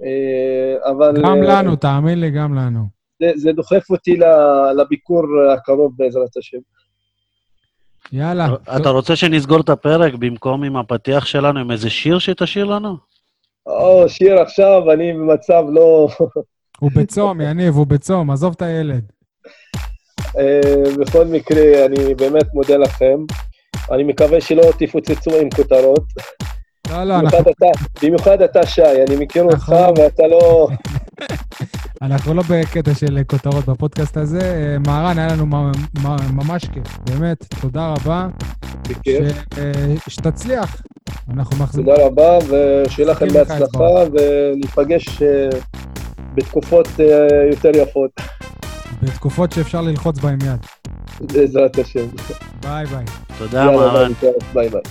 אה, 0.05 0.91
אבל... 0.91 1.13
גם 1.23 1.41
לנו, 1.43 1.75
תאמין 1.75 2.19
לי, 2.19 2.31
גם 2.31 2.55
לנו. 2.55 2.79
זה, 3.21 3.31
זה 3.35 3.51
דוחף 3.51 3.89
אותי 3.89 4.15
ל- 4.17 4.81
לביקור 4.81 5.23
הקרוב 5.53 5.93
בעזרת 5.97 6.37
השם. 6.37 6.57
יאללה. 8.11 8.47
אתה 8.77 8.89
רוצה 8.89 9.15
שנסגור 9.15 9.61
את 9.61 9.69
הפרק 9.69 10.13
במקום 10.13 10.63
עם 10.63 10.75
הפתיח 10.77 11.25
שלנו, 11.25 11.59
עם 11.59 11.71
איזה 11.71 11.89
שיר 11.89 12.19
שתשאיר 12.19 12.65
לנו? 12.65 13.12
או, 13.65 14.10
שיר 14.10 14.40
עכשיו, 14.41 14.91
אני 14.91 15.14
במצב 15.14 15.64
לא... 15.69 16.07
הוא 16.80 16.91
בצום, 16.95 17.41
יניב, 17.41 17.76
הוא 17.76 17.88
בצום, 17.88 18.31
עזוב 18.31 18.53
את 18.57 18.61
הילד. 18.61 19.11
אה, 20.40 20.94
בכל 20.99 21.26
מקרה, 21.26 21.85
אני 21.85 22.15
באמת 22.15 22.53
מודה 22.53 22.77
לכם. 22.77 23.18
אני 23.91 24.03
מקווה 24.03 24.41
שלא 24.41 24.64
תפוצצו 24.80 25.40
עם 25.41 25.49
כותרות. 25.49 26.03
לא, 26.94 27.03
לא, 27.03 27.20
אנחנו, 27.20 27.38
במיוחד 27.38 27.48
אתה, 27.57 27.65
במיוחד 28.06 28.41
אתה, 28.41 28.65
שי, 28.65 28.82
אני 29.07 29.15
מכיר 29.26 29.44
אותך 29.44 29.56
נכון. 29.56 29.94
ואתה 29.98 30.24
לא... 30.28 30.68
אנחנו 32.02 32.34
לא 32.34 32.44
בקטע 32.49 32.94
של 32.94 33.20
כותרות 33.28 33.65
בפודקאסט 33.65 34.18
הזה. 34.18 34.40
אה, 34.41 34.78
מהרן, 34.88 35.20
היה 35.20 35.28
לנו 35.28 35.45
מ- 35.45 35.72
מ- 36.03 36.36
ממש 36.36 36.65
כיף, 36.65 36.98
באמת, 37.10 37.45
תודה 37.61 37.88
רבה. 37.94 38.28
בכיף. 38.90 39.03
ש- 39.06 39.57
אה, 39.57 39.72
שתצליח. 40.07 40.82
אנחנו 41.34 41.57
מאכזבים. 41.57 41.86
תודה 41.86 42.06
רבה, 42.06 42.38
ושיהיה 42.48 43.10
לכם 43.10 43.26
מחזיקים 43.26 43.44
בהצלחה, 43.60 43.84
וניפגש 44.14 45.22
אה, 45.22 45.49
בתקופות 46.36 46.88
יותר 47.52 47.72
יפות, 47.76 48.11
בתקופות 49.03 49.52
שאפשר 49.52 49.82
ללחוץ 49.82 50.20
בהן 50.20 50.38
יד. 50.45 50.65
בעזרת 51.34 51.80
השם. 51.80 52.06
ביי 52.61 52.86
ביי. 52.86 53.06
תודה, 53.38 53.65
מהרן. 53.65 54.11
ביי 54.53 54.70
ביי. 54.70 54.82